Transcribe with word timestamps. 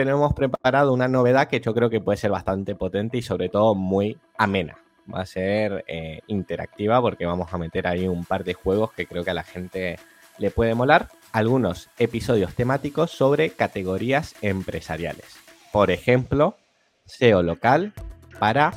pero 0.00 0.16
hemos 0.16 0.32
preparado 0.32 0.94
una 0.94 1.08
novedad 1.08 1.46
que 1.46 1.60
yo 1.60 1.74
creo 1.74 1.90
que 1.90 2.00
puede 2.00 2.16
ser 2.16 2.30
bastante 2.30 2.74
potente 2.74 3.18
y 3.18 3.22
sobre 3.22 3.50
todo 3.50 3.74
muy 3.74 4.18
amena. 4.38 4.78
Va 5.14 5.20
a 5.20 5.26
ser 5.26 5.84
eh, 5.86 6.20
interactiva 6.26 7.02
porque 7.02 7.26
vamos 7.26 7.52
a 7.52 7.58
meter 7.58 7.86
ahí 7.86 8.08
un 8.08 8.24
par 8.24 8.42
de 8.42 8.54
juegos 8.54 8.94
que 8.94 9.06
creo 9.06 9.24
que 9.24 9.32
a 9.32 9.34
la 9.34 9.42
gente 9.42 9.98
le 10.38 10.50
puede 10.50 10.74
molar. 10.74 11.08
Algunos 11.32 11.90
episodios 11.98 12.54
temáticos 12.54 13.10
sobre 13.10 13.50
categorías 13.50 14.34
empresariales. 14.40 15.36
Por 15.70 15.90
ejemplo, 15.90 16.56
SEO 17.04 17.42
local 17.42 17.92
para 18.38 18.72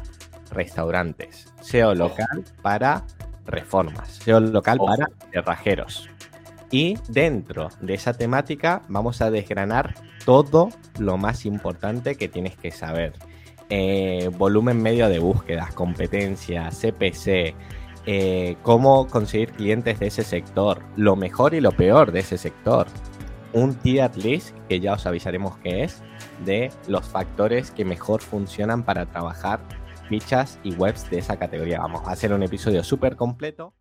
restaurantes, 0.52 1.48
SEO 1.62 1.96
local 1.96 2.44
para 2.62 3.06
reformas, 3.46 4.10
SEO 4.26 4.42
local 4.42 4.78
para 4.78 5.08
cerrajeros. 5.32 6.10
Y 6.70 6.98
dentro 7.08 7.70
de 7.80 7.94
esa 7.94 8.14
temática 8.14 8.82
vamos 8.90 9.22
a 9.22 9.32
desgranar 9.32 9.96
todo 10.26 10.70
lo 11.00 11.18
más 11.18 11.46
importante 11.46 12.16
que 12.16 12.28
tienes 12.28 12.56
que 12.56 12.72
saber. 12.72 13.14
Eh, 13.70 14.30
volumen 14.38 14.82
medio 14.82 15.10
de 15.10 15.20
búsquedas, 15.20 15.74
competencia, 15.74 16.70
CPC, 16.70 17.56
eh, 18.06 18.58
cómo 18.62 19.08
conseguir 19.08 19.52
clientes 19.52 20.00
de 20.00 20.08
ese 20.08 20.24
sector, 20.24 20.84
lo 20.96 21.16
mejor 21.16 21.54
y 21.54 21.62
lo 21.62 21.72
peor 21.72 22.12
de 22.12 22.20
ese 22.20 22.38
sector. 22.38 22.88
Un 23.54 23.76
tier 23.76 24.16
list, 24.18 24.56
que 24.68 24.80
ya 24.80 24.94
os 24.94 25.06
avisaremos 25.06 25.58
qué 25.58 25.84
es, 25.84 26.04
de 26.44 26.72
los 26.88 27.06
factores 27.06 27.72
que 27.72 27.86
mejor 27.86 28.22
funcionan 28.22 28.84
para 28.84 29.06
trabajar 29.06 29.62
fichas 30.10 30.60
y 30.64 30.74
webs 30.74 31.10
de 31.10 31.20
esa 31.20 31.38
categoría. 31.38 31.80
Vamos 31.80 32.08
a 32.08 32.12
hacer 32.12 32.34
un 32.34 32.44
episodio 32.44 32.84
súper 32.84 33.16
completo. 33.16 33.74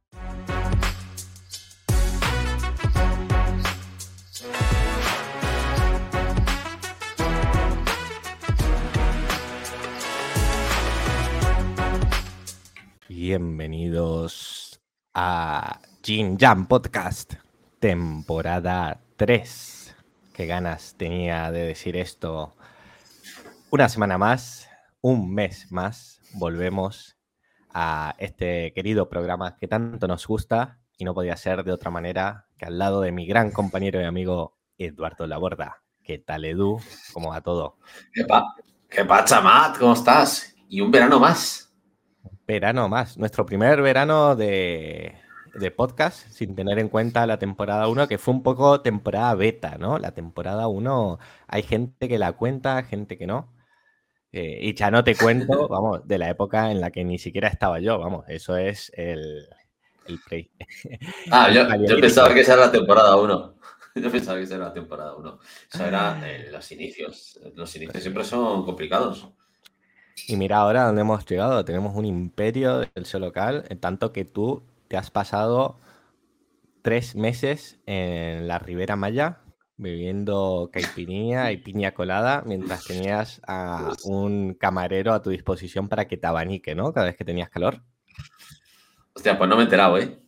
Bienvenidos 13.25 14.83
a 15.15 15.79
Jin 16.03 16.37
Jam 16.37 16.67
Podcast, 16.67 17.35
temporada 17.79 19.01
3. 19.15 19.97
Qué 20.35 20.47
ganas 20.47 20.97
tenía 20.99 21.53
de 21.53 21.61
decir 21.61 21.97
esto. 21.97 22.57
Una 23.71 23.89
semana 23.89 24.19
más, 24.19 24.69
un 25.03 25.33
mes 25.33 25.71
más, 25.71 26.21
volvemos 26.35 27.17
a 27.73 28.17
este 28.19 28.73
querido 28.73 29.09
programa 29.09 29.57
que 29.57 29.69
tanto 29.69 30.09
nos 30.09 30.27
gusta 30.27 30.81
y 30.99 31.05
no 31.05 31.15
podía 31.15 31.37
ser 31.37 31.63
de 31.63 31.71
otra 31.71 31.93
manera 31.93 32.49
que 32.59 32.65
al 32.65 32.77
lado 32.77 33.03
de 33.03 33.13
mi 33.13 33.25
gran 33.25 33.53
compañero 33.53 34.01
y 34.01 34.05
amigo 34.05 34.59
Eduardo 34.79 35.29
Laborda. 35.29 35.85
¿Qué 36.03 36.19
tal, 36.19 36.45
Edu? 36.45 36.81
¿Cómo 37.13 37.29
va 37.31 37.41
todo? 37.41 37.79
¿Qué, 38.13 38.27
¿Qué 38.89 39.05
pacha, 39.05 39.41
Matt? 39.41 39.79
¿Cómo 39.79 39.93
estás? 39.93 40.57
Y 40.69 40.81
un 40.81 40.91
verano 40.91 41.21
más 41.21 41.72
verano 42.47 42.89
más. 42.89 43.19
Nuestro 43.19 43.47
primer 43.47 43.83
verano 43.83 44.37
de, 44.37 45.15
podcast, 45.77 46.29
sin 46.29 46.55
tener 46.55 46.79
en 46.79 46.89
cuenta 46.89 47.27
la 47.27 47.39
temporada 47.39 47.89
1, 47.89 48.09
que 48.09 48.19
fue 48.19 48.35
un 48.35 48.43
poco 48.43 48.81
temporada 48.81 49.35
beta, 49.35 49.77
¿no? 49.79 49.99
La 49.99 50.13
temporada 50.13 50.69
1, 50.69 51.19
hay 51.49 51.63
gente 51.63 52.09
que 52.09 52.19
la 52.19 52.33
cuenta, 52.33 52.83
gente 52.83 53.19
que 53.19 53.27
no. 53.27 53.53
Eh, 54.33 54.59
y 54.63 54.75
ya 54.75 54.91
no 54.91 55.05
te 55.05 55.15
cuento, 55.15 55.69
vamos, 55.69 56.07
de 56.07 56.19
la 56.19 56.31
época 56.31 56.71
en 56.71 56.81
la 56.81 56.91
que 56.91 57.05
ni 57.05 57.19
siquiera 57.19 57.49
estaba 57.49 57.81
yo, 57.81 57.99
vamos, 57.99 58.25
eso 58.29 58.57
es 58.57 58.91
el, 58.97 59.47
el 60.07 60.19
Ah, 61.31 61.51
yo, 61.87 62.01
pensaba 62.01 62.33
que 62.35 62.41
esa 62.41 62.55
era 62.55 62.67
la 62.67 62.73
temporada 62.73 63.17
1. 63.17 63.55
Yo 63.95 64.11
pensaba 64.11 64.39
que 64.39 64.45
esa 64.45 64.57
era 64.57 64.67
la 64.67 64.73
temporada 64.73 65.15
1. 65.17 65.39
Eso 65.73 65.85
era 65.85 66.21
eh, 66.25 66.49
los 66.51 66.73
inicios. 66.73 67.39
Los 67.55 67.75
inicios 67.77 68.03
siempre 68.03 68.25
son 68.25 68.65
complicados. 68.65 69.29
Y 70.27 70.37
mira 70.37 70.59
ahora 70.59 70.85
dónde 70.85 71.01
hemos 71.01 71.25
llegado. 71.27 71.65
Tenemos 71.65 71.97
un 71.97 72.05
imperio 72.05 72.79
del 72.79 73.07
SEO 73.07 73.21
local, 73.21 73.65
en 73.69 73.79
tanto 73.79 74.13
que 74.13 74.25
tú 74.25 74.63
te 74.89 74.97
has 74.97 75.11
pasado 75.11 75.79
tres 76.83 77.15
meses 77.15 77.79
en 77.87 78.49
la 78.49 78.59
Ribera 78.59 78.97
Maya 78.97 79.39
bebiendo 79.77 80.71
caipirinha 80.73 81.51
y 81.51 81.57
piña 81.57 81.93
colada 81.93 82.43
mientras 82.47 82.85
tenías 82.85 83.41
a 83.47 83.93
un 84.05 84.55
camarero 84.55 85.13
a 85.13 85.23
tu 85.23 85.31
disposición 85.31 85.89
para 85.89 86.07
que 86.07 86.17
te 86.17 86.27
abanique, 86.27 86.75
¿no? 86.75 86.93
Cada 86.93 87.07
vez 87.07 87.17
que 87.17 87.25
tenías 87.25 87.51
calor. 87.51 87.83
Hostia, 89.15 89.37
pues 89.37 89.51
no 89.51 89.57
me 89.57 89.63
he 89.63 89.65
enterado, 89.65 89.99
¿eh? 89.99 90.19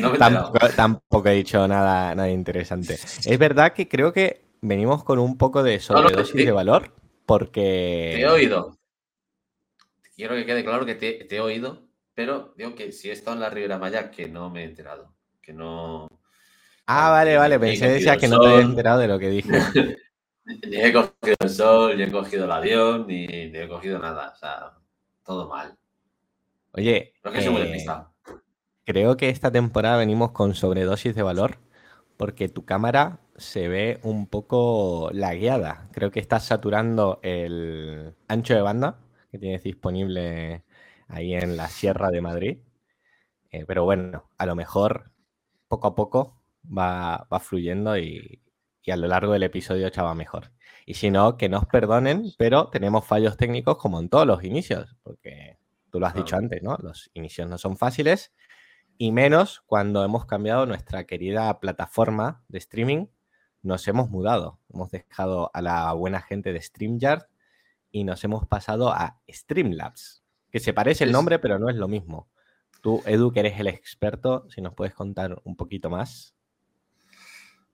No 0.00 0.10
me 0.10 0.18
tampoco, 0.18 0.58
tampoco, 0.76 1.28
he 1.28 1.34
dicho 1.34 1.66
nada, 1.66 2.14
nada 2.14 2.30
interesante. 2.30 2.94
Es 2.94 3.38
verdad 3.38 3.72
que 3.72 3.88
creo 3.88 4.12
que 4.12 4.44
venimos 4.60 5.04
con 5.04 5.18
un 5.18 5.36
poco 5.36 5.62
de 5.62 5.80
sobredosis 5.80 6.34
de 6.34 6.52
valor. 6.52 6.94
Porque. 7.28 8.14
Te 8.14 8.20
he 8.22 8.26
oído. 8.26 8.78
Quiero 10.16 10.34
que 10.34 10.46
quede 10.46 10.64
claro 10.64 10.86
que 10.86 10.94
te, 10.94 11.32
he 11.32 11.40
oído, 11.40 11.86
pero 12.14 12.54
digo 12.56 12.74
que 12.74 12.90
si 12.90 13.10
he 13.10 13.12
estado 13.12 13.36
en 13.36 13.42
la 13.42 13.50
Ribera 13.50 13.76
Maya, 13.76 14.10
que 14.10 14.28
no 14.28 14.48
me 14.48 14.62
he 14.62 14.64
enterado. 14.64 15.12
Que 15.42 15.52
no. 15.52 16.08
Ah, 16.86 17.10
vale, 17.10 17.36
vale. 17.36 17.60
Pensé 17.60 17.84
que 17.84 17.92
decías 17.92 18.16
que 18.16 18.28
no 18.28 18.40
te 18.40 18.46
habías 18.46 18.64
enterado 18.64 19.00
de 19.00 19.08
lo 19.08 19.18
que 19.18 19.28
dije. 19.28 19.50
ni 20.46 20.76
he 20.76 20.90
cogido 20.90 21.36
el 21.38 21.50
sol, 21.50 21.98
ni 21.98 22.04
he 22.04 22.10
cogido 22.10 22.46
el 22.46 22.50
avión, 22.50 23.06
ni, 23.06 23.26
he 23.26 23.68
cogido 23.68 23.98
nada. 23.98 24.32
O 24.34 24.36
sea, 24.38 24.72
todo 25.22 25.50
mal. 25.50 25.76
Oye. 26.72 27.12
Eh, 27.24 27.84
creo 28.86 29.18
que 29.18 29.28
esta 29.28 29.52
temporada 29.52 29.98
venimos 29.98 30.32
con 30.32 30.54
sobredosis 30.54 31.14
de 31.14 31.22
valor 31.22 31.58
porque 32.16 32.48
tu 32.48 32.64
cámara 32.64 33.20
se 33.38 33.68
ve 33.68 34.00
un 34.02 34.26
poco 34.26 35.10
lagueada. 35.12 35.88
Creo 35.92 36.10
que 36.10 36.20
estás 36.20 36.44
saturando 36.44 37.20
el 37.22 38.14
ancho 38.26 38.54
de 38.54 38.62
banda 38.62 38.98
que 39.30 39.38
tienes 39.38 39.62
disponible 39.62 40.64
ahí 41.08 41.34
en 41.34 41.56
la 41.56 41.68
Sierra 41.68 42.10
de 42.10 42.20
Madrid. 42.20 42.58
Eh, 43.50 43.64
pero 43.66 43.84
bueno, 43.84 44.28
a 44.36 44.46
lo 44.46 44.54
mejor 44.54 45.12
poco 45.68 45.88
a 45.88 45.94
poco 45.94 46.42
va, 46.66 47.26
fluyendo 47.40 47.96
y, 47.98 48.42
a 48.90 48.96
lo 48.96 49.06
largo 49.06 49.34
del 49.34 49.42
episodio 49.42 49.88
ya 49.88 50.02
va 50.02 50.14
mejor. 50.14 50.50
Y 50.86 50.94
si 50.94 51.10
no, 51.10 51.36
que 51.36 51.48
nos 51.48 51.66
perdonen, 51.66 52.32
pero 52.38 52.68
tenemos 52.68 53.04
fallos 53.04 53.36
técnicos 53.36 53.76
como 53.76 54.00
en 54.00 54.08
todos 54.08 54.26
los 54.26 54.42
inicios, 54.44 54.96
porque 55.02 55.58
tú 55.90 56.00
lo 56.00 56.06
has 56.06 56.14
dicho 56.14 56.36
antes, 56.36 56.62
¿no? 56.62 56.76
Los 56.82 57.10
inicios 57.12 57.48
no 57.48 57.58
son 57.58 57.76
fáciles 57.76 58.32
y 58.96 59.12
menos 59.12 59.62
cuando 59.66 60.04
hemos 60.04 60.24
cambiado 60.24 60.64
nuestra 60.64 61.04
querida 61.04 61.60
plataforma 61.60 62.42
de 62.48 62.58
streaming 62.58 63.06
nos 63.68 63.86
hemos 63.86 64.08
mudado. 64.10 64.58
Hemos 64.72 64.90
dejado 64.90 65.50
a 65.52 65.60
la 65.60 65.92
buena 65.92 66.22
gente 66.22 66.52
de 66.52 66.60
StreamYard 66.60 67.26
y 67.92 68.02
nos 68.02 68.24
hemos 68.24 68.46
pasado 68.46 68.90
a 68.90 69.20
Streamlabs, 69.28 70.24
que 70.50 70.58
se 70.58 70.72
parece 70.72 71.04
el 71.04 71.12
nombre, 71.12 71.38
pero 71.38 71.58
no 71.58 71.68
es 71.68 71.76
lo 71.76 71.86
mismo. 71.86 72.28
Tú, 72.80 73.02
Edu, 73.04 73.30
que 73.30 73.40
eres 73.40 73.60
el 73.60 73.66
experto, 73.66 74.48
si 74.50 74.62
nos 74.62 74.74
puedes 74.74 74.94
contar 74.94 75.40
un 75.44 75.54
poquito 75.54 75.90
más. 75.90 76.34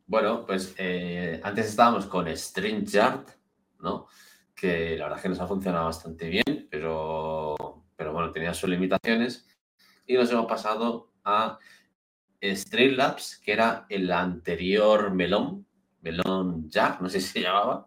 Bueno, 0.07 0.45
pues 0.45 0.75
eh, 0.79 1.41
antes 1.45 1.67
estábamos 1.67 2.07
con 2.07 2.27
StreamYard, 2.27 3.27
¿no? 3.79 4.09
Que 4.55 4.97
la 4.97 5.05
verdad 5.05 5.19
es 5.19 5.23
que 5.23 5.29
nos 5.29 5.41
ha 5.41 5.47
funcionado 5.47 5.85
bastante 5.87 6.29
bien, 6.29 6.69
pero, 6.71 7.55
pero 7.97 8.13
bueno, 8.13 8.33
tenía 8.33 8.53
sus 8.53 8.69
limitaciones. 8.69 9.47
Y 10.07 10.15
nos 10.15 10.31
hemos 10.33 10.47
pasado 10.47 11.13
a 11.25 11.59
Streamlabs, 12.43 13.39
que 13.39 13.53
era 13.53 13.87
el 13.89 14.11
anterior 14.11 15.13
melón, 15.13 15.67
Melón 16.05 16.69
Jack, 16.69 17.01
no 17.01 17.09
sé 17.09 17.21
si 17.21 17.29
se 17.29 17.41
llamaba. 17.41 17.87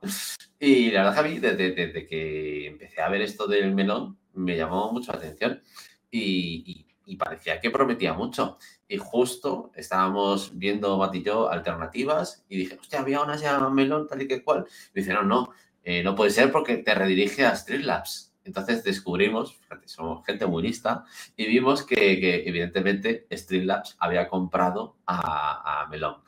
Y 0.59 0.89
la 0.89 1.03
verdad 1.03 1.13
que 1.13 1.19
a 1.19 1.31
mí, 1.31 1.39
desde, 1.39 2.07
que 2.07 2.67
empecé 2.67 3.01
a 3.01 3.09
ver 3.09 3.21
esto 3.21 3.45
del 3.47 3.75
melón, 3.75 4.17
me 4.33 4.57
llamó 4.57 4.91
mucho 4.91 5.11
la 5.11 5.19
atención 5.19 5.61
y, 6.09 6.83
parecía 7.17 7.59
que 7.61 7.69
prometía 7.69 8.13
mucho. 8.13 8.57
Y 8.87 8.97
justo 8.97 9.71
estábamos 9.75 10.57
viendo 10.57 10.97
Matillo 10.97 11.49
alternativas 11.49 12.43
y 12.49 12.57
dije, 12.57 12.77
hostia, 12.79 12.99
había 12.99 13.21
una 13.21 13.37
llama 13.37 13.69
melón 13.69 14.07
tal 14.07 14.21
y 14.23 14.27
que 14.27 14.43
cual. 14.43 14.65
Y 14.67 14.89
me 14.95 15.01
dijeron, 15.01 15.27
no, 15.27 15.51
eh, 15.83 16.03
no 16.03 16.15
puede 16.15 16.31
ser 16.31 16.51
porque 16.51 16.77
te 16.77 16.95
redirige 16.95 17.45
a 17.45 17.55
Streamlabs. 17.55 18.33
Entonces 18.43 18.83
descubrimos, 18.83 19.55
fíjate, 19.57 19.87
somos 19.89 20.25
gente 20.25 20.45
muy 20.45 20.63
lista, 20.63 21.03
y 21.35 21.45
vimos 21.47 21.83
que, 21.83 22.47
evidentemente 22.47 23.27
Streamlabs 23.31 23.95
había 23.99 24.27
comprado 24.27 24.97
a, 25.05 25.83
a 25.83 25.87
Melón. 25.87 26.23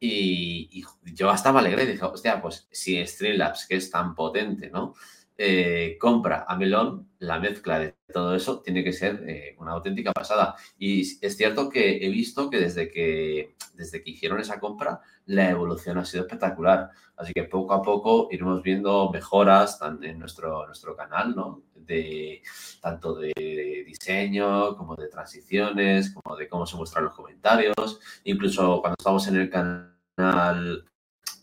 Y, 0.00 0.84
yo 1.02 1.32
estaba 1.32 1.60
alegre 1.60 1.84
y 1.84 1.86
dije, 1.86 2.04
hostia, 2.04 2.40
pues 2.40 2.68
si 2.70 3.04
Streamlabs, 3.04 3.66
que 3.66 3.76
es 3.76 3.90
tan 3.90 4.14
potente, 4.14 4.70
¿no? 4.70 4.94
Eh, 5.40 5.96
compra 6.00 6.44
a 6.48 6.56
Melón, 6.56 7.12
la 7.20 7.38
mezcla 7.38 7.78
de 7.78 7.94
todo 8.12 8.34
eso 8.34 8.60
tiene 8.60 8.82
que 8.82 8.92
ser 8.92 9.22
eh, 9.28 9.54
una 9.58 9.70
auténtica 9.70 10.12
pasada. 10.12 10.56
Y 10.76 11.02
es 11.24 11.36
cierto 11.36 11.68
que 11.68 12.04
he 12.04 12.08
visto 12.08 12.50
que 12.50 12.58
desde 12.58 12.90
que, 12.90 13.54
desde 13.74 14.02
que 14.02 14.10
hicieron 14.10 14.40
esa 14.40 14.58
compra, 14.58 15.00
la 15.26 15.48
evolución 15.48 15.96
ha 15.98 16.04
sido 16.04 16.24
espectacular. 16.24 16.90
Así 17.16 17.32
que 17.32 17.44
poco 17.44 17.72
a 17.72 17.82
poco 17.82 18.26
iremos 18.32 18.62
viendo 18.64 19.10
mejoras 19.12 19.78
en 20.02 20.18
nuestro, 20.18 20.66
nuestro 20.66 20.96
canal, 20.96 21.36
¿no? 21.36 21.62
De, 21.76 22.42
tanto 22.80 23.14
de 23.14 23.84
diseño 23.86 24.76
como 24.76 24.96
de 24.96 25.06
transiciones, 25.06 26.10
como 26.10 26.36
de 26.36 26.48
cómo 26.48 26.66
se 26.66 26.76
muestran 26.76 27.04
los 27.04 27.14
comentarios. 27.14 28.00
Incluso 28.24 28.80
cuando 28.80 28.96
estamos 28.98 29.28
en 29.28 29.36
el 29.36 29.50
canal 29.50 30.87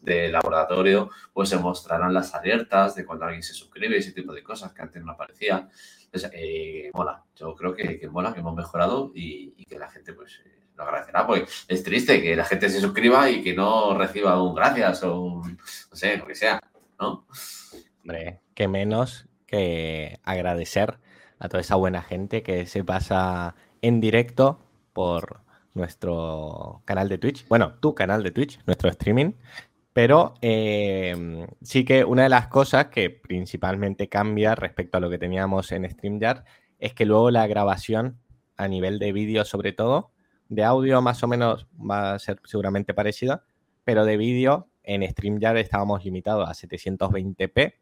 de 0.06 0.30
laboratorio, 0.30 1.10
pues 1.34 1.50
se 1.50 1.58
mostrarán 1.58 2.14
las 2.14 2.34
alertas 2.34 2.96
de 2.96 3.06
cuando 3.06 3.26
alguien 3.26 3.44
se 3.44 3.54
suscribe, 3.54 3.98
ese 3.98 4.12
tipo 4.12 4.32
de 4.34 4.44
cosas 4.44 4.72
que 4.72 4.82
antes 4.82 5.04
no 5.04 5.12
aparecían. 5.12 5.70
Entonces, 6.06 6.32
eh, 6.34 6.92
mola, 6.94 7.24
yo 7.36 7.56
creo 7.56 7.76
que, 7.76 8.08
mola, 8.10 8.34
que 8.34 8.40
hemos 8.40 8.56
mejorado 8.56 9.12
y, 9.14 9.66
que 9.66 9.78
la 9.78 9.90
gente 9.90 10.14
pues 10.14 10.42
eh, 10.46 10.62
lo 10.76 10.84
agradecerá, 10.84 11.26
porque 11.26 11.46
es 11.68 11.84
triste 11.84 12.22
que 12.22 12.36
la 12.36 12.46
gente 12.46 12.70
se 12.70 12.80
suscriba 12.80 13.30
y 13.30 13.42
que 13.42 13.54
no 13.54 13.98
reciba 13.98 14.42
un 14.42 14.56
gracias 14.56 15.04
o 15.04 15.20
un, 15.20 15.58
no 15.58 15.96
sé, 15.96 16.18
lo 16.18 16.26
que 16.26 16.36
sea, 16.36 16.62
¿no? 17.00 17.26
Hombre, 18.02 18.40
que 18.54 18.68
menos 18.68 19.28
que 19.48 20.20
agradecer 20.24 21.00
a 21.40 21.50
toda 21.50 21.62
esa 21.62 21.76
buena 21.76 22.02
gente 22.02 22.44
que 22.44 22.66
se 22.66 22.84
pasa 22.84 23.56
en 23.82 24.00
directo 24.00 24.60
por 24.94 25.42
nuestro 25.76 26.82
canal 26.86 27.10
de 27.10 27.18
Twitch. 27.18 27.48
Bueno, 27.48 27.74
tu 27.80 27.94
canal 27.94 28.24
de 28.24 28.32
Twitch, 28.32 28.60
nuestro 28.66 28.90
streaming. 28.90 29.34
Pero 29.96 30.34
em, 30.42 31.48
sí 31.62 31.86
que 31.86 32.04
una 32.04 32.24
de 32.24 32.30
las 32.30 32.50
cosas 32.50 32.88
que 32.88 33.10
principalmente 33.10 34.10
cambia 34.10 34.54
respecto 34.54 34.98
a 34.98 35.00
lo 35.00 35.10
que 35.10 35.18
teníamos 35.18 35.72
en 35.72 35.90
StreamYard 35.90 36.44
es 36.80 36.94
que 36.94 37.06
luego 37.06 37.32
la 37.32 37.48
grabación 37.48 38.20
a 38.58 38.68
nivel 38.68 39.00
de 39.00 39.14
vídeo 39.14 39.46
sobre 39.46 39.72
todo, 39.72 40.12
de 40.50 40.66
audio 40.66 41.02
más 41.02 41.24
o 41.24 41.30
menos 41.30 41.68
va 41.80 42.14
a 42.14 42.20
ser 42.20 42.42
seguramente 42.44 42.94
parecida, 42.94 43.46
pero 43.86 44.04
de 44.04 44.18
vídeo 44.18 44.68
en 44.84 45.02
StreamYard 45.10 45.60
estábamos 45.60 46.04
limitados 46.04 46.50
a 46.50 46.52
720p 46.52 47.76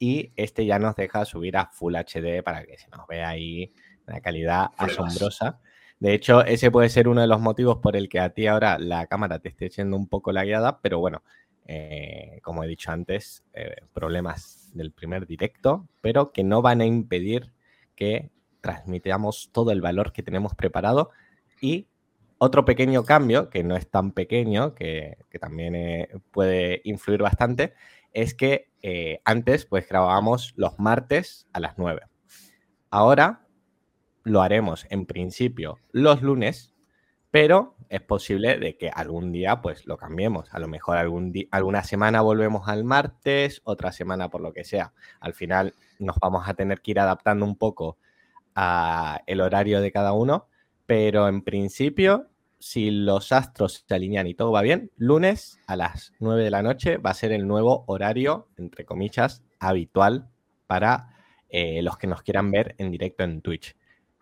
y 0.00 0.32
este 0.34 0.66
ya 0.66 0.80
nos 0.80 0.96
deja 0.96 1.24
subir 1.24 1.56
a 1.56 1.66
Full 1.66 1.94
HD 1.94 2.42
para 2.42 2.64
que 2.64 2.78
se 2.78 2.88
nos 2.88 3.06
vea 3.06 3.28
ahí 3.28 3.72
una 4.08 4.20
calidad 4.20 4.70
asombrosa. 4.76 5.60
De 6.00 6.14
hecho, 6.14 6.44
ese 6.44 6.72
puede 6.72 6.88
ser 6.88 7.06
uno 7.06 7.20
de 7.20 7.28
los 7.28 7.40
motivos 7.40 7.78
por 7.78 7.96
el 7.96 8.08
que 8.08 8.18
a 8.18 8.30
ti 8.30 8.48
ahora 8.48 8.78
la 8.78 9.06
cámara 9.06 9.38
te 9.38 9.50
esté 9.50 9.66
echando 9.66 9.96
un 9.96 10.08
poco 10.08 10.32
la 10.32 10.44
guiada, 10.44 10.80
pero 10.82 10.98
bueno, 10.98 11.22
eh, 11.66 12.40
como 12.42 12.62
he 12.62 12.68
dicho 12.68 12.90
antes, 12.90 13.44
eh, 13.54 13.76
problemas 13.92 14.70
del 14.74 14.92
primer 14.92 15.26
directo, 15.26 15.88
pero 16.00 16.32
que 16.32 16.44
no 16.44 16.62
van 16.62 16.80
a 16.80 16.86
impedir 16.86 17.52
que 17.94 18.30
transmitamos 18.60 19.50
todo 19.52 19.70
el 19.70 19.80
valor 19.80 20.12
que 20.12 20.22
tenemos 20.22 20.54
preparado. 20.54 21.10
Y 21.60 21.88
otro 22.38 22.64
pequeño 22.64 23.04
cambio, 23.04 23.48
que 23.48 23.64
no 23.64 23.76
es 23.76 23.88
tan 23.88 24.12
pequeño, 24.12 24.74
que, 24.74 25.16
también 25.40 25.74
eh, 25.74 26.08
puede 26.30 26.82
influir 26.84 27.22
bastante, 27.22 27.74
es 28.12 28.34
que 28.34 28.68
antes 29.24 29.64
pues 29.64 29.88
grabábamos 29.88 30.52
los 30.56 30.78
martes 30.78 31.48
a 31.54 31.60
las 31.60 31.78
9. 31.78 32.02
Ahora 32.90 33.46
lo 34.24 34.42
haremos 34.42 34.86
en 34.90 35.06
principio 35.06 35.78
los 35.90 36.22
lunes, 36.22 36.73
pero 37.34 37.74
es 37.88 38.00
posible 38.00 38.60
de 38.60 38.76
que 38.76 38.90
algún 38.90 39.32
día 39.32 39.60
pues 39.60 39.88
lo 39.88 39.96
cambiemos. 39.96 40.54
A 40.54 40.60
lo 40.60 40.68
mejor 40.68 40.98
algún 40.98 41.32
alguna 41.50 41.82
semana 41.82 42.20
volvemos 42.20 42.68
al 42.68 42.84
martes, 42.84 43.60
otra 43.64 43.90
semana 43.90 44.28
por 44.30 44.40
lo 44.40 44.52
que 44.52 44.62
sea. 44.62 44.92
Al 45.18 45.34
final 45.34 45.74
nos 45.98 46.16
vamos 46.20 46.48
a 46.48 46.54
tener 46.54 46.80
que 46.80 46.92
ir 46.92 47.00
adaptando 47.00 47.44
un 47.44 47.56
poco 47.56 47.98
a 48.54 49.20
el 49.26 49.40
horario 49.40 49.80
de 49.80 49.90
cada 49.90 50.12
uno, 50.12 50.46
pero 50.86 51.26
en 51.26 51.42
principio, 51.42 52.28
si 52.60 52.92
los 52.92 53.32
astros 53.32 53.84
se 53.84 53.94
alinean 53.96 54.28
y 54.28 54.34
todo 54.34 54.52
va 54.52 54.62
bien, 54.62 54.92
lunes 54.96 55.58
a 55.66 55.74
las 55.74 56.12
9 56.20 56.44
de 56.44 56.50
la 56.52 56.62
noche 56.62 56.98
va 56.98 57.10
a 57.10 57.14
ser 57.14 57.32
el 57.32 57.48
nuevo 57.48 57.82
horario, 57.88 58.46
entre 58.58 58.84
comillas, 58.84 59.42
habitual 59.58 60.30
para 60.68 61.16
eh, 61.48 61.82
los 61.82 61.98
que 61.98 62.06
nos 62.06 62.22
quieran 62.22 62.52
ver 62.52 62.76
en 62.78 62.92
directo 62.92 63.24
en 63.24 63.42
Twitch. 63.42 63.74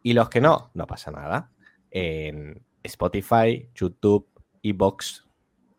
Y 0.02 0.14
los 0.14 0.30
que 0.30 0.40
no, 0.40 0.70
no 0.72 0.86
pasa 0.86 1.10
nada. 1.10 1.50
En 1.90 2.64
Spotify, 2.84 3.68
YouTube, 3.74 4.28
Evox, 4.62 5.28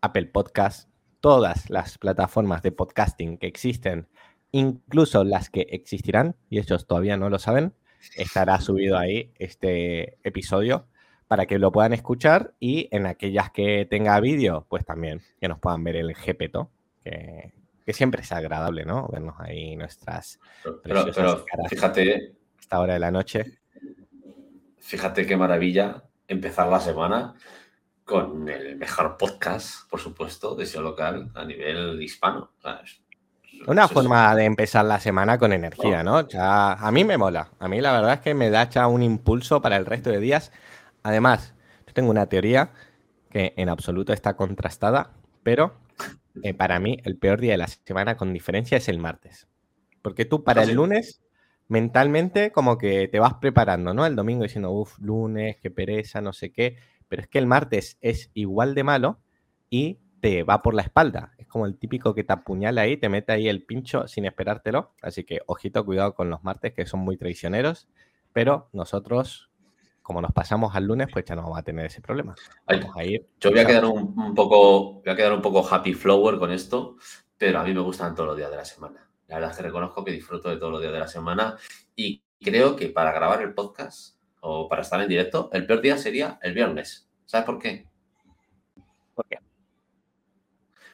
Apple 0.02 0.26
Podcast, 0.28 0.90
todas 1.20 1.70
las 1.70 1.98
plataformas 1.98 2.62
de 2.62 2.72
podcasting 2.72 3.38
que 3.38 3.48
existen, 3.48 4.08
incluso 4.52 5.24
las 5.24 5.50
que 5.50 5.62
existirán, 5.70 6.36
y 6.50 6.60
ellos 6.60 6.86
todavía 6.86 7.18
no 7.18 7.30
lo 7.30 7.40
saben, 7.40 7.74
estará 8.18 8.60
subido 8.60 8.98
ahí 8.98 9.32
este 9.40 10.18
episodio 10.24 10.88
para 11.28 11.46
que 11.46 11.58
lo 11.58 11.72
puedan 11.72 11.94
escuchar 11.94 12.54
y 12.60 12.90
en 12.92 13.06
aquellas 13.06 13.52
que 13.52 13.88
tenga 13.90 14.20
vídeo, 14.20 14.66
pues 14.70 14.86
también 14.86 15.22
que 15.40 15.48
nos 15.48 15.60
puedan 15.60 15.84
ver 15.84 15.96
el 15.96 16.14
GPTO, 16.14 16.70
que, 17.04 17.54
que 17.86 17.94
siempre 17.94 18.22
es 18.22 18.32
agradable, 18.32 18.86
¿no? 18.86 19.08
Vernos 19.08 19.36
ahí 19.40 19.76
nuestras 19.76 20.40
pero, 20.84 21.06
pero, 21.16 21.46
fíjate, 21.70 22.36
esta 22.60 22.80
hora 22.80 22.94
de 22.94 23.00
la 23.00 23.12
noche. 23.12 23.60
Fíjate 24.80 25.26
qué 25.26 25.38
maravilla 25.38 26.04
empezar 26.28 26.68
la 26.68 26.80
semana 26.80 27.34
con 28.06 28.50
el 28.50 28.76
mejor 28.78 29.18
podcast, 29.18 29.90
por 29.90 30.00
supuesto, 30.00 30.56
de 30.56 30.66
SEO 30.66 30.82
local 30.82 31.32
a 31.36 31.46
nivel 31.46 32.02
hispano. 32.02 32.52
Una 33.68 33.88
forma 33.88 34.36
de 34.36 34.46
empezar 34.46 34.84
la 34.86 35.00
semana 35.00 35.38
con 35.38 35.54
energía, 35.54 36.04
¿no? 36.04 36.28
a 36.38 36.92
mí 36.92 37.04
me 37.06 37.18
mola. 37.18 37.50
A 37.60 37.68
mí 37.68 37.80
la 37.80 37.94
verdad 37.94 38.16
es 38.16 38.20
que 38.20 38.34
me 38.34 38.50
da 38.50 38.70
ya 38.70 38.88
un 38.88 39.04
impulso 39.04 39.62
para 39.62 39.78
el 39.78 39.86
resto 39.86 40.10
de 40.10 40.20
días. 40.20 40.52
Además, 41.04 41.54
yo 41.88 41.94
tengo 41.94 42.10
una 42.10 42.28
teoría 42.28 42.72
que 43.30 43.54
en 43.56 43.70
absoluto 43.70 44.12
está 44.12 44.36
contrastada, 44.36 45.12
pero 45.44 45.76
eh, 46.44 46.54
para 46.54 46.80
mí 46.80 46.98
el 47.04 47.18
peor 47.18 47.40
día 47.40 47.54
de 47.54 47.58
la 47.58 47.68
semana 47.68 48.18
con 48.18 48.34
diferencia 48.34 48.78
es 48.78 48.90
el 48.90 49.00
martes. 49.00 49.48
Porque 50.02 50.26
tú 50.26 50.44
para 50.44 50.62
¿Ah, 50.62 50.66
el 50.66 50.74
lunes 50.74 51.23
mentalmente 51.68 52.52
como 52.52 52.78
que 52.78 53.08
te 53.08 53.20
vas 53.20 53.36
preparando, 53.36 53.94
¿no? 53.94 54.06
El 54.06 54.16
domingo 54.16 54.44
diciendo, 54.44 54.72
uff, 54.72 54.98
lunes, 55.00 55.58
qué 55.62 55.72
pereza, 55.72 56.22
no 56.22 56.34
sé 56.34 56.52
qué, 56.52 56.78
pero 57.08 57.22
es 57.22 57.28
que 57.28 57.40
el 57.40 57.48
martes 57.48 57.98
es 58.02 58.32
igual 58.34 58.76
de 58.76 58.84
malo 58.84 59.20
y 59.70 60.00
te 60.24 60.44
va 60.44 60.62
por 60.62 60.74
la 60.74 60.84
espalda. 60.84 61.34
Es 61.38 61.48
como 61.48 61.66
el 61.66 61.78
típico 61.78 62.16
que 62.16 62.24
te 62.24 62.32
apuñala 62.32 62.84
ahí, 62.84 62.96
te 62.96 63.10
mete 63.10 63.34
ahí 63.34 63.50
el 63.50 63.66
pincho 63.66 64.08
sin 64.08 64.26
esperártelo. 64.26 64.94
Así 65.02 65.26
que 65.26 65.42
ojito, 65.48 65.84
cuidado 65.84 66.16
con 66.16 66.30
los 66.30 66.44
martes 66.46 66.74
que 66.74 66.86
son 66.86 67.02
muy 67.02 67.18
traicioneros, 67.18 67.90
pero 68.32 68.70
nosotros, 68.72 69.52
como 70.02 70.22
nos 70.22 70.32
pasamos 70.32 70.76
al 70.76 70.86
lunes, 70.86 71.10
pues 71.12 71.26
ya 71.26 71.36
no 71.36 71.44
vamos 71.44 71.60
a 71.60 71.64
tener 71.64 71.88
ese 71.88 72.00
problema. 72.00 72.36
Vamos 72.66 72.96
a 72.96 73.04
ir. 73.04 73.28
Yo 73.40 73.52
voy 73.52 73.60
a 73.60 73.66
quedar 73.66 73.84
un, 73.84 74.34
poco, 74.34 75.02
voy 75.02 75.12
a 75.12 75.16
quedar 75.16 75.34
un 75.34 75.42
poco 75.42 75.68
happy 75.70 75.94
flower 75.94 76.40
con 76.40 76.52
esto, 76.52 76.96
pero 77.38 77.60
a 77.60 77.64
mí 77.66 77.74
me 77.74 77.82
gustan 77.82 78.16
todos 78.16 78.30
los 78.30 78.38
días 78.38 78.50
de 78.50 78.58
la 78.58 78.66
semana. 78.66 79.10
La 79.34 79.40
verdad 79.40 79.52
es 79.54 79.58
que 79.58 79.64
reconozco 79.64 80.06
que 80.06 80.12
disfruto 80.12 80.48
de 80.48 80.58
todos 80.58 80.72
los 80.72 80.80
días 80.80 80.94
de 80.94 81.00
la 81.00 81.08
semana 81.08 81.58
y 81.96 82.22
creo 82.40 82.76
que 82.76 82.90
para 82.90 83.12
grabar 83.12 83.42
el 83.42 83.56
podcast 83.56 84.16
o 84.42 84.70
para 84.70 84.84
estar 84.84 85.02
en 85.02 85.08
directo, 85.08 85.50
el 85.54 85.66
peor 85.66 85.82
día 85.82 85.98
sería 85.98 86.38
el 86.44 86.54
viernes. 86.54 87.10
¿Sabes 87.26 87.44
por 87.44 87.58
qué? 87.58 87.88
¿Por 89.16 89.26
qué? 89.26 89.40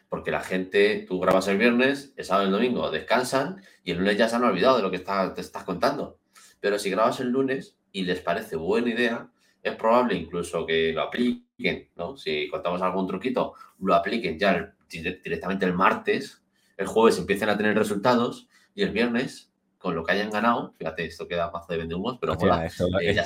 Porque 0.07 0.31
la 0.31 0.39
gente, 0.39 1.05
tú 1.05 1.19
grabas 1.19 1.49
el 1.49 1.57
viernes, 1.57 2.13
el 2.15 2.23
sábado 2.23 2.45
y 2.45 2.47
el 2.47 2.53
domingo 2.53 2.89
descansan 2.89 3.61
y 3.83 3.91
el 3.91 3.97
lunes 3.97 4.17
ya 4.17 4.29
se 4.29 4.37
han 4.37 4.45
olvidado 4.45 4.77
de 4.77 4.83
lo 4.83 4.91
que 4.91 4.99
te 4.99 5.41
estás 5.41 5.65
contando. 5.65 6.17
Pero 6.61 6.79
si 6.79 6.89
grabas 6.89 7.19
el 7.19 7.31
lunes 7.31 7.77
y 7.91 8.03
les 8.03 8.21
parece 8.21 8.55
buena 8.55 8.89
idea, 8.89 9.29
es 9.61 9.75
probable 9.75 10.15
incluso 10.15 10.65
que 10.65 10.93
lo 10.93 11.01
apliquen, 11.01 11.89
¿no? 11.97 12.15
Si 12.15 12.47
contamos 12.47 12.81
algún 12.81 13.05
truquito, 13.05 13.55
lo 13.79 13.95
apliquen 13.95 14.39
ya 14.39 14.73
directamente 14.89 15.65
el 15.65 15.73
martes 15.73 16.38
el 16.79 16.87
jueves 16.87 17.17
empiecen 17.19 17.49
a 17.49 17.57
tener 17.57 17.77
resultados 17.77 18.47
y 18.73 18.83
el 18.83 18.91
viernes, 18.91 19.51
con 19.77 19.95
lo 19.95 20.05
que 20.05 20.13
hayan 20.13 20.29
ganado, 20.29 20.73
fíjate, 20.77 21.05
esto 21.05 21.27
queda 21.27 21.51
paso 21.51 21.73
de 21.73 21.77
vendehumos, 21.77 22.17
pero 22.19 22.33
eh, 22.33 23.21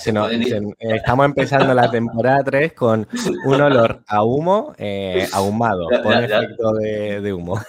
Estamos 0.80 1.26
empezando 1.26 1.74
la 1.76 1.90
temporada 1.90 2.44
3 2.44 2.74
con 2.74 3.08
un 3.46 3.62
olor 3.62 4.04
a 4.08 4.24
humo 4.24 4.74
eh, 4.78 5.28
ahumado, 5.34 5.88
con 6.02 6.24
efecto 6.24 6.74
de, 6.74 7.32
humo. 7.32 7.62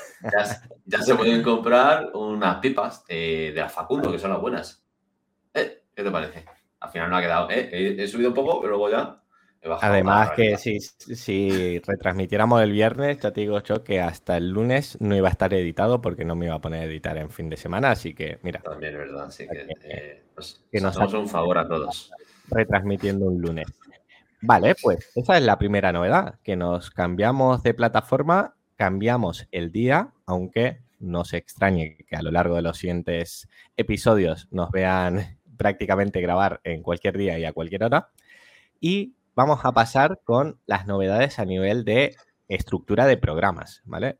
Ya, 0.86 1.02
se 1.02 1.14
pueden 1.14 1.42
comprar 1.42 2.10
unas 2.14 2.56
pipas 2.56 3.04
de, 3.06 3.52
de 3.54 3.68
Facundo, 3.68 4.10
que 4.10 4.18
son 4.18 4.30
las 4.30 4.40
buenas. 4.40 4.82
¿Eh? 5.52 5.82
¿Qué 5.94 6.02
te 6.02 6.10
parece? 6.10 6.46
Al 6.80 6.90
final 6.90 7.10
no 7.10 7.16
ha 7.18 7.20
quedado. 7.20 7.48
He, 7.50 8.06
subido 8.08 8.30
un 8.30 8.34
poco, 8.34 8.60
pero 8.60 8.76
luego 8.78 8.90
ya 8.90 9.22
Además 9.80 10.32
que 10.32 10.56
si, 10.58 10.80
si, 10.80 11.78
retransmitiéramos 11.78 12.62
el 12.62 12.72
viernes, 12.72 13.18
ya 13.18 13.30
te 13.30 13.40
digo 13.40 13.62
yo 13.62 13.82
que 13.82 14.00
hasta 14.00 14.36
el 14.36 14.50
lunes 14.50 14.98
no 15.00 15.16
iba 15.16 15.28
a 15.28 15.30
estar 15.30 15.54
editado 15.54 16.02
porque 16.02 16.24
no 16.24 16.36
me 16.36 16.46
iba 16.46 16.54
a 16.54 16.60
poner 16.60 16.82
a 16.82 16.84
editar 16.84 17.16
en 17.16 17.30
fin 17.30 17.48
de 17.48 17.56
semana, 17.56 17.90
así 17.90 18.14
que 18.14 18.38
mira. 18.42 18.60
También 18.60 18.92
es 18.92 18.98
verdad, 18.98 19.24
así 19.26 19.46
que, 19.48 19.66
eh, 19.84 20.22
pues, 20.34 20.62
nos 20.72 20.96
hacemos 20.96 21.14
un 21.14 21.28
favor 21.28 21.58
a 21.58 21.66
todos. 21.66 22.12
Retransmitiendo 22.48 23.26
un 23.26 23.40
lunes. 23.40 23.66
Vale, 24.42 24.74
pues 24.82 25.10
esa 25.14 25.38
es 25.38 25.42
la 25.42 25.58
primera 25.58 25.92
novedad, 25.92 26.38
que 26.42 26.56
nos 26.56 26.90
cambiamos 26.90 27.62
de 27.62 27.72
plataforma, 27.72 28.54
cambiamos 28.76 29.48
el 29.50 29.72
día, 29.72 30.12
aunque 30.26 30.80
no 30.98 31.24
se 31.24 31.38
extrañe 31.38 31.96
que 32.06 32.16
a 32.16 32.22
lo 32.22 32.30
largo 32.30 32.56
de 32.56 32.62
los 32.62 32.78
siguientes 32.78 33.48
episodios 33.76 34.48
nos 34.50 34.70
vean 34.70 35.38
prácticamente 35.56 36.20
grabar 36.20 36.60
en 36.64 36.82
cualquier 36.82 37.16
día 37.16 37.38
y 37.38 37.44
a 37.44 37.54
cualquier 37.54 37.84
hora. 37.84 38.10
Y 38.80 39.14
vamos 39.34 39.64
a 39.64 39.72
pasar 39.72 40.20
con 40.24 40.60
las 40.66 40.86
novedades 40.86 41.38
a 41.38 41.44
nivel 41.44 41.84
de 41.84 42.16
estructura 42.48 43.06
de 43.06 43.16
programas, 43.16 43.82
¿vale? 43.84 44.18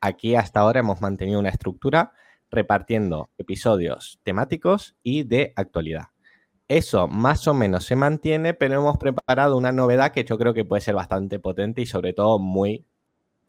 Aquí 0.00 0.34
hasta 0.34 0.60
ahora 0.60 0.80
hemos 0.80 1.00
mantenido 1.00 1.40
una 1.40 1.48
estructura 1.48 2.12
repartiendo 2.50 3.30
episodios 3.38 4.20
temáticos 4.22 4.96
y 5.02 5.24
de 5.24 5.52
actualidad. 5.56 6.08
Eso 6.68 7.08
más 7.08 7.46
o 7.46 7.54
menos 7.54 7.84
se 7.84 7.96
mantiene, 7.96 8.54
pero 8.54 8.74
hemos 8.74 8.96
preparado 8.96 9.56
una 9.56 9.72
novedad 9.72 10.12
que 10.12 10.24
yo 10.24 10.38
creo 10.38 10.54
que 10.54 10.64
puede 10.64 10.80
ser 10.80 10.94
bastante 10.94 11.38
potente 11.38 11.82
y 11.82 11.86
sobre 11.86 12.14
todo 12.14 12.38
muy 12.38 12.86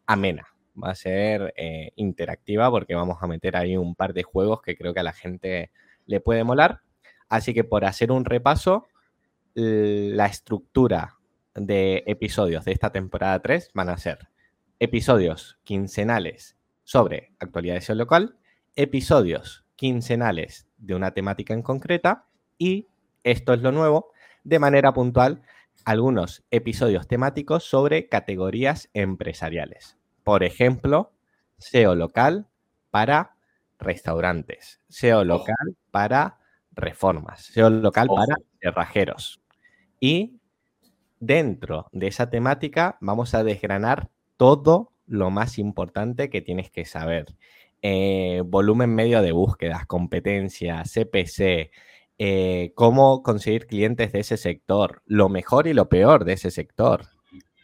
amena, 0.06 0.48
va 0.82 0.90
a 0.90 0.94
ser 0.94 1.54
eh, 1.56 1.92
interactiva 1.96 2.70
porque 2.70 2.94
vamos 2.94 3.18
a 3.20 3.26
meter 3.26 3.56
ahí 3.56 3.76
un 3.76 3.94
par 3.94 4.12
de 4.12 4.22
juegos 4.22 4.60
que 4.60 4.76
creo 4.76 4.92
que 4.92 5.00
a 5.00 5.04
la 5.04 5.12
gente 5.12 5.70
le 6.04 6.20
puede 6.20 6.44
molar. 6.44 6.80
Así 7.28 7.54
que 7.54 7.64
por 7.64 7.84
hacer 7.84 8.12
un 8.12 8.24
repaso, 8.24 8.86
la 9.56 10.26
estructura 10.26 11.16
de 11.54 12.04
episodios 12.06 12.66
de 12.66 12.72
esta 12.72 12.92
temporada 12.92 13.40
3 13.40 13.70
van 13.72 13.88
a 13.88 13.96
ser 13.96 14.28
episodios 14.78 15.58
quincenales 15.64 16.58
sobre 16.84 17.32
actualidades 17.38 17.88
local, 17.90 18.36
episodios 18.76 19.64
quincenales 19.74 20.68
de 20.76 20.94
una 20.94 21.12
temática 21.12 21.54
en 21.54 21.62
concreta 21.62 22.26
y, 22.58 22.88
esto 23.24 23.54
es 23.54 23.62
lo 23.62 23.72
nuevo, 23.72 24.12
de 24.44 24.58
manera 24.58 24.92
puntual, 24.92 25.40
algunos 25.86 26.44
episodios 26.50 27.08
temáticos 27.08 27.64
sobre 27.64 28.08
categorías 28.10 28.90
empresariales. 28.92 29.96
Por 30.22 30.44
ejemplo, 30.44 31.12
SEO 31.56 31.94
local 31.94 32.46
para 32.90 33.36
restaurantes, 33.78 34.80
SEO 34.88 35.24
local 35.24 35.76
para 35.90 36.40
reformas, 36.72 37.46
SEO 37.46 37.70
local 37.70 38.08
para 38.08 38.36
cerrajeros. 38.60 39.40
Y 40.00 40.40
dentro 41.20 41.88
de 41.92 42.08
esa 42.08 42.30
temática 42.30 42.98
vamos 43.00 43.34
a 43.34 43.44
desgranar 43.44 44.08
todo 44.36 44.92
lo 45.06 45.30
más 45.30 45.58
importante 45.58 46.30
que 46.30 46.42
tienes 46.42 46.70
que 46.70 46.84
saber. 46.84 47.34
Eh, 47.82 48.42
volumen 48.44 48.94
medio 48.94 49.22
de 49.22 49.32
búsquedas, 49.32 49.86
competencia, 49.86 50.82
CPC, 50.84 51.70
eh, 52.18 52.72
cómo 52.74 53.22
conseguir 53.22 53.66
clientes 53.66 54.12
de 54.12 54.20
ese 54.20 54.36
sector, 54.36 55.02
lo 55.06 55.28
mejor 55.28 55.66
y 55.66 55.74
lo 55.74 55.88
peor 55.88 56.24
de 56.24 56.34
ese 56.34 56.50
sector. 56.50 57.06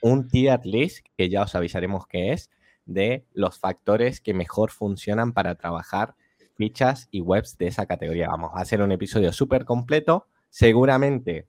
Un 0.01 0.29
tier 0.29 0.61
list, 0.65 1.07
que 1.17 1.29
ya 1.29 1.43
os 1.43 1.55
avisaremos 1.55 2.07
qué 2.07 2.33
es, 2.33 2.51
de 2.85 3.25
los 3.33 3.59
factores 3.59 4.21
que 4.21 4.35
mejor 4.35 4.71
funcionan 4.71 5.33
para 5.33 5.55
trabajar 5.55 6.15
fichas 6.55 7.09
y 7.11 7.21
webs 7.21 7.57
de 7.57 7.69
esa 7.69 7.87
categoría. 7.87 8.29
Vamos 8.29 8.53
a 8.55 8.61
hacer 8.61 8.83
un 8.83 8.93
episodio 8.93 9.33
súper 9.33 9.65
completo. 9.65 10.27
Seguramente 10.51 11.47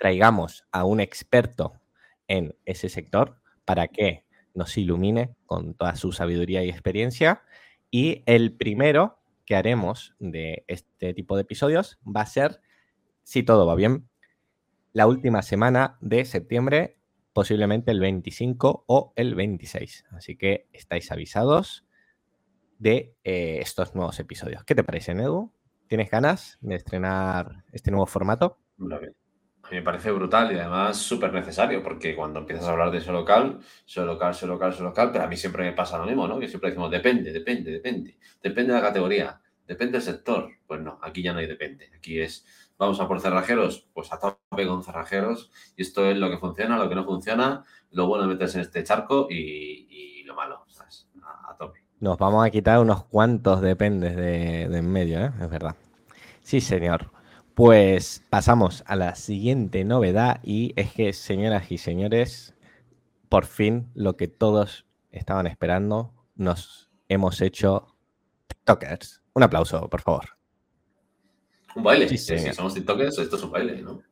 traigamos 0.00 0.64
a 0.72 0.84
un 0.84 0.98
experto 0.98 1.74
en 2.26 2.56
ese 2.64 2.88
sector 2.88 3.36
para 3.66 3.86
que 3.86 4.24
nos 4.54 4.76
ilumine 4.78 5.36
con 5.44 5.74
toda 5.74 5.94
su 5.94 6.10
sabiduría 6.10 6.64
y 6.64 6.70
experiencia. 6.70 7.42
Y 7.90 8.22
el 8.24 8.56
primero 8.56 9.18
que 9.44 9.56
haremos 9.56 10.14
de 10.18 10.64
este 10.68 11.12
tipo 11.12 11.36
de 11.36 11.42
episodios 11.42 11.98
va 12.04 12.22
a 12.22 12.26
ser, 12.26 12.62
si 13.24 13.42
todo 13.42 13.66
va 13.66 13.74
bien, 13.74 14.08
la 14.94 15.06
última 15.06 15.42
semana 15.42 15.98
de 16.00 16.24
septiembre, 16.24 16.96
posiblemente 17.34 17.90
el 17.90 18.00
25 18.00 18.84
o 18.86 19.12
el 19.16 19.34
26. 19.34 20.06
Así 20.12 20.36
que 20.36 20.66
estáis 20.72 21.12
avisados 21.12 21.84
de 22.78 23.14
eh, 23.22 23.58
estos 23.60 23.94
nuevos 23.94 24.18
episodios. 24.18 24.64
¿Qué 24.64 24.74
te 24.74 24.82
parece, 24.82 25.12
Edu? 25.12 25.52
¿Tienes 25.88 26.10
ganas 26.10 26.56
de 26.62 26.76
estrenar 26.76 27.64
este 27.70 27.90
nuevo 27.90 28.06
formato? 28.06 28.58
Me 29.76 29.82
parece 29.82 30.10
brutal 30.10 30.52
y 30.52 30.58
además 30.58 30.96
súper 30.96 31.32
necesario, 31.32 31.82
porque 31.82 32.16
cuando 32.16 32.40
empiezas 32.40 32.66
a 32.66 32.72
hablar 32.72 32.90
de 32.90 32.98
eso 32.98 33.12
local, 33.12 33.60
eso 33.86 34.04
local, 34.04 34.32
eso 34.32 34.46
local, 34.46 34.72
eso 34.72 34.82
local, 34.82 35.10
pero 35.12 35.24
a 35.24 35.26
mí 35.26 35.36
siempre 35.36 35.64
me 35.64 35.72
pasa 35.72 35.98
lo 35.98 36.06
mismo, 36.06 36.26
¿no? 36.26 36.38
Que 36.38 36.48
siempre 36.48 36.70
decimos, 36.70 36.90
depende, 36.90 37.32
depende, 37.32 37.70
depende, 37.70 38.18
depende 38.42 38.72
de 38.72 38.80
la 38.80 38.86
categoría, 38.86 39.40
depende 39.66 39.92
del 39.92 40.02
sector. 40.02 40.50
Pues 40.66 40.80
no, 40.80 40.98
aquí 41.02 41.22
ya 41.22 41.32
no 41.32 41.38
hay 41.38 41.46
depende. 41.46 41.90
Aquí 41.96 42.20
es, 42.20 42.44
vamos 42.78 43.00
a 43.00 43.08
por 43.08 43.20
cerrajeros, 43.20 43.88
pues 43.92 44.12
a 44.12 44.18
tope 44.18 44.66
con 44.66 44.82
cerrajeros, 44.82 45.50
y 45.76 45.82
esto 45.82 46.06
es 46.10 46.16
lo 46.16 46.30
que 46.30 46.38
funciona, 46.38 46.76
lo 46.76 46.88
que 46.88 46.94
no 46.94 47.04
funciona, 47.04 47.64
lo 47.90 48.06
bueno 48.06 48.26
meterse 48.26 48.58
en 48.58 48.62
este 48.62 48.84
charco 48.84 49.28
y, 49.30 50.22
lo 50.24 50.34
malo, 50.34 50.64
¿sabes? 50.68 51.08
A, 51.22 51.56
tope. 51.56 51.80
Nos 51.98 52.18
vamos 52.18 52.46
a 52.46 52.50
quitar 52.50 52.78
unos 52.78 53.04
cuantos 53.04 53.60
dependes 53.60 54.14
de, 54.16 54.68
de 54.68 54.78
en 54.78 54.92
medio, 54.92 55.20
¿eh? 55.20 55.32
Es 55.40 55.50
verdad. 55.50 55.74
Sí, 56.42 56.60
señor. 56.60 57.19
Pues 57.54 58.22
pasamos 58.30 58.82
a 58.86 58.96
la 58.96 59.14
siguiente 59.14 59.84
novedad 59.84 60.40
y 60.42 60.72
es 60.76 60.92
que, 60.92 61.12
señoras 61.12 61.70
y 61.70 61.78
señores, 61.78 62.54
por 63.28 63.46
fin 63.46 63.88
lo 63.94 64.16
que 64.16 64.28
todos 64.28 64.86
estaban 65.10 65.46
esperando, 65.46 66.12
nos 66.36 66.90
hemos 67.08 67.40
hecho 67.40 67.96
TikTokers. 68.46 69.22
Un 69.34 69.42
aplauso, 69.42 69.88
por 69.88 70.00
favor. 70.00 70.24
Un 71.76 71.82
baile. 71.82 72.08
Sí, 72.08 72.18
Si 72.18 72.52
somos 72.52 72.74
TikTokers, 72.74 73.18
esto 73.18 73.36
es 73.36 73.42
un 73.42 73.50
baile, 73.50 73.82
¿no? 73.82 74.02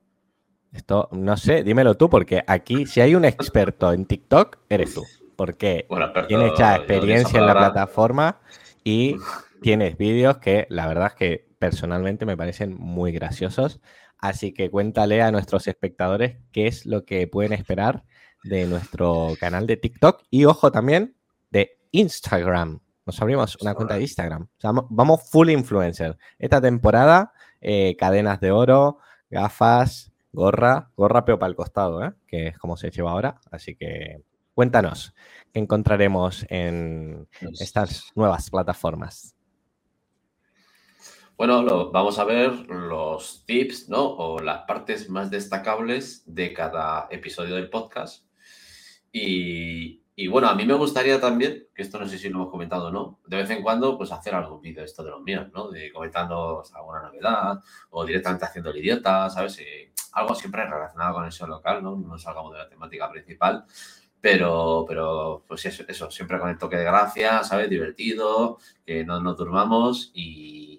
Esto, 0.73 1.09
no 1.13 1.37
sé, 1.37 1.63
dímelo 1.63 1.97
tú, 1.97 2.11
porque 2.11 2.45
aquí, 2.47 2.87
si 2.87 3.01
hay 3.01 3.15
un 3.15 3.25
experto 3.25 3.93
en 3.93 4.05
TikTok, 4.05 4.59
eres 4.69 4.95
tú. 4.95 5.05
Porque 5.37 5.87
tienes 6.27 6.53
ya 6.59 6.77
experiencia 6.77 7.39
en 7.39 7.47
la 7.47 7.55
plataforma 7.55 8.41
y 8.83 9.17
tienes 9.63 9.97
vídeos 9.97 10.39
que 10.39 10.67
la 10.69 10.87
verdad 10.89 11.09
es 11.09 11.15
que 11.15 11.48
personalmente 11.59 12.27
me 12.27 12.37
parecen 12.37 12.75
muy 12.75 13.13
graciosos. 13.13 13.81
Así 14.19 14.53
que 14.53 14.71
cuéntale 14.71 15.23
a 15.23 15.31
nuestros 15.31 15.67
espectadores 15.69 16.39
qué 16.53 16.67
es 16.67 16.87
lo 16.87 17.05
que 17.05 17.27
pueden 17.29 17.53
esperar 17.53 18.05
de 18.45 18.67
nuestro 18.67 19.35
canal 19.39 19.67
de 19.67 19.77
TikTok 19.77 20.23
y 20.31 20.45
ojo 20.45 20.73
también 20.73 21.17
de 21.51 21.79
Instagram. 21.93 22.81
Nos 23.07 23.21
abrimos 23.23 23.57
una 23.63 23.75
cuenta 23.75 23.95
de 23.95 24.03
Instagram. 24.03 24.49
vamos 24.91 25.31
full 25.31 25.49
influencer. 25.51 26.19
Esta 26.39 26.61
temporada, 26.61 27.33
eh, 27.61 27.97
cadenas 27.97 28.41
de 28.41 28.51
oro, 28.51 28.99
gafas, 29.31 30.13
gorra, 30.33 30.91
gorra 30.97 31.25
pero 31.25 31.39
para 31.39 31.49
el 31.51 31.57
costado, 31.57 32.05
¿eh? 32.05 32.13
que 32.27 32.49
es 32.49 32.59
como 32.59 32.77
se 32.77 32.91
lleva 32.91 33.13
ahora. 33.13 33.41
Así 33.51 33.77
que 33.77 34.23
cuéntanos 34.53 35.15
qué 35.53 35.61
encontraremos 35.61 36.45
en 36.51 37.29
estas 37.59 38.13
nuevas 38.15 38.51
plataformas. 38.51 39.38
Bueno, 41.39 41.93
vamos 41.93 42.19
a 42.19 42.25
ver 42.25 42.51
los 42.69 43.45
tips, 43.47 43.89
¿no? 43.89 44.03
O 44.05 44.41
las 44.41 44.65
partes 44.65 45.09
más 45.09 45.31
destacables 45.31 46.25
de 46.27 46.53
cada 46.53 47.07
episodio 47.13 47.55
del 47.55 47.71
podcast. 47.71 48.27
Y, 49.13 50.03
bueno, 50.27 50.49
a 50.49 50.57
mí 50.57 50.67
me 50.67 50.75
gustaría 50.75 51.21
también, 51.21 51.69
que 51.73 51.83
esto 51.83 52.01
no 52.01 52.09
sé 52.09 52.19
si 52.19 52.29
lo 52.29 52.41
hemos 52.41 52.51
comentado 52.51 52.89
o 52.89 52.91
no, 52.91 53.21
de 53.25 53.37
vez 53.37 53.51
en 53.51 53.63
cuando, 53.63 53.97
pues 53.97 54.11
hacer 54.11 54.35
algún 54.35 54.61
vídeo 54.61 54.83
esto 54.83 55.05
de 55.05 55.11
los 55.11 55.23
míos, 55.23 55.47
¿no? 55.55 55.71
De 55.71 55.93
comentando 55.93 56.65
alguna 56.75 57.03
novedad 57.03 57.61
o 57.91 58.05
directamente 58.05 58.45
haciendo 58.45 58.71
el 58.71 58.79
idiota, 58.79 59.31
¿sabes? 59.31 59.61
Eh, 59.61 59.93
algo 60.15 60.35
siempre 60.35 60.67
relacionado 60.67 61.15
con 61.15 61.27
eso 61.29 61.47
local, 61.47 61.85
¿no? 61.85 61.95
No 61.95 62.19
salgamos 62.19 62.53
de 62.53 62.59
la 62.59 62.69
temática 62.69 63.09
principal. 63.09 63.65
Pero, 64.21 64.85
pero 64.89 65.45
pues 65.47 65.65
eso, 65.67 65.85
eso, 65.87 66.11
siempre 66.11 66.41
con 66.41 66.51
el 66.51 66.59
toque 66.59 66.77
de 66.77 66.85
gracia, 66.85 67.45
¿sabes? 67.45 67.71
Divertido, 67.71 68.59
que 68.85 69.05
no 69.05 69.21
nos 69.21 69.37
durmamos 69.37 70.11
y, 70.15 70.78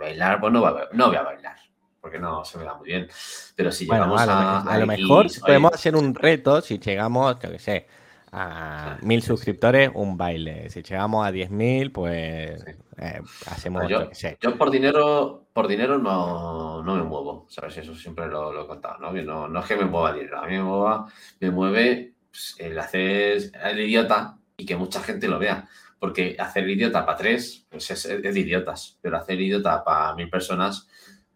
bailar, 0.00 0.40
pues 0.40 0.52
no, 0.52 0.60
no 0.92 1.06
voy 1.06 1.16
a 1.16 1.22
bailar, 1.22 1.56
porque 2.00 2.18
no 2.18 2.44
se 2.44 2.58
me 2.58 2.64
da 2.64 2.74
muy 2.74 2.88
bien. 2.88 3.08
Pero 3.54 3.70
si 3.70 3.84
llegamos 3.84 4.20
a, 4.20 4.60
a, 4.60 4.78
lo 4.78 4.86
mejor 4.86 5.26
podemos 5.40 5.72
hacer 5.72 5.94
un 5.94 6.14
reto 6.14 6.60
si 6.60 6.78
llegamos, 6.78 7.38
yo 7.40 7.50
qué 7.52 7.58
sé, 7.58 7.86
a 8.32 8.98
mil 9.02 9.22
suscriptores, 9.22 9.90
un 9.94 10.16
baile. 10.16 10.70
Si 10.70 10.82
llegamos 10.82 11.26
a 11.26 11.32
10.000, 11.32 11.92
pues 11.92 12.64
eh, 12.96 13.20
hacemos 13.46 13.88
yo, 13.88 14.10
yo, 14.40 14.56
por 14.56 14.70
dinero, 14.70 15.46
por 15.52 15.66
dinero 15.66 15.98
no, 15.98 16.82
no 16.82 16.94
me 16.94 17.02
muevo, 17.02 17.46
¿sabes? 17.48 17.78
Eso 17.78 17.94
siempre 17.94 18.28
lo, 18.28 18.62
he 18.62 18.66
contado, 18.66 18.98
¿no? 18.98 19.12
no, 19.12 19.48
no 19.48 19.60
es 19.60 19.66
que 19.66 19.76
me 19.76 19.84
mueva 19.84 20.12
dinero, 20.12 20.38
a 20.38 20.46
mí 20.46 20.56
me, 20.56 20.62
mueva, 20.62 21.06
me 21.40 21.50
mueve 21.50 22.14
pues, 22.30 22.56
el 22.58 22.78
hacer 22.78 23.50
el 23.64 23.80
idiota 23.80 24.36
y 24.56 24.64
que 24.64 24.76
mucha 24.76 25.00
gente 25.00 25.28
lo 25.28 25.38
vea. 25.38 25.68
Porque 26.00 26.34
hacer 26.38 26.68
idiota 26.68 27.06
para 27.06 27.16
tres, 27.18 27.66
pues 27.70 27.88
es, 27.92 28.22
de 28.22 28.40
idiotas, 28.40 28.98
pero 29.00 29.18
hacer 29.18 29.40
idiota 29.40 29.84
para 29.84 30.16
mil 30.16 30.28
personas, 30.28 30.88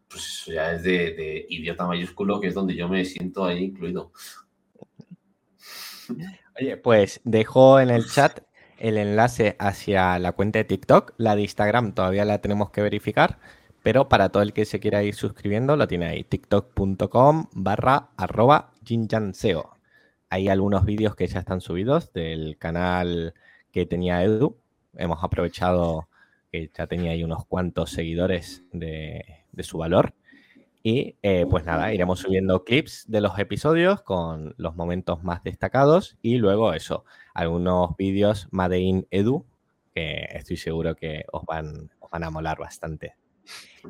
pues 0.08 0.26
eso 0.26 0.52
ya 0.52 0.72
es 0.72 0.82
de, 0.82 1.46
idiota 1.48 1.86
mayúsculo, 1.86 2.40
que 2.40 2.48
es 2.48 2.54
donde 2.54 2.74
yo 2.74 2.88
me 2.88 3.04
siento 3.04 3.44
ahí 3.44 3.64
incluido. 3.64 4.10
Oye, 6.58 6.76
pues 6.76 7.20
dejo 7.24 7.78
en 7.78 7.90
el 7.90 8.06
chat 8.06 8.40
el 8.78 8.98
enlace 8.98 9.56
hacia 9.58 10.18
la 10.18 10.32
cuenta 10.32 10.58
de 10.58 10.64
TikTok. 10.64 11.14
La 11.18 11.36
de 11.36 11.42
Instagram 11.42 11.94
todavía 11.94 12.24
la 12.24 12.40
tenemos 12.40 12.70
que 12.70 12.82
verificar, 12.82 13.38
pero 13.82 14.08
para 14.08 14.30
todo 14.30 14.42
el 14.42 14.52
que 14.52 14.64
se 14.64 14.80
quiera 14.80 15.02
ir 15.02 15.14
suscribiendo, 15.14 15.76
lo 15.76 15.86
tiene 15.86 16.06
ahí, 16.06 16.24
tiktok.com 16.24 17.48
barra 17.52 18.08
arroba 18.16 18.72
jinjanseo. 18.84 19.76
Hay 20.30 20.48
algunos 20.48 20.84
vídeos 20.84 21.14
que 21.16 21.26
ya 21.26 21.40
están 21.40 21.60
subidos 21.60 22.12
del 22.12 22.56
canal 22.58 23.34
que 23.74 23.86
tenía 23.86 24.22
Edu. 24.22 24.56
Hemos 24.96 25.24
aprovechado 25.24 26.08
que 26.52 26.70
ya 26.72 26.86
tenía 26.86 27.10
ahí 27.10 27.24
unos 27.24 27.44
cuantos 27.44 27.90
seguidores 27.90 28.62
de, 28.70 29.24
su 29.58 29.78
valor. 29.78 30.14
Y 30.84 31.16
eh, 31.22 31.44
pues 31.50 31.64
nada, 31.64 31.92
iremos 31.92 32.20
subiendo 32.20 32.62
clips 32.62 33.04
de 33.08 33.20
los 33.20 33.36
episodios 33.36 34.00
con 34.02 34.54
los 34.58 34.76
momentos 34.76 35.24
más 35.24 35.42
destacados 35.42 36.16
y 36.22 36.36
luego 36.36 36.72
eso, 36.72 37.04
algunos 37.32 37.96
vídeos 37.96 38.46
Made 38.52 38.78
in 38.78 39.08
Edu 39.10 39.44
que 39.92 40.28
estoy 40.30 40.56
seguro 40.56 40.94
que 40.94 41.24
os 41.32 41.44
van, 41.44 41.90
van 42.12 42.22
a 42.22 42.30
molar 42.30 42.58
bastante. 42.58 43.14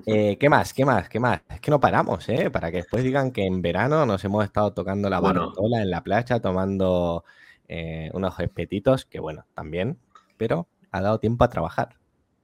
Eh, 0.07 0.39
¿Qué 0.39 0.49
más? 0.49 0.73
¿Qué 0.73 0.87
más? 0.87 1.11
¿Qué 1.11 1.21
más? 1.21 1.43
Es 1.51 1.61
que 1.61 1.71
no 1.71 1.79
paramos, 1.81 2.27
¿eh? 2.31 2.51
Para 2.51 2.71
que 2.71 2.79
después 2.79 3.05
digan 3.05 3.33
que 3.33 3.45
en 3.45 3.61
verano 3.61 4.07
nos 4.07 4.25
hemos 4.25 4.45
estado 4.45 4.73
tocando 4.73 5.11
la 5.11 5.21
bueno. 5.21 5.53
en 5.59 5.91
la 5.91 6.03
playa, 6.03 6.41
tomando 6.41 7.25
eh, 7.69 8.11
unos 8.13 8.39
espetitos 8.41 9.05
que, 9.05 9.21
bueno, 9.21 9.47
también, 9.55 9.99
pero 10.37 10.69
ha 10.91 11.01
dado 11.01 11.19
tiempo 11.19 11.45
a 11.45 11.49
trabajar. 11.49 11.97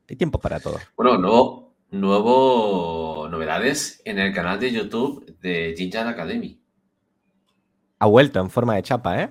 Hay 0.08 0.16
tiempo 0.16 0.40
para 0.40 0.60
todo. 0.60 0.78
Bueno, 0.96 1.18
nuevo, 1.18 1.74
nuevo 1.90 3.28
novedades 3.30 4.02
en 4.04 4.18
el 4.18 4.34
canal 4.34 4.58
de 4.58 4.72
YouTube 4.72 5.38
de 5.40 5.74
Jinjan 5.76 6.08
Academy. 6.08 6.60
Ha 7.98 8.06
vuelto 8.06 8.40
en 8.40 8.50
forma 8.50 8.74
de 8.74 8.82
chapa, 8.82 9.22
¿eh? 9.22 9.30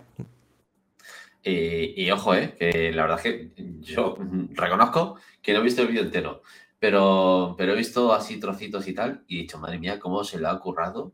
Y, 1.43 2.11
ojo, 2.11 2.35
¿eh? 2.35 2.55
que 2.59 2.91
la 2.91 3.03
verdad 3.03 3.17
es 3.17 3.23
que 3.23 3.51
yo 3.81 4.15
reconozco 4.51 5.15
que 5.41 5.53
no 5.53 5.59
he 5.59 5.63
visto 5.63 5.81
el 5.81 5.87
vídeo 5.87 6.03
entero, 6.03 6.43
pero, 6.79 7.55
pero 7.57 7.73
he 7.73 7.77
visto 7.77 8.13
así 8.13 8.39
trocitos 8.39 8.87
y 8.87 8.93
tal, 8.93 9.23
y 9.27 9.37
he 9.37 9.41
dicho, 9.41 9.57
madre 9.57 9.79
mía, 9.79 9.99
cómo 9.99 10.23
se 10.23 10.39
le 10.39 10.47
ha 10.47 10.59
currado 10.59 11.13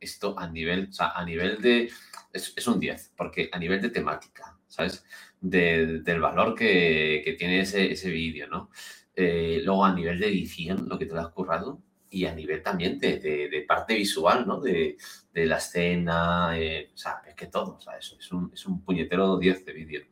esto 0.00 0.38
a 0.38 0.48
nivel, 0.48 0.88
o 0.90 0.92
sea, 0.92 1.10
a 1.10 1.24
nivel 1.24 1.60
de, 1.60 1.90
es, 2.32 2.66
un 2.66 2.80
10, 2.80 3.12
porque 3.16 3.48
a 3.52 3.58
nivel 3.58 3.80
de 3.80 3.90
temática, 3.90 4.56
¿sabes? 4.66 5.04
del 5.40 6.20
valor 6.20 6.54
que, 6.54 7.36
tiene 7.38 7.60
ese, 7.60 7.92
ese 7.92 8.10
vídeo, 8.10 8.48
¿no? 8.48 8.70
Eh, 9.14 9.60
luego 9.64 9.84
a 9.84 9.94
nivel 9.94 10.18
de 10.20 10.28
edición, 10.28 10.88
lo 10.88 10.98
que 10.98 11.06
te 11.06 11.14
lo 11.14 11.20
has 11.20 11.28
currado, 11.28 11.80
y 12.10 12.26
a 12.26 12.34
nivel 12.34 12.62
también 12.62 12.98
de, 12.98 13.64
parte 13.66 13.94
visual, 13.94 14.46
¿no? 14.46 14.60
De, 14.60 14.96
la 15.32 15.56
escena, 15.56 16.58
eh, 16.58 16.90
o 16.94 16.96
sea, 16.96 17.22
es 17.26 17.34
que 17.34 17.46
todo, 17.46 17.76
o 17.76 17.80
sea, 17.80 17.96
eso 17.96 18.16
es 18.18 18.32
un, 18.32 18.50
es 18.52 18.64
un 18.66 18.82
puñetero 18.82 19.38
10 19.38 19.64
de 19.66 19.72
vídeo. 19.72 20.02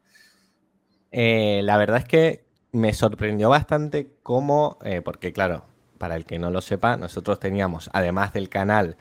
Eh, 1.10 1.60
la 1.62 1.76
verdad 1.78 1.98
es 1.98 2.04
que 2.04 2.44
me 2.72 2.92
sorprendió 2.92 3.48
bastante 3.48 4.10
cómo, 4.22 4.78
porque 5.04 5.32
claro, 5.32 5.66
para 5.98 6.16
el 6.16 6.24
que 6.26 6.38
no 6.38 6.50
lo 6.50 6.60
sepa, 6.60 6.96
nosotros 6.96 7.38
teníamos, 7.38 7.88
además 7.92 8.32
del 8.32 8.48
canal 8.48 8.96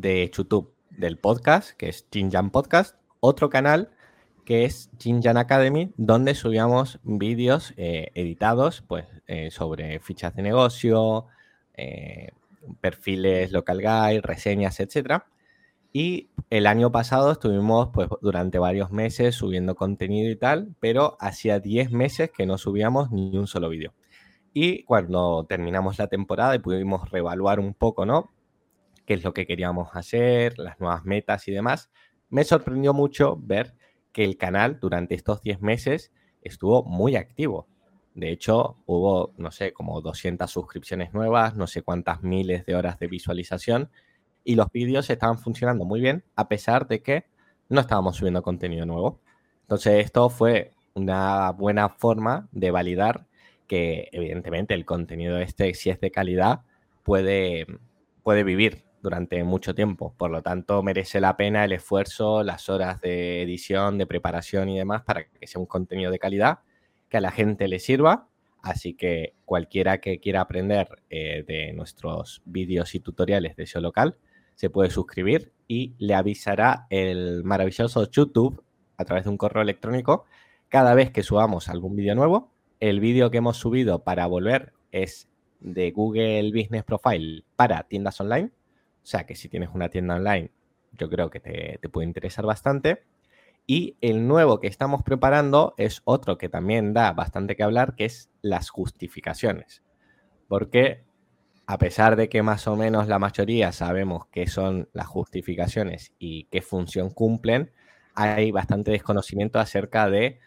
de 0.00 0.30
YouTube 0.32 0.74
del 0.90 1.18
podcast, 1.18 1.70
que 1.70 1.88
es 1.88 2.06
Jinjan 2.12 2.50
Podcast, 2.50 2.96
otro 3.20 3.48
canal 3.48 3.90
que 4.44 4.64
es 4.64 4.90
Jinjan 4.98 5.38
Academy, 5.38 5.92
donde 5.96 6.34
subíamos 6.34 7.00
vídeos 7.02 7.74
eh, 7.76 8.12
editados 8.14 8.82
pues, 8.86 9.06
eh, 9.26 9.50
sobre 9.50 9.98
fichas 9.98 10.36
de 10.36 10.42
negocio, 10.42 11.26
eh, 11.74 12.28
perfiles 12.80 13.50
local 13.50 13.78
guide, 13.78 14.20
reseñas, 14.22 14.78
etc. 14.78 15.24
Y 15.92 16.28
el 16.50 16.68
año 16.68 16.92
pasado 16.92 17.32
estuvimos 17.32 17.88
pues, 17.92 18.08
durante 18.20 18.58
varios 18.58 18.92
meses 18.92 19.34
subiendo 19.34 19.74
contenido 19.74 20.30
y 20.30 20.36
tal, 20.36 20.76
pero 20.78 21.16
hacía 21.18 21.58
10 21.58 21.90
meses 21.90 22.30
que 22.30 22.46
no 22.46 22.56
subíamos 22.56 23.10
ni 23.10 23.36
un 23.36 23.48
solo 23.48 23.68
vídeo. 23.68 23.94
Y 24.52 24.84
cuando 24.84 25.44
terminamos 25.48 25.98
la 25.98 26.06
temporada 26.06 26.54
y 26.54 26.60
pudimos 26.60 27.10
reevaluar 27.10 27.58
un 27.58 27.74
poco, 27.74 28.06
¿no? 28.06 28.30
Qué 29.06 29.14
es 29.14 29.24
lo 29.24 29.32
que 29.32 29.46
queríamos 29.46 29.90
hacer, 29.94 30.58
las 30.58 30.78
nuevas 30.80 31.04
metas 31.04 31.48
y 31.48 31.52
demás, 31.52 31.90
me 32.28 32.44
sorprendió 32.44 32.92
mucho 32.92 33.38
ver 33.40 33.74
que 34.12 34.24
el 34.24 34.36
canal 34.36 34.78
durante 34.80 35.14
estos 35.14 35.40
10 35.42 35.60
meses 35.60 36.12
estuvo 36.42 36.82
muy 36.84 37.16
activo. 37.16 37.68
De 38.14 38.30
hecho, 38.30 38.78
hubo, 38.86 39.34
no 39.36 39.50
sé, 39.50 39.72
como 39.72 40.00
200 40.00 40.50
suscripciones 40.50 41.12
nuevas, 41.12 41.54
no 41.54 41.66
sé 41.66 41.82
cuántas 41.82 42.22
miles 42.22 42.64
de 42.64 42.74
horas 42.74 42.98
de 42.98 43.08
visualización 43.08 43.90
y 44.42 44.54
los 44.54 44.70
vídeos 44.72 45.10
estaban 45.10 45.38
funcionando 45.38 45.84
muy 45.84 46.00
bien 46.00 46.24
a 46.34 46.48
pesar 46.48 46.88
de 46.88 47.02
que 47.02 47.26
no 47.68 47.80
estábamos 47.80 48.16
subiendo 48.16 48.42
contenido 48.42 48.86
nuevo. 48.86 49.20
Entonces, 49.62 50.04
esto 50.04 50.30
fue 50.30 50.70
una 50.94 51.50
buena 51.50 51.90
forma 51.90 52.48
de 52.52 52.70
validar 52.70 53.26
que 53.66 54.08
evidentemente 54.12 54.72
el 54.72 54.86
contenido 54.86 55.38
este, 55.38 55.74
si 55.74 55.90
es 55.90 56.00
de 56.00 56.10
calidad, 56.10 56.62
puede, 57.02 57.66
puede 58.22 58.44
vivir 58.44 58.85
durante 59.06 59.44
mucho 59.44 59.72
tiempo. 59.72 60.14
Por 60.16 60.32
lo 60.32 60.42
tanto, 60.42 60.82
merece 60.82 61.20
la 61.20 61.36
pena 61.36 61.64
el 61.64 61.70
esfuerzo, 61.70 62.42
las 62.42 62.68
horas 62.68 63.00
de 63.00 63.40
edición, 63.40 63.98
de 63.98 64.06
preparación 64.06 64.68
y 64.68 64.78
demás 64.78 65.02
para 65.02 65.28
que 65.28 65.46
sea 65.46 65.60
un 65.60 65.66
contenido 65.66 66.10
de 66.10 66.18
calidad, 66.18 66.58
que 67.08 67.18
a 67.18 67.20
la 67.20 67.30
gente 67.30 67.68
le 67.68 67.78
sirva. 67.78 68.28
Así 68.62 68.94
que 68.94 69.34
cualquiera 69.44 69.98
que 69.98 70.18
quiera 70.18 70.40
aprender 70.40 70.88
eh, 71.08 71.44
de 71.46 71.72
nuestros 71.72 72.42
vídeos 72.46 72.96
y 72.96 73.00
tutoriales 73.00 73.54
de 73.54 73.66
SEO 73.68 73.80
local, 73.80 74.16
se 74.56 74.70
puede 74.70 74.90
suscribir 74.90 75.52
y 75.68 75.94
le 75.98 76.14
avisará 76.14 76.88
el 76.90 77.44
maravilloso 77.44 78.10
YouTube 78.10 78.64
a 78.96 79.04
través 79.04 79.22
de 79.22 79.30
un 79.30 79.36
correo 79.36 79.62
electrónico 79.62 80.24
cada 80.68 80.94
vez 80.94 81.12
que 81.12 81.22
subamos 81.22 81.68
algún 81.68 81.94
vídeo 81.94 82.16
nuevo. 82.16 82.50
El 82.80 82.98
vídeo 82.98 83.30
que 83.30 83.38
hemos 83.38 83.56
subido 83.56 84.02
para 84.02 84.26
volver 84.26 84.72
es 84.90 85.28
de 85.60 85.92
Google 85.92 86.50
Business 86.50 86.82
Profile 86.82 87.44
para 87.54 87.84
tiendas 87.84 88.20
online 88.20 88.50
o 89.06 89.08
sea 89.08 89.24
que 89.24 89.36
si 89.36 89.48
tienes 89.48 89.68
una 89.72 89.88
tienda 89.88 90.16
online, 90.16 90.50
yo 90.90 91.08
creo 91.08 91.30
que 91.30 91.38
te, 91.38 91.78
puede 91.90 92.08
interesar 92.08 92.44
bastante. 92.44 93.04
Y 93.64 93.96
el 94.00 94.26
nuevo 94.26 94.58
que 94.58 94.66
estamos 94.66 95.04
preparando 95.04 95.74
es 95.76 96.02
otro 96.02 96.38
que 96.38 96.48
también 96.48 96.92
da 96.92 97.12
bastante 97.12 97.54
que 97.54 97.62
hablar, 97.62 97.94
que 97.94 98.06
es 98.06 98.30
las 98.42 98.68
justificaciones. 98.68 99.84
Porque 100.48 101.04
a 101.66 101.78
pesar 101.78 102.16
de 102.16 102.28
que 102.28 102.42
más 102.42 102.66
o 102.66 102.74
menos 102.74 103.06
la 103.06 103.20
mayoría 103.20 103.70
sabemos 103.70 104.26
qué 104.32 104.48
son 104.48 104.88
las 104.92 105.06
justificaciones 105.06 106.12
y 106.18 106.46
qué 106.50 106.60
función 106.60 107.10
cumplen, 107.10 107.70
hay 108.16 108.50
bastante 108.50 108.90
desconocimiento 108.90 109.60
acerca 109.60 110.10
de 110.10 110.40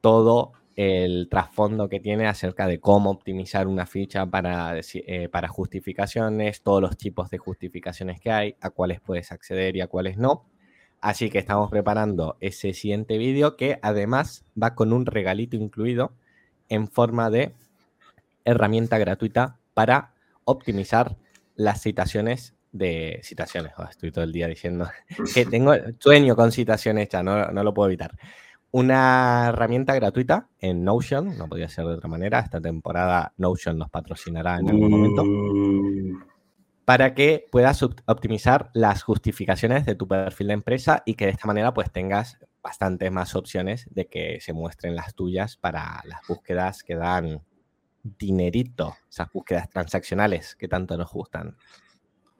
todo 0.00 0.54
el 0.76 1.28
trasfondo 1.30 1.88
que 1.88 2.00
tiene 2.00 2.26
acerca 2.26 2.66
de 2.66 2.80
cómo 2.80 3.10
optimizar 3.10 3.66
una 3.66 3.86
ficha 3.86 4.26
para, 4.26 4.78
eh, 4.78 5.28
para 5.28 5.48
justificaciones, 5.48 6.62
todos 6.62 6.80
los 6.80 6.96
tipos 6.96 7.30
de 7.30 7.38
justificaciones 7.38 8.20
que 8.20 8.30
hay, 8.30 8.56
a 8.60 8.70
cuáles 8.70 9.00
puedes 9.00 9.32
acceder 9.32 9.76
y 9.76 9.80
a 9.80 9.86
cuáles 9.86 10.16
no. 10.16 10.46
Así 11.00 11.30
que 11.30 11.38
estamos 11.38 11.70
preparando 11.70 12.36
ese 12.40 12.74
siguiente 12.74 13.18
vídeo 13.18 13.56
que 13.56 13.78
además 13.82 14.44
va 14.60 14.74
con 14.74 14.92
un 14.92 15.04
regalito 15.04 15.56
incluido 15.56 16.12
en 16.68 16.88
forma 16.88 17.28
de 17.28 17.52
herramienta 18.44 18.98
gratuita 18.98 19.58
para 19.74 20.14
optimizar 20.44 21.16
las 21.56 21.82
citaciones 21.82 22.54
de 22.70 23.20
citaciones. 23.22 23.72
Oh, 23.76 23.84
estoy 23.84 24.10
todo 24.10 24.24
el 24.24 24.32
día 24.32 24.46
diciendo 24.46 24.88
que 25.34 25.44
tengo 25.44 25.74
sueño 25.98 26.34
con 26.34 26.52
citaciones 26.52 27.08
ya, 27.10 27.22
no, 27.22 27.48
no 27.48 27.62
lo 27.62 27.74
puedo 27.74 27.88
evitar 27.88 28.16
una 28.72 29.48
herramienta 29.48 29.94
gratuita 29.94 30.48
en 30.58 30.82
Notion, 30.82 31.36
no 31.36 31.46
podía 31.46 31.68
ser 31.68 31.86
de 31.86 31.94
otra 31.94 32.08
manera, 32.08 32.40
esta 32.40 32.60
temporada 32.60 33.32
Notion 33.36 33.78
nos 33.78 33.90
patrocinará 33.90 34.58
en 34.58 34.70
algún 34.70 34.90
momento, 34.90 35.24
mm. 35.24 36.24
para 36.86 37.14
que 37.14 37.44
puedas 37.52 37.82
optimizar 37.82 38.70
las 38.72 39.02
justificaciones 39.02 39.84
de 39.84 39.94
tu 39.94 40.08
perfil 40.08 40.48
de 40.48 40.54
empresa 40.54 41.02
y 41.04 41.14
que 41.14 41.26
de 41.26 41.32
esta 41.32 41.46
manera 41.46 41.74
pues 41.74 41.92
tengas 41.92 42.38
bastantes 42.62 43.12
más 43.12 43.36
opciones 43.36 43.86
de 43.90 44.06
que 44.06 44.40
se 44.40 44.54
muestren 44.54 44.96
las 44.96 45.14
tuyas 45.14 45.56
para 45.56 46.00
las 46.04 46.20
búsquedas 46.26 46.82
que 46.82 46.96
dan 46.96 47.42
dinerito, 48.02 48.96
esas 49.10 49.30
búsquedas 49.30 49.68
transaccionales 49.68 50.56
que 50.56 50.66
tanto 50.66 50.96
nos 50.96 51.10
gustan. 51.10 51.56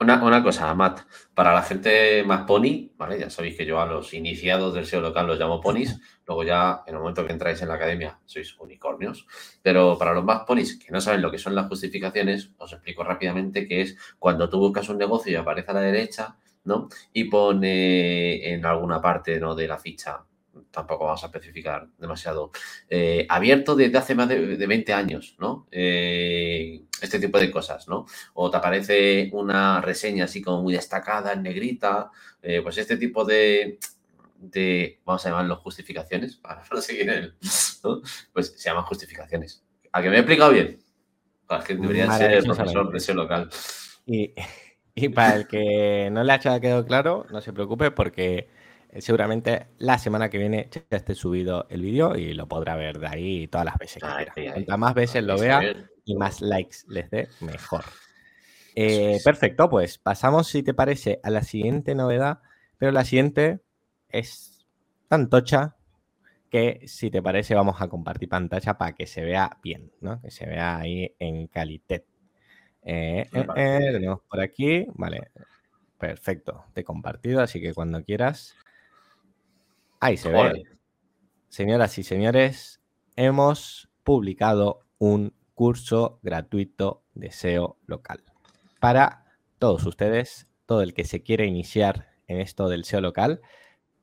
Una, 0.03 0.43
cosa, 0.43 0.75
Matt, 0.75 1.01
para 1.33 1.55
la 1.55 1.63
gente 1.63 2.25
más 2.25 2.43
pony, 2.45 2.91
¿vale? 2.97 3.19
Ya 3.21 3.31
sabéis 3.31 3.57
que 3.57 3.65
yo 3.65 3.81
a 3.81 3.87
los 3.87 4.13
iniciados 4.15 4.75
del 4.75 4.85
SEO 4.85 5.01
local 5.01 5.29
los 5.29 5.39
llamo 5.39 5.61
ponis, 5.61 6.01
luego 6.27 6.43
ya 6.43 6.83
en 6.87 6.95
el 6.95 7.01
momento 7.01 7.25
que 7.25 7.33
entráis 7.33 7.63
en 7.63 7.69
la 7.69 7.75
academia 7.75 8.19
sois 8.27 8.59
unicornios, 8.59 9.27
pero 9.63 9.97
para 9.97 10.13
los 10.13 10.25
más 10.25 10.41
ponis 10.41 10.79
que 10.79 10.91
no 10.91 11.01
saben 11.01 11.23
lo 11.23 11.31
que 11.31 11.39
son 11.39 11.55
las 11.55 11.69
justificaciones, 11.69 12.51
os 12.59 12.73
explico 12.73 13.05
rápidamente 13.05 13.67
que 13.67 13.83
es 13.83 13.97
cuando 14.19 14.49
tú 14.49 14.59
buscas 14.59 14.89
un 14.89 14.99
negocio 14.99 15.33
y 15.33 15.37
aparece 15.37 15.71
a 15.71 15.75
la 15.75 15.81
derecha, 15.81 16.37
¿no? 16.65 16.89
Y 17.13 17.25
pone 17.25 18.53
en 18.53 18.67
alguna 18.67 19.01
parte 19.01 19.39
¿no? 19.39 19.55
de 19.55 19.69
la 19.69 19.79
ficha 19.79 20.25
tampoco 20.71 21.07
vamos 21.07 21.23
a 21.23 21.27
especificar 21.27 21.89
demasiado, 21.99 22.51
eh, 22.89 23.27
abierto 23.29 23.75
desde 23.75 23.99
hace 23.99 24.15
más 24.15 24.29
de, 24.29 24.67
20 24.67 24.93
años, 24.93 25.37
¿no? 25.39 25.67
Eh, 25.71 26.83
este 27.01 27.19
tipo 27.19 27.39
de 27.39 27.51
cosas, 27.51 27.89
¿no? 27.89 28.07
O 28.35 28.51
te 28.51 28.57
aparece 28.57 29.31
una 29.33 29.81
reseña 29.81 30.25
así 30.25 30.43
como 30.43 30.63
muy 30.63 30.75
destacada, 30.75 31.33
en 31.33 31.43
negrita, 31.43 32.11
eh, 32.43 32.61
pues 32.63 32.79
este 32.79 32.97
tipo 32.97 33.25
de, 33.25 33.79
de, 34.39 35.01
vamos 35.05 35.25
a 35.25 35.31
llamarlo 35.31 35.57
justificaciones, 35.57 36.37
para 36.43 36.63
no 36.71 36.81
seguir 36.81 37.11
el, 37.11 37.35
¿no? 37.85 38.03
Pues 38.33 38.55
se 38.57 38.69
llaman 38.69 38.85
justificaciones. 38.85 39.63
¿A 39.93 40.03
que 40.03 40.11
me 40.11 40.17
he 40.17 40.21
explicado 40.21 40.53
bien? 40.53 40.79
Para 41.47 41.65
que 41.65 41.75
debería 41.75 42.11
ser 42.17 42.33
el 42.33 42.45
profesor 42.45 42.91
de 42.91 42.99
ese 42.99 43.15
local. 43.15 43.51
Y, 44.07 44.33
y 44.95 45.09
para 45.09 45.37
el 45.37 45.47
que 45.47 46.09
no 46.11 46.25
le 46.25 46.33
haya 46.33 46.61
quedado 46.61 46.87
claro, 46.87 47.27
no 47.31 47.41
se 47.41 47.53
preocupe 47.53 47.91
porque 47.91 48.49
seguramente 48.99 49.69
la 49.79 49.99
semana 49.99 50.29
que 50.29 50.39
viene 50.39 50.69
ya 50.71 50.83
esté 50.91 51.15
subido 51.15 51.67
el 51.71 51.83
vídeo 51.83 52.17
y 52.17 52.35
lo 52.35 52.47
podrá 52.47 52.77
ver 52.77 52.99
de 52.99 53.07
ahí 53.07 53.49
todas 53.49 53.65
las 53.65 53.79
veces 53.79 54.03
que 54.03 54.33
quiera. 54.35 54.53
Cuantas 54.53 54.79
más 54.79 54.95
veces 54.95 55.25
lo 55.25 55.39
vea 55.39 55.63
y 56.05 56.15
más 56.15 56.41
likes 56.41 56.79
les 56.89 57.11
dé, 57.11 57.29
mejor. 57.41 57.85
Eh, 58.75 59.19
perfecto, 59.25 59.69
pues 59.69 59.99
pasamos, 59.99 60.49
si 60.49 60.63
te 60.63 60.75
parece, 60.75 61.21
a 61.23 61.31
la 61.31 61.43
siguiente 61.43 61.95
novedad, 61.95 62.41
pero 62.79 62.93
la 62.93 63.05
siguiente 63.05 63.61
es 64.09 64.67
tan 65.09 65.29
tocha 65.29 65.77
que, 66.51 66.83
si 66.87 67.11
te 67.11 67.23
parece, 67.23 67.55
vamos 67.55 67.81
a 67.81 67.89
compartir 67.89 68.29
pantalla 68.29 68.77
para 68.77 68.93
que 68.93 69.07
se 69.07 69.23
vea 69.23 69.59
bien, 69.63 69.93
¿no? 70.01 70.21
Que 70.21 70.31
se 70.31 70.47
vea 70.47 70.79
ahí 70.79 71.15
en 71.19 71.47
calidad. 71.47 72.03
Eh, 72.85 73.29
eh, 73.33 73.89
tenemos 73.93 74.21
por 74.29 74.41
aquí, 74.41 74.87
vale, 74.95 75.31
perfecto, 75.99 76.65
te 76.73 76.81
he 76.81 76.85
compartido, 76.85 77.41
así 77.41 77.61
que 77.61 77.73
cuando 77.73 78.03
quieras 78.05 78.57
Ahí 80.03 80.17
se 80.17 80.31
ve. 80.31 80.65
señoras 81.49 81.97
y 81.97 82.03
señores, 82.03 82.81
hemos 83.15 83.89
publicado 84.03 84.81
un 84.99 85.33
curso 85.55 86.19
gratuito 86.25 87.05
de 87.15 87.31
SEO 87.31 87.79
local. 87.87 88.25
Para 88.81 89.27
todos 89.61 89.87
ustedes, 89.87 90.49
todo 90.67 90.83
el 90.83 90.93
que 90.93 91.05
se 91.05 91.23
quiere 91.23 91.47
iniciar 91.47 92.09
en 92.27 92.41
esto 92.41 92.69
del 92.69 92.85
SEO 92.85 93.01
local, 93.01 93.43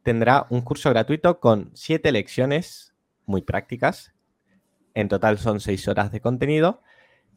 tendrá 0.01 0.47
un 0.49 0.61
curso 0.61 0.89
gratuito 0.89 1.41
con 1.41 1.69
siete 1.73 2.13
lecciones 2.13 2.95
muy 3.25 3.41
prácticas. 3.41 4.13
En 4.93 5.09
total 5.09 5.37
son 5.37 5.59
seis 5.59 5.85
horas 5.89 6.13
de 6.13 6.21
contenido 6.21 6.81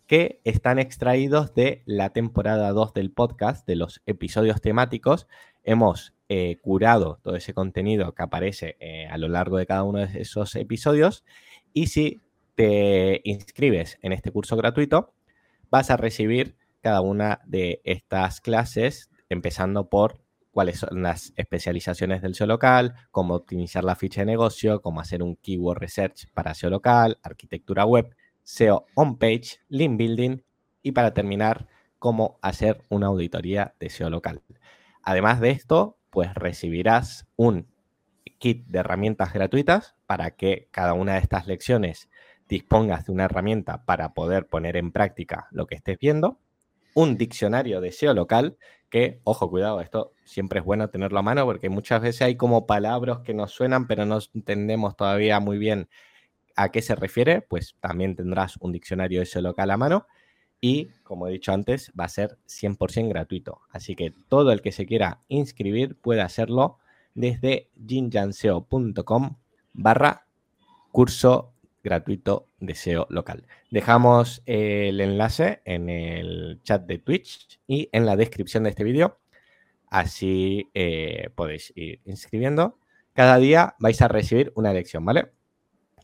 que 0.06 0.40
están 0.44 0.78
extraídos 0.78 1.52
de 1.54 1.82
la 1.84 2.10
temporada 2.10 2.70
2 2.70 2.94
del 2.94 3.10
podcast, 3.10 3.66
de 3.66 3.74
los 3.74 4.02
episodios 4.06 4.60
temáticos. 4.60 5.26
Hemos 5.64 6.14
eh, 6.34 6.56
curado 6.62 7.20
todo 7.22 7.36
ese 7.36 7.52
contenido 7.52 8.14
que 8.14 8.22
aparece 8.22 8.78
eh, 8.80 9.06
a 9.06 9.18
lo 9.18 9.28
largo 9.28 9.58
de 9.58 9.66
cada 9.66 9.82
uno 9.82 9.98
de 9.98 10.22
esos 10.22 10.54
episodios. 10.56 11.24
Y 11.74 11.88
si 11.88 12.22
te 12.54 13.20
inscribes 13.24 13.98
en 14.00 14.14
este 14.14 14.30
curso 14.30 14.56
gratuito, 14.56 15.12
vas 15.68 15.90
a 15.90 15.98
recibir 15.98 16.56
cada 16.80 17.02
una 17.02 17.42
de 17.44 17.82
estas 17.84 18.40
clases, 18.40 19.10
empezando 19.28 19.90
por 19.90 20.22
cuáles 20.52 20.78
son 20.78 21.02
las 21.02 21.34
especializaciones 21.36 22.22
del 22.22 22.34
SEO 22.34 22.46
local, 22.46 22.94
cómo 23.10 23.34
optimizar 23.34 23.84
la 23.84 23.94
ficha 23.94 24.22
de 24.22 24.26
negocio, 24.26 24.80
cómo 24.80 25.02
hacer 25.02 25.22
un 25.22 25.36
keyword 25.36 25.80
research 25.80 26.28
para 26.32 26.54
SEO 26.54 26.70
local, 26.70 27.18
arquitectura 27.22 27.84
web, 27.84 28.16
SEO 28.42 28.86
on-page, 28.94 29.58
link 29.68 29.98
building 29.98 30.38
y 30.82 30.92
para 30.92 31.12
terminar, 31.12 31.68
cómo 31.98 32.38
hacer 32.40 32.82
una 32.88 33.08
auditoría 33.08 33.74
de 33.78 33.90
SEO 33.90 34.08
local. 34.08 34.40
Además 35.02 35.40
de 35.40 35.50
esto, 35.50 35.98
pues 36.12 36.34
recibirás 36.34 37.26
un 37.36 37.66
kit 38.38 38.66
de 38.66 38.80
herramientas 38.80 39.32
gratuitas 39.32 39.96
para 40.06 40.32
que 40.32 40.68
cada 40.70 40.92
una 40.92 41.14
de 41.14 41.20
estas 41.20 41.46
lecciones 41.46 42.10
dispongas 42.46 43.06
de 43.06 43.12
una 43.12 43.24
herramienta 43.24 43.86
para 43.86 44.12
poder 44.12 44.46
poner 44.46 44.76
en 44.76 44.92
práctica 44.92 45.48
lo 45.52 45.66
que 45.66 45.74
estés 45.74 45.98
viendo, 45.98 46.38
un 46.92 47.16
diccionario 47.16 47.80
de 47.80 47.92
SEO 47.92 48.12
local, 48.12 48.58
que, 48.90 49.20
ojo, 49.24 49.48
cuidado, 49.48 49.80
esto 49.80 50.12
siempre 50.22 50.58
es 50.58 50.66
bueno 50.66 50.90
tenerlo 50.90 51.18
a 51.18 51.22
mano 51.22 51.46
porque 51.46 51.70
muchas 51.70 52.02
veces 52.02 52.20
hay 52.20 52.36
como 52.36 52.66
palabras 52.66 53.20
que 53.20 53.32
nos 53.32 53.52
suenan, 53.52 53.86
pero 53.86 54.04
no 54.04 54.18
entendemos 54.34 54.94
todavía 54.96 55.40
muy 55.40 55.56
bien 55.56 55.88
a 56.56 56.70
qué 56.70 56.82
se 56.82 56.94
refiere, 56.94 57.40
pues 57.40 57.74
también 57.80 58.16
tendrás 58.16 58.58
un 58.60 58.72
diccionario 58.72 59.20
de 59.20 59.26
SEO 59.26 59.40
local 59.40 59.70
a 59.70 59.78
mano 59.78 60.06
y, 60.62 60.90
como 61.02 61.26
he 61.26 61.32
dicho 61.32 61.52
antes, 61.52 61.92
va 61.98 62.04
a 62.04 62.08
ser 62.08 62.38
100% 62.46 63.08
gratuito. 63.08 63.60
Así 63.70 63.96
que 63.96 64.14
todo 64.28 64.52
el 64.52 64.62
que 64.62 64.72
se 64.72 64.86
quiera 64.86 65.20
inscribir 65.28 65.96
puede 65.96 66.22
hacerlo 66.22 66.78
desde 67.14 67.68
jinjanseo.com 67.86 69.36
barra 69.72 70.26
curso 70.92 71.52
gratuito 71.82 72.46
de 72.60 72.76
SEO 72.76 73.08
local. 73.10 73.44
Dejamos 73.72 74.42
el 74.46 75.00
enlace 75.00 75.62
en 75.64 75.90
el 75.90 76.60
chat 76.62 76.86
de 76.86 76.98
Twitch 76.98 77.60
y 77.66 77.88
en 77.90 78.06
la 78.06 78.14
descripción 78.14 78.62
de 78.62 78.70
este 78.70 78.84
vídeo. 78.84 79.18
Así 79.88 80.70
eh, 80.74 81.30
podéis 81.34 81.72
ir 81.74 82.00
inscribiendo. 82.04 82.78
Cada 83.14 83.38
día 83.38 83.74
vais 83.80 84.00
a 84.00 84.06
recibir 84.06 84.52
una 84.54 84.72
lección, 84.72 85.04
¿vale? 85.04 85.32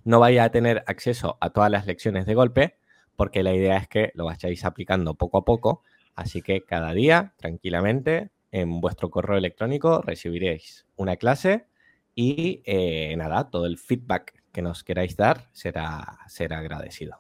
No 0.05 0.19
vais 0.19 0.41
a 0.41 0.51
tener 0.51 0.83
acceso 0.89 1.39
a 1.41 1.51
todas 1.51 1.71
las 1.71 1.87
lecciones 1.87 2.27
de 2.27 2.35
golpe, 2.35 2.79
porque 3.19 3.43
la 3.43 3.53
idea 3.53 3.77
es 3.79 3.89
que 3.89 4.13
lo 4.15 4.27
vayáis 4.27 4.65
aplicando 4.65 5.15
poco 5.15 5.39
a 5.39 5.45
poco. 5.45 5.83
Así 6.15 6.41
que 6.41 6.63
cada 6.63 6.93
día, 6.95 7.35
tranquilamente, 7.37 8.31
en 8.53 8.81
vuestro 8.81 9.11
correo 9.11 9.37
electrónico 9.37 10.03
recibiréis 10.03 10.87
una 10.95 11.17
clase 11.17 11.67
y 12.15 12.63
eh, 12.65 13.17
nada, 13.17 13.51
todo 13.51 13.67
el 13.67 13.77
feedback 13.77 14.45
que 14.53 14.63
nos 14.63 14.85
queráis 14.85 15.17
dar 15.17 15.49
será, 15.51 16.21
será 16.29 16.59
agradecido. 16.59 17.19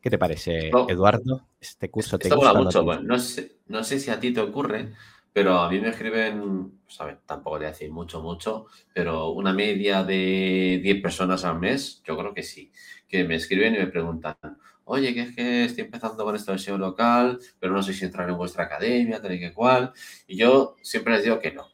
¿Qué 0.00 0.10
te 0.10 0.18
parece, 0.18 0.72
Eduardo? 0.88 1.46
Este 1.60 1.88
curso 1.88 2.18
te 2.18 2.28
gusta. 2.34 2.54
mucho. 2.54 3.00
no, 3.00 3.18
sé, 3.20 3.58
no 3.68 3.84
sé 3.84 4.00
si 4.00 4.10
a 4.10 4.18
ti 4.18 4.32
te 4.32 4.40
ocurre, 4.40 4.92
pero 5.32 5.58
a 5.58 5.70
mí 5.70 5.80
me 5.80 5.90
escriben, 5.90 6.80
pues 6.84 6.98
tampoco 7.26 7.58
voy 7.58 7.66
a 7.66 7.70
decir 7.70 7.92
mucho, 7.92 8.20
mucho, 8.20 8.66
pero 8.92 9.30
una 9.30 9.52
media 9.52 10.02
de 10.02 10.80
10 10.82 11.00
personas 11.00 11.44
al 11.44 11.60
mes, 11.60 12.02
yo 12.04 12.18
creo 12.18 12.34
que 12.34 12.42
sí, 12.42 12.72
que 13.06 13.22
me 13.22 13.36
escriben 13.36 13.76
y 13.76 13.78
me 13.78 13.86
preguntan, 13.86 14.36
oye, 14.88 15.14
que 15.14 15.20
es 15.22 15.34
que 15.36 15.64
estoy 15.64 15.84
empezando 15.84 16.24
con 16.24 16.34
esta 16.34 16.52
versión 16.52 16.80
local, 16.80 17.38
pero 17.58 17.72
no 17.72 17.82
sé 17.82 17.92
si 17.92 18.04
entrar 18.04 18.28
en 18.28 18.36
vuestra 18.36 18.64
academia, 18.64 19.20
tal 19.22 19.32
y 19.34 19.40
que 19.40 19.52
cual. 19.52 19.92
Y 20.26 20.36
yo 20.36 20.76
siempre 20.82 21.14
les 21.14 21.24
digo 21.24 21.38
que 21.38 21.52
no, 21.52 21.68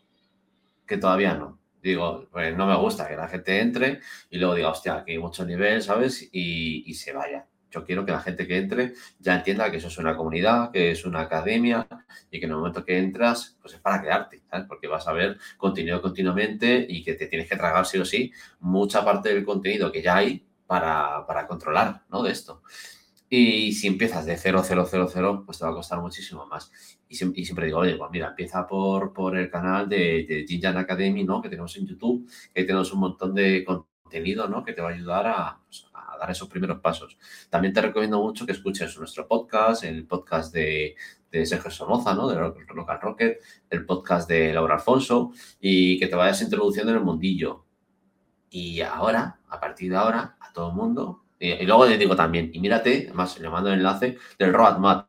que 0.87 0.99
todavía 0.99 1.35
no 1.35 1.65
digo, 1.85 2.27
pues 2.33 2.57
no 2.57 2.67
me 2.67 2.77
gusta 2.77 3.07
que 3.07 3.15
la 3.15 3.29
gente 3.29 3.61
entre 3.61 4.01
y 4.31 4.39
luego 4.39 4.55
diga, 4.55 4.71
hostia, 4.71 4.97
aquí 4.97 5.13
hay 5.13 5.19
mucho 5.19 5.45
nivel, 5.45 5.83
¿sabes? 5.83 6.29
Y, 6.33 6.93
se 6.95 7.13
vaya. 7.13 7.47
Yo 7.71 7.85
quiero 7.85 8.07
que 8.07 8.13
la 8.13 8.21
gente 8.21 8.47
que 8.47 8.57
entre 8.57 8.95
ya 9.19 9.35
entienda 9.35 9.71
que 9.71 9.77
eso 9.77 9.89
es 9.89 9.99
una 9.99 10.17
comunidad, 10.17 10.71
que 10.71 10.93
es 10.93 11.05
una 11.05 11.21
academia 11.21 11.87
y 12.31 12.39
que 12.39 12.47
en 12.47 12.53
el 12.53 12.57
momento 12.57 12.85
que 12.85 12.99
entras, 12.99 13.59
pues 13.61 13.75
es 13.75 13.81
para 13.81 14.01
quedarte, 14.01 14.43
¿sabes? 14.49 14.67
Porque 14.67 14.87
vas 14.87 15.07
a 15.09 15.13
ver 15.13 15.39
contenido 15.59 16.01
continuamente 16.01 16.87
y 16.89 17.05
que 17.05 17.15
te 17.15 17.27
tienes 17.27 17.49
que 17.49 17.57
tragar 17.57 17.85
sí 17.85 17.99
o 17.99 18.05
sí 18.05 18.33
mucha 18.61 19.05
parte 19.05 19.35
del 19.35 19.45
contenido 19.45 19.93
que 19.93 20.03
ya 20.03 20.17
hay 20.17 20.47
para, 20.67 21.27
para 21.27 21.47
controlar, 21.47 22.03
¿no? 22.09 22.23
De 22.23 22.31
esto. 22.31 22.63
Y 23.29 23.73
si 23.73 23.87
empiezas 23.89 24.27
de 24.27 24.37
0, 24.37 24.63
0, 24.65 24.87
0, 24.89 25.09
0, 25.13 25.43
pues 25.47 25.59
te 25.59 25.65
va 25.65 25.71
a 25.71 25.75
costar 25.75 26.01
muchísimo 26.01 26.47
más. 26.47 26.71
Y, 27.09 27.17
siempre 27.17 27.67
digo, 27.67 27.79
oye, 27.79 27.97
pues 27.97 28.11
mira, 28.11 28.29
empieza 28.29 28.67
por, 28.67 29.13
por 29.13 29.37
el 29.37 29.51
canal 29.51 29.89
de, 29.89 30.27
de 30.29 30.45
Jinjan 30.47 30.77
Academy, 30.77 31.25
¿no? 31.25 31.41
Que 31.41 31.49
tenemos 31.49 31.77
en 31.77 31.87
YouTube, 31.87 32.29
que 32.53 32.65
tenemos 32.65 32.93
un 32.93 33.01
montón 33.01 33.35
de 33.35 33.65
contenido, 33.65 34.49
¿no? 34.49 34.65
Que 34.65 34.73
te 34.73 34.83
va 34.83 34.91
a 34.91 34.93
ayudar 34.93 35.27
a, 35.27 35.61
pues, 35.65 35.87
a 35.95 36.17
dar 36.19 36.31
esos 36.31 36.49
primeros 36.49 36.81
pasos. 36.81 37.19
También 37.51 37.73
te 37.73 37.81
recomiendo 37.81 38.21
mucho 38.21 38.47
que 38.47 38.53
escuches 38.53 38.97
nuestro 38.99 39.27
podcast, 39.27 39.85
el 39.85 40.07
podcast 40.07 40.53
de, 40.53 40.95
de 41.35 41.47
Sergio 41.47 41.71
Somoza, 41.71 42.15
¿no? 42.15 42.29
De 42.29 42.37
Local 42.37 43.01
Rocket, 43.01 43.41
el 43.69 43.85
podcast 43.85 44.29
de 44.29 44.53
Laura 44.53 44.75
Alfonso 44.75 45.33
y 45.61 45.99
que 45.99 46.07
te 46.07 46.15
vayas 46.15 46.41
introduciendo 46.43 46.93
en 46.93 46.99
el 46.99 47.05
mundillo. 47.05 47.65
Y 48.51 48.81
ahora, 48.83 49.41
a 49.49 49.59
partir 49.59 49.91
de 49.91 49.97
ahora, 49.97 50.37
a 50.39 50.53
todo 50.53 50.71
el 50.71 50.77
mundo, 50.77 51.24
y, 51.39 51.65
luego 51.67 51.87
les 51.87 51.99
digo 51.99 52.17
también, 52.17 52.51
y 52.53 52.61
mírate, 52.61 53.07
además 53.09 53.39
le 53.39 53.51
mando 53.51 53.71
el 53.71 53.77
enlace 53.77 54.19
del 54.39 54.53
roadmap. 54.53 55.09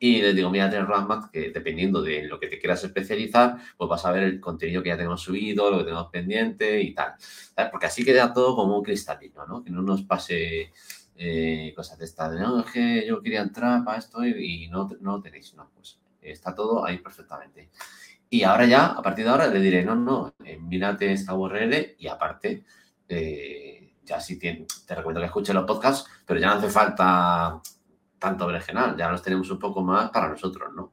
Y 0.00 0.22
les 0.22 0.34
digo, 0.34 0.48
mírate 0.48 0.76
el 0.76 0.86
roadmap, 0.86 1.30
que 1.32 1.50
dependiendo 1.50 2.00
de 2.02 2.22
lo 2.22 2.38
que 2.38 2.46
te 2.46 2.58
quieras 2.58 2.84
especializar, 2.84 3.56
pues 3.76 3.90
vas 3.90 4.04
a 4.06 4.12
ver 4.12 4.22
el 4.22 4.40
contenido 4.40 4.80
que 4.80 4.90
ya 4.90 4.96
tenemos 4.96 5.20
subido, 5.20 5.70
lo 5.70 5.78
que 5.78 5.84
tenemos 5.84 6.08
pendiente 6.10 6.80
y 6.80 6.94
tal. 6.94 7.14
Porque 7.70 7.86
así 7.86 8.04
queda 8.04 8.32
todo 8.32 8.54
como 8.54 8.78
un 8.78 8.84
cristalino, 8.84 9.44
¿no? 9.46 9.64
Que 9.64 9.70
no 9.70 9.82
nos 9.82 10.02
pase 10.02 10.72
eh, 11.16 11.72
cosas 11.74 11.98
de 11.98 12.04
estas, 12.04 12.32
de, 12.32 12.38
no, 12.38 12.60
es 12.60 12.70
que 12.70 13.04
yo 13.04 13.20
quería 13.20 13.40
entrar 13.40 13.84
para 13.84 13.98
esto 13.98 14.24
y, 14.24 14.68
no, 14.68 14.88
no 15.00 15.16
lo 15.16 15.20
tenéis, 15.20 15.52
no, 15.54 15.68
pues 15.74 15.98
está 16.22 16.54
todo 16.54 16.84
ahí 16.86 16.98
perfectamente. 16.98 17.70
Y 18.30 18.44
ahora 18.44 18.66
ya, 18.66 18.86
a 18.86 19.02
partir 19.02 19.24
de 19.24 19.30
ahora, 19.32 19.48
le 19.48 19.58
diré, 19.60 19.84
no, 19.84 19.96
no, 19.96 20.34
eh, 20.44 20.58
mírate 20.58 21.12
esta 21.12 21.34
URL 21.34 21.96
y 21.98 22.06
aparte, 22.06 22.64
eh, 23.08 23.87
ya 24.08 24.20
sí 24.20 24.38
te, 24.38 24.66
te 24.86 24.94
recomiendo 24.94 25.20
que 25.20 25.26
escuches 25.26 25.54
los 25.54 25.64
podcasts, 25.64 26.08
pero 26.26 26.40
ya 26.40 26.48
no 26.48 26.54
hace 26.54 26.70
falta 26.70 27.60
tanto 28.18 28.46
original, 28.46 28.96
ya 28.96 29.10
los 29.10 29.22
tenemos 29.22 29.50
un 29.50 29.58
poco 29.58 29.82
más 29.82 30.10
para 30.10 30.28
nosotros, 30.28 30.70
¿no? 30.74 30.92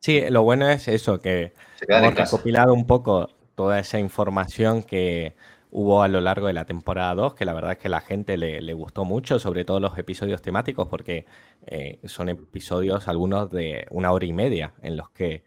Sí, 0.00 0.22
lo 0.30 0.42
bueno 0.42 0.68
es 0.68 0.86
eso, 0.88 1.20
que 1.20 1.52
hemos 1.88 2.14
recopilado 2.14 2.72
un 2.72 2.86
poco 2.86 3.30
toda 3.54 3.78
esa 3.78 3.98
información 3.98 4.82
que 4.82 5.34
hubo 5.70 6.02
a 6.02 6.08
lo 6.08 6.20
largo 6.20 6.46
de 6.46 6.52
la 6.52 6.64
temporada 6.64 7.14
2, 7.14 7.34
que 7.34 7.44
la 7.44 7.54
verdad 7.54 7.72
es 7.72 7.78
que 7.78 7.88
a 7.88 7.90
la 7.90 8.00
gente 8.00 8.36
le, 8.36 8.72
gustó 8.74 9.04
mucho, 9.04 9.38
sobre 9.38 9.64
todo 9.64 9.80
los 9.80 9.98
episodios 9.98 10.42
temáticos, 10.42 10.86
porque 10.88 11.26
eh, 11.66 11.98
son 12.04 12.28
episodios, 12.28 13.08
algunos 13.08 13.50
de 13.50 13.86
una 13.90 14.12
hora 14.12 14.26
y 14.26 14.32
media, 14.32 14.74
en 14.82 14.96
los 14.96 15.10
que 15.10 15.44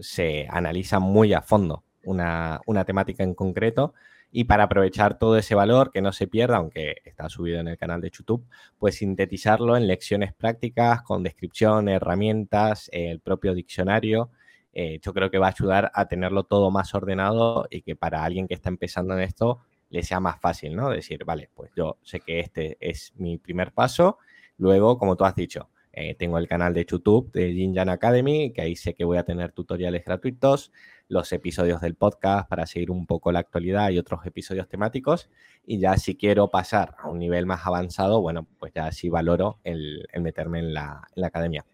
se 0.00 0.48
analiza 0.50 0.98
muy 0.98 1.32
a 1.32 1.42
fondo 1.42 1.84
una, 2.02 2.60
una 2.66 2.84
temática 2.84 3.22
en 3.22 3.34
concreto 3.34 3.94
y 4.32 4.44
para 4.44 4.64
aprovechar 4.64 5.18
todo 5.18 5.36
ese 5.36 5.54
valor 5.54 5.90
que 5.90 6.00
no 6.00 6.12
se 6.12 6.26
pierda, 6.26 6.58
aunque 6.58 6.96
está 7.04 7.28
subido 7.28 7.58
en 7.60 7.68
el 7.68 7.76
canal 7.76 8.00
de 8.00 8.10
YouTube, 8.10 8.46
pues 8.78 8.96
sintetizarlo 8.96 9.76
en 9.76 9.86
lecciones 9.86 10.32
prácticas 10.32 11.02
con 11.02 11.22
descripción, 11.22 11.88
herramientas, 11.88 12.88
el 12.92 13.20
propio 13.20 13.54
diccionario. 13.54 14.30
Eh, 14.72 15.00
yo 15.02 15.12
creo 15.12 15.30
que 15.30 15.38
va 15.38 15.48
a 15.48 15.50
ayudar 15.50 15.90
a 15.94 16.06
tenerlo 16.06 16.44
todo 16.44 16.70
más 16.70 16.94
ordenado 16.94 17.66
y 17.70 17.82
que 17.82 17.96
para 17.96 18.24
alguien 18.24 18.46
que 18.46 18.54
está 18.54 18.68
empezando 18.68 19.14
en 19.14 19.20
esto 19.20 19.60
le 19.90 20.04
sea 20.04 20.20
más 20.20 20.40
fácil, 20.40 20.76
¿no? 20.76 20.90
Decir, 20.90 21.24
vale, 21.24 21.50
pues 21.52 21.72
yo 21.76 21.98
sé 22.02 22.20
que 22.20 22.38
este 22.38 22.76
es 22.80 23.12
mi 23.16 23.38
primer 23.38 23.72
paso. 23.72 24.18
Luego, 24.58 24.96
como 24.96 25.16
tú 25.16 25.24
has 25.24 25.34
dicho, 25.34 25.70
eh, 25.92 26.14
tengo 26.14 26.38
el 26.38 26.46
canal 26.46 26.72
de 26.72 26.84
YouTube 26.84 27.32
de 27.32 27.52
Jinjan 27.52 27.88
Academy, 27.88 28.52
que 28.52 28.62
ahí 28.62 28.76
sé 28.76 28.94
que 28.94 29.04
voy 29.04 29.18
a 29.18 29.24
tener 29.24 29.50
tutoriales 29.50 30.04
gratuitos 30.04 30.70
los 31.10 31.32
episodios 31.32 31.80
del 31.80 31.96
podcast 31.96 32.48
para 32.48 32.66
seguir 32.66 32.92
un 32.92 33.04
poco 33.04 33.32
la 33.32 33.40
actualidad 33.40 33.90
y 33.90 33.98
otros 33.98 34.24
episodios 34.26 34.68
temáticos. 34.68 35.28
Y 35.66 35.80
ya 35.80 35.96
si 35.96 36.16
quiero 36.16 36.50
pasar 36.50 36.94
a 36.98 37.08
un 37.08 37.18
nivel 37.18 37.46
más 37.46 37.66
avanzado, 37.66 38.22
bueno, 38.22 38.46
pues 38.60 38.72
ya 38.72 38.92
sí 38.92 39.08
valoro 39.08 39.58
el, 39.64 40.06
meterme 40.20 40.60
en 40.60 40.72
la, 40.72 41.02
academia. 41.20 41.66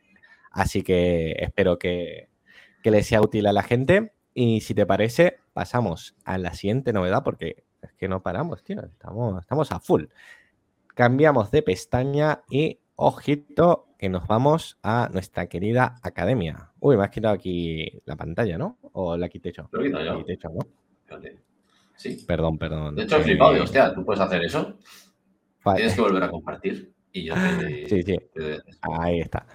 Así 0.51 0.83
que 0.83 1.33
espero 1.39 1.79
que, 1.79 2.31
que 2.83 2.91
les 2.91 3.07
sea 3.07 3.21
útil 3.21 3.47
a 3.47 3.53
la 3.53 3.63
gente. 3.63 4.15
Y 4.33 4.63
si 4.63 4.73
te 4.75 4.87
parece, 4.87 5.41
pasamos 5.53 6.17
a 6.25 6.39
la 6.39 6.55
siguiente 6.55 6.95
novedad, 6.95 7.23
porque 7.23 7.65
es 7.83 7.93
que 7.93 8.09
no 8.09 8.23
paramos, 8.23 8.65
tío. 8.65 8.83
Estamos, 8.87 9.39
estamos 9.39 9.71
a 9.71 9.81
full. 9.81 10.05
Cambiamos 10.95 11.51
de 11.51 11.61
pestaña 11.61 12.41
y 12.49 12.81
ojito 12.97 13.87
que 13.99 14.09
nos 14.09 14.27
vamos 14.27 14.79
a 14.83 15.09
nuestra 15.13 15.47
querida 15.47 15.97
academia. 16.03 16.71
Uy, 16.81 16.97
me 16.97 17.05
has 17.05 17.11
quitado 17.11 17.35
aquí 17.35 17.91
la 18.05 18.17
pantalla, 18.17 18.59
¿no? 18.59 18.79
¿O 18.93 19.17
la 19.17 19.29
quité 19.29 19.53
yo? 19.53 19.69
Lo 19.73 19.81
he 19.83 19.87
quitado 19.87 20.05
yo. 20.05 20.19
Quité 20.25 20.39
yo, 20.43 20.49
¿no? 20.51 20.59
Fíjate. 21.07 21.39
Sí. 21.97 22.25
Perdón, 22.27 22.59
perdón. 22.59 22.95
De 22.95 23.05
hecho, 23.05 23.17
he 23.17 23.21
Eh, 23.21 23.25
flipado. 23.25 23.53
Digo, 23.53 23.65
hostia, 23.65 23.95
¿tú 23.95 24.05
puedes 24.05 24.21
hacer 24.21 24.45
eso? 24.45 24.77
vale. 25.65 25.77
Tienes 25.79 25.95
que 25.95 26.01
volver 26.03 26.23
a 26.23 26.31
compartir. 26.31 26.93
Y 27.13 27.25
yo 27.25 27.35
te... 27.35 27.87
Sí, 27.89 28.03
sí. 28.03 28.19
te- 28.35 28.61
Ahí 28.83 29.21
está. 29.21 29.47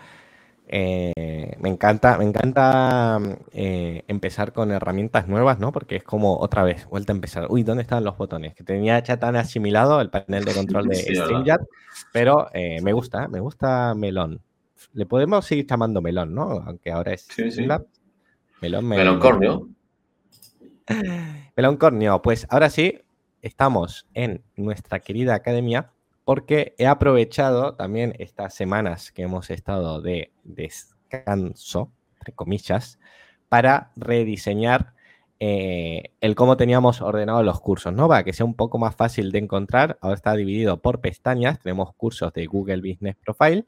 Eh, 0.74 1.58
me 1.60 1.68
encanta, 1.68 2.18
me 2.18 2.24
encanta 2.24 3.20
eh, 3.52 4.04
empezar 4.08 4.54
con 4.54 4.72
herramientas 4.72 5.28
nuevas, 5.28 5.60
¿no? 5.60 5.74
Porque 5.74 5.98
es 5.98 6.04
como 6.04 6.38
otra 6.38 6.64
vez, 6.64 6.86
vuelta 6.86 7.12
a 7.12 7.16
empezar. 7.16 7.48
Uy, 7.50 7.64
¿dónde 7.64 7.84
están 7.84 8.06
los 8.06 8.18
botones? 8.18 8.56
Que 8.56 8.64
tenía 8.64 8.98
ya 9.00 9.18
tan 9.20 9.36
asimilado 9.36 10.00
el 10.00 10.10
panel 10.10 10.46
de 10.46 10.54
control 10.54 10.88
de 10.88 10.96
Sí, 10.96 11.14
pero 12.14 12.48
eh, 12.54 12.80
me 12.82 12.94
gusta, 12.94 13.28
me 13.28 13.42
gusta 13.42 13.94
Melón. 13.96 14.40
Le 14.94 15.06
podemos 15.06 15.46
seguir 15.46 15.68
llamando 15.68 16.02
Melón, 16.02 16.34
¿no? 16.34 16.44
Aunque 16.66 16.90
ahora 16.90 17.14
es 17.14 17.24
Sí, 17.30 17.52
sí. 17.52 17.62
Melón, 18.62 18.86
me- 18.88 18.98
Meloncornio. 18.98 19.68
Meloncornio, 21.58 22.22
pues 22.22 22.48
ahora 22.50 22.70
sí, 22.70 22.98
estamos 23.42 24.08
en 24.14 24.42
nuestra 24.56 25.00
querida 25.00 25.36
academia 25.36 25.92
porque 26.24 26.76
he 26.78 26.88
aprovechado 26.88 27.76
también 27.76 28.14
estas 28.20 28.54
semanas 28.54 29.12
que 29.12 29.24
hemos 29.24 29.50
estado 29.50 30.02
de 30.02 30.32
descanso, 30.44 31.92
entre 32.20 32.34
comillas, 32.34 33.00
para 33.50 33.92
rediseñar 33.96 34.94
eh, 35.40 36.14
el 36.22 36.36
cómo 36.36 36.56
teníamos 36.56 37.02
ordenados 37.02 37.44
los 37.44 37.60
cursos, 37.60 37.92
¿no? 37.94 38.08
Para 38.08 38.24
que 38.24 38.34
sea 38.34 38.46
un 38.46 38.54
poco 38.54 38.78
más 38.78 38.96
fácil 38.96 39.32
de 39.32 39.40
encontrar. 39.40 39.98
Ahora 40.02 40.16
está 40.16 40.36
dividido 40.36 40.82
por 40.82 41.02
pestañas. 41.02 41.60
Tenemos 41.60 41.94
cursos 41.96 42.32
de 42.34 42.46
Google 42.46 42.82
Business 42.82 43.16
Profile, 43.16 43.66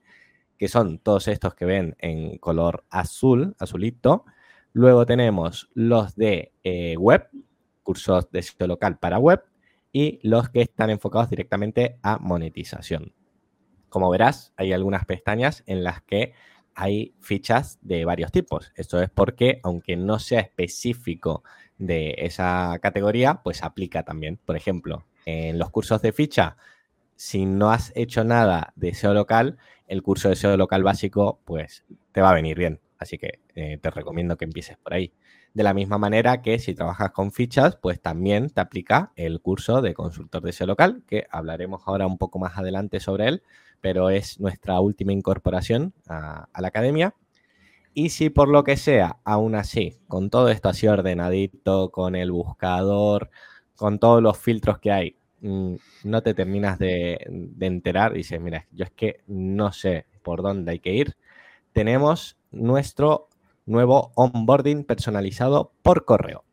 que 0.58 0.68
son 0.68 1.00
todos 1.00 1.28
estos 1.28 1.56
que 1.56 1.66
ven 1.66 1.96
en 2.00 2.38
color 2.38 2.86
azul, 2.92 3.56
azulito. 3.58 4.26
Luego 4.72 5.06
tenemos 5.08 5.70
los 5.74 6.16
de 6.16 6.52
eh, 6.64 6.96
web, 6.98 7.28
cursos 7.82 8.30
de 8.32 8.44
sitio 8.44 8.68
local 8.68 9.00
para 9.00 9.18
web 9.18 9.44
y 9.94 10.20
los 10.28 10.50
que 10.50 10.62
están 10.62 10.90
enfocados 10.90 11.30
directamente 11.30 12.00
a 12.02 12.18
monetización. 12.18 13.14
Como 13.88 14.10
verás, 14.10 14.52
hay 14.58 14.74
algunas 14.74 15.06
pestañas 15.06 15.64
en 15.68 15.84
las 15.84 16.02
que 16.02 16.34
hay 16.76 17.14
fichas 17.22 17.78
de 17.84 18.04
varios 18.04 18.32
tipos. 18.32 18.72
Esto 18.76 19.02
es 19.02 19.12
porque, 19.12 19.60
aunque 19.64 19.96
no 19.96 20.18
sea 20.18 20.40
específico 20.40 21.44
de 21.78 22.16
esa 22.18 22.80
categoría, 22.82 23.42
pues 23.44 23.64
aplica 23.64 24.02
también. 24.04 24.40
Por 24.44 24.58
ejemplo, 24.58 25.06
en 25.26 25.60
los 25.60 25.70
cursos 25.70 26.02
de 26.02 26.12
ficha, 26.12 26.58
si 27.16 27.46
no 27.46 27.70
has 27.72 27.92
hecho 27.96 28.24
nada 28.24 28.74
de 28.76 28.96
SEO 28.96 29.14
local, 29.14 29.60
el 29.88 30.02
curso 30.02 30.30
de 30.30 30.36
SEO 30.36 30.58
local 30.58 30.82
básico, 30.82 31.40
pues 31.46 31.86
te 32.12 32.22
va 32.22 32.32
a 32.32 32.34
venir 32.34 32.58
bien. 32.58 32.80
Así 32.98 33.20
que 33.20 33.42
eh, 33.54 33.78
te 33.80 33.92
recomiendo 33.92 34.38
que 34.38 34.46
empieces 34.46 34.78
por 34.78 34.96
ahí. 34.96 35.14
De 35.54 35.62
la 35.62 35.76
misma 35.76 36.00
manera 36.00 36.42
que 36.42 36.58
si 36.58 36.74
trabajas 36.74 37.12
con 37.12 37.32
fichas, 37.32 37.76
pues 37.76 38.02
también 38.02 38.50
te 38.50 38.60
aplica 38.60 39.12
el 39.16 39.40
curso 39.40 39.84
de 39.84 39.94
consultor 39.94 40.42
de 40.42 40.52
SEO 40.52 40.66
local, 40.66 41.04
que 41.08 41.28
hablaremos 41.30 41.84
ahora 41.86 42.08
un 42.08 42.18
poco 42.18 42.40
más 42.40 42.58
adelante 42.58 43.00
sobre 43.00 43.28
él, 43.28 43.44
pero 43.80 44.10
es 44.10 44.40
nuestra 44.40 44.80
última 44.80 45.14
incorporación 45.14 45.94
a, 46.08 46.48
la 46.58 46.68
academia. 46.68 47.14
Y 47.94 48.10
si 48.10 48.32
por 48.32 48.50
lo 48.50 48.64
que 48.64 48.78
sea, 48.78 49.18
aún 49.24 49.54
así, 49.54 50.00
con 50.08 50.32
todo 50.32 50.50
esto 50.50 50.70
así 50.70 50.88
ordenadito, 50.88 51.92
con 51.92 52.16
el 52.16 52.32
buscador, 52.32 53.30
con 53.76 54.00
todos 54.00 54.24
los 54.24 54.38
filtros 54.40 54.80
que 54.80 54.92
hay, 54.92 55.18
mm, 55.42 55.76
no 56.06 56.24
te 56.24 56.34
terminas 56.34 56.80
de, 56.80 57.20
de 57.30 57.66
enterar, 57.68 58.14
dices, 58.14 58.42
mira, 58.42 58.66
yo 58.72 58.86
es 58.86 58.92
que 58.92 59.22
no 59.28 59.72
sé 59.72 60.08
por 60.24 60.42
dónde 60.42 60.72
hay 60.72 60.80
que 60.80 60.94
ir, 60.94 61.16
tenemos 61.74 62.38
nuestro 62.52 63.30
nuevo 63.66 64.12
onboarding 64.16 64.84
personalizado 64.84 65.72
por 65.82 66.06
correo. 66.06 66.44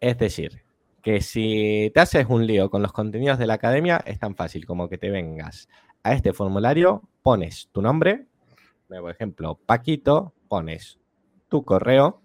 Es 0.00 0.18
decir, 0.18 0.64
que 1.02 1.20
si 1.20 1.90
te 1.94 2.00
haces 2.00 2.26
un 2.28 2.46
lío 2.46 2.70
con 2.70 2.82
los 2.82 2.92
contenidos 2.92 3.38
de 3.38 3.46
la 3.46 3.54
academia, 3.54 4.02
es 4.06 4.18
tan 4.18 4.36
fácil 4.36 4.66
como 4.66 4.88
que 4.88 4.98
te 4.98 5.10
vengas 5.10 5.68
a 6.02 6.14
este 6.14 6.32
formulario, 6.32 7.02
pones 7.22 7.68
tu 7.72 7.82
nombre, 7.82 8.26
por 9.00 9.10
ejemplo, 9.10 9.58
Paquito, 9.64 10.34
pones 10.48 10.98
tu 11.48 11.64
correo 11.64 12.20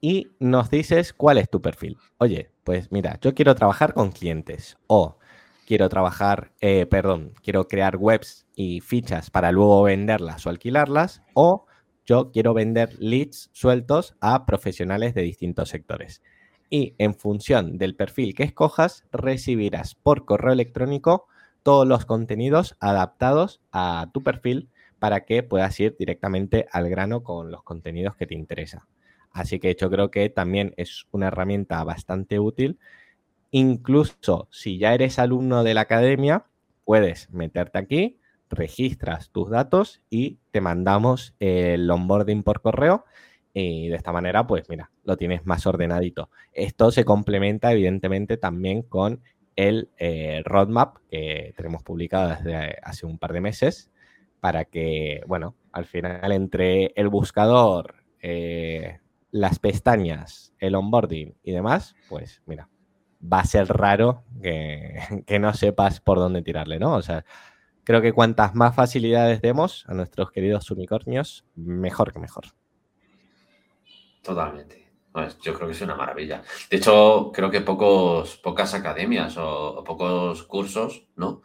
y 0.00 0.28
nos 0.38 0.70
dices 0.70 1.12
cuál 1.12 1.38
es 1.38 1.48
tu 1.48 1.62
perfil. 1.62 1.96
Oye, 2.18 2.50
pues 2.64 2.92
mira, 2.92 3.18
yo 3.20 3.34
quiero 3.34 3.54
trabajar 3.54 3.94
con 3.94 4.10
clientes 4.10 4.76
o 4.86 5.16
quiero 5.66 5.88
trabajar, 5.88 6.52
eh, 6.60 6.86
perdón, 6.86 7.32
quiero 7.42 7.68
crear 7.68 7.96
webs 7.96 8.46
y 8.54 8.80
fichas 8.80 9.30
para 9.30 9.52
luego 9.52 9.82
venderlas 9.84 10.46
o 10.46 10.50
alquilarlas 10.50 11.22
o 11.34 11.66
yo 12.04 12.30
quiero 12.32 12.54
vender 12.54 12.96
leads 12.98 13.50
sueltos 13.52 14.16
a 14.20 14.46
profesionales 14.46 15.14
de 15.14 15.22
distintos 15.22 15.68
sectores. 15.68 16.22
Y 16.70 16.94
en 16.98 17.14
función 17.14 17.78
del 17.78 17.94
perfil 17.94 18.34
que 18.34 18.44
escojas, 18.44 19.04
recibirás 19.12 19.94
por 19.94 20.24
correo 20.24 20.52
electrónico 20.52 21.26
todos 21.62 21.86
los 21.86 22.06
contenidos 22.06 22.76
adaptados 22.80 23.60
a 23.70 24.10
tu 24.12 24.22
perfil 24.22 24.68
para 24.98 25.24
que 25.24 25.42
puedas 25.42 25.78
ir 25.80 25.96
directamente 25.98 26.66
al 26.72 26.88
grano 26.88 27.22
con 27.22 27.50
los 27.50 27.62
contenidos 27.62 28.16
que 28.16 28.26
te 28.26 28.34
interesa. 28.34 28.86
Así 29.32 29.58
que 29.58 29.74
yo 29.74 29.90
creo 29.90 30.10
que 30.10 30.28
también 30.28 30.74
es 30.76 31.06
una 31.10 31.28
herramienta 31.28 31.82
bastante 31.84 32.38
útil. 32.38 32.78
Incluso 33.50 34.48
si 34.50 34.78
ya 34.78 34.94
eres 34.94 35.18
alumno 35.18 35.64
de 35.64 35.74
la 35.74 35.82
academia, 35.82 36.46
puedes 36.84 37.30
meterte 37.30 37.78
aquí, 37.78 38.18
registras 38.52 39.30
tus 39.30 39.50
datos 39.50 40.02
y 40.10 40.38
te 40.50 40.60
mandamos 40.60 41.34
el 41.40 41.90
onboarding 41.90 42.42
por 42.42 42.60
correo. 42.60 43.04
Y 43.54 43.88
de 43.88 43.96
esta 43.96 44.12
manera, 44.12 44.46
pues 44.46 44.68
mira, 44.68 44.90
lo 45.04 45.16
tienes 45.16 45.44
más 45.44 45.66
ordenadito. 45.66 46.30
Esto 46.52 46.90
se 46.90 47.04
complementa 47.04 47.72
evidentemente 47.72 48.36
también 48.36 48.82
con 48.82 49.22
el 49.56 49.90
eh, 49.98 50.42
roadmap 50.44 50.96
que 51.10 51.52
tenemos 51.56 51.82
publicado 51.82 52.30
desde 52.30 52.78
hace 52.82 53.04
un 53.04 53.18
par 53.18 53.32
de 53.32 53.40
meses 53.40 53.90
para 54.40 54.64
que, 54.64 55.22
bueno, 55.26 55.54
al 55.72 55.84
final 55.84 56.32
entre 56.32 56.92
el 56.96 57.08
buscador, 57.08 57.96
eh, 58.20 58.98
las 59.30 59.58
pestañas, 59.58 60.54
el 60.58 60.74
onboarding 60.74 61.34
y 61.42 61.52
demás, 61.52 61.94
pues 62.08 62.42
mira, 62.46 62.68
va 63.20 63.40
a 63.40 63.44
ser 63.44 63.68
raro 63.68 64.24
que, 64.42 64.98
que, 65.26 65.38
no 65.38 65.52
sepas 65.54 66.00
por 66.00 66.18
dónde 66.18 66.42
tirarle, 66.42 66.78
¿no? 66.78 66.94
O 66.94 67.02
sea, 67.02 67.24
creo 67.84 68.00
que 68.00 68.12
cuantas 68.12 68.54
más 68.54 68.74
facilidades 68.74 69.40
demos 69.40 69.84
a 69.88 69.94
nuestros 69.94 70.30
queridos 70.30 70.70
unicornios, 70.70 71.44
mejor 71.54 72.12
que 72.12 72.18
mejor. 72.18 72.44
Totalmente. 74.22 74.82
Pues 75.12 75.38
yo 75.40 75.52
creo 75.54 75.68
que 75.68 75.74
es 75.74 75.82
una 75.82 75.94
maravilla. 75.94 76.42
De 76.70 76.78
hecho, 76.78 77.30
creo 77.34 77.50
que 77.50 77.60
pocos, 77.60 78.38
pocas 78.38 78.72
academias 78.72 79.36
o, 79.36 79.78
o 79.78 79.84
pocos 79.84 80.42
cursos, 80.44 81.06
¿no? 81.16 81.42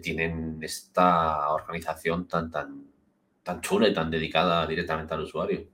Tienen 0.00 0.58
esta 0.62 1.50
organización 1.50 2.28
tan, 2.28 2.50
tan, 2.50 2.86
tan 3.42 3.60
chula 3.60 3.88
y 3.88 3.94
tan 3.94 4.10
dedicada 4.10 4.66
directamente 4.66 5.14
al 5.14 5.22
usuario. 5.22 5.66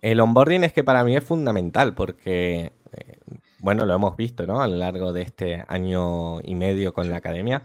El 0.00 0.20
onboarding 0.20 0.64
es 0.64 0.72
que 0.72 0.84
para 0.84 1.04
mí 1.04 1.16
es 1.16 1.24
fundamental 1.24 1.94
porque, 1.94 2.72
eh, 2.92 3.18
bueno, 3.58 3.84
lo 3.84 3.94
hemos 3.94 4.16
visto, 4.16 4.46
¿no? 4.46 4.62
A 4.62 4.68
lo 4.68 4.76
largo 4.76 5.12
de 5.12 5.22
este 5.22 5.64
año 5.68 6.40
y 6.40 6.54
medio 6.54 6.94
con 6.94 7.10
la 7.10 7.16
academia, 7.16 7.62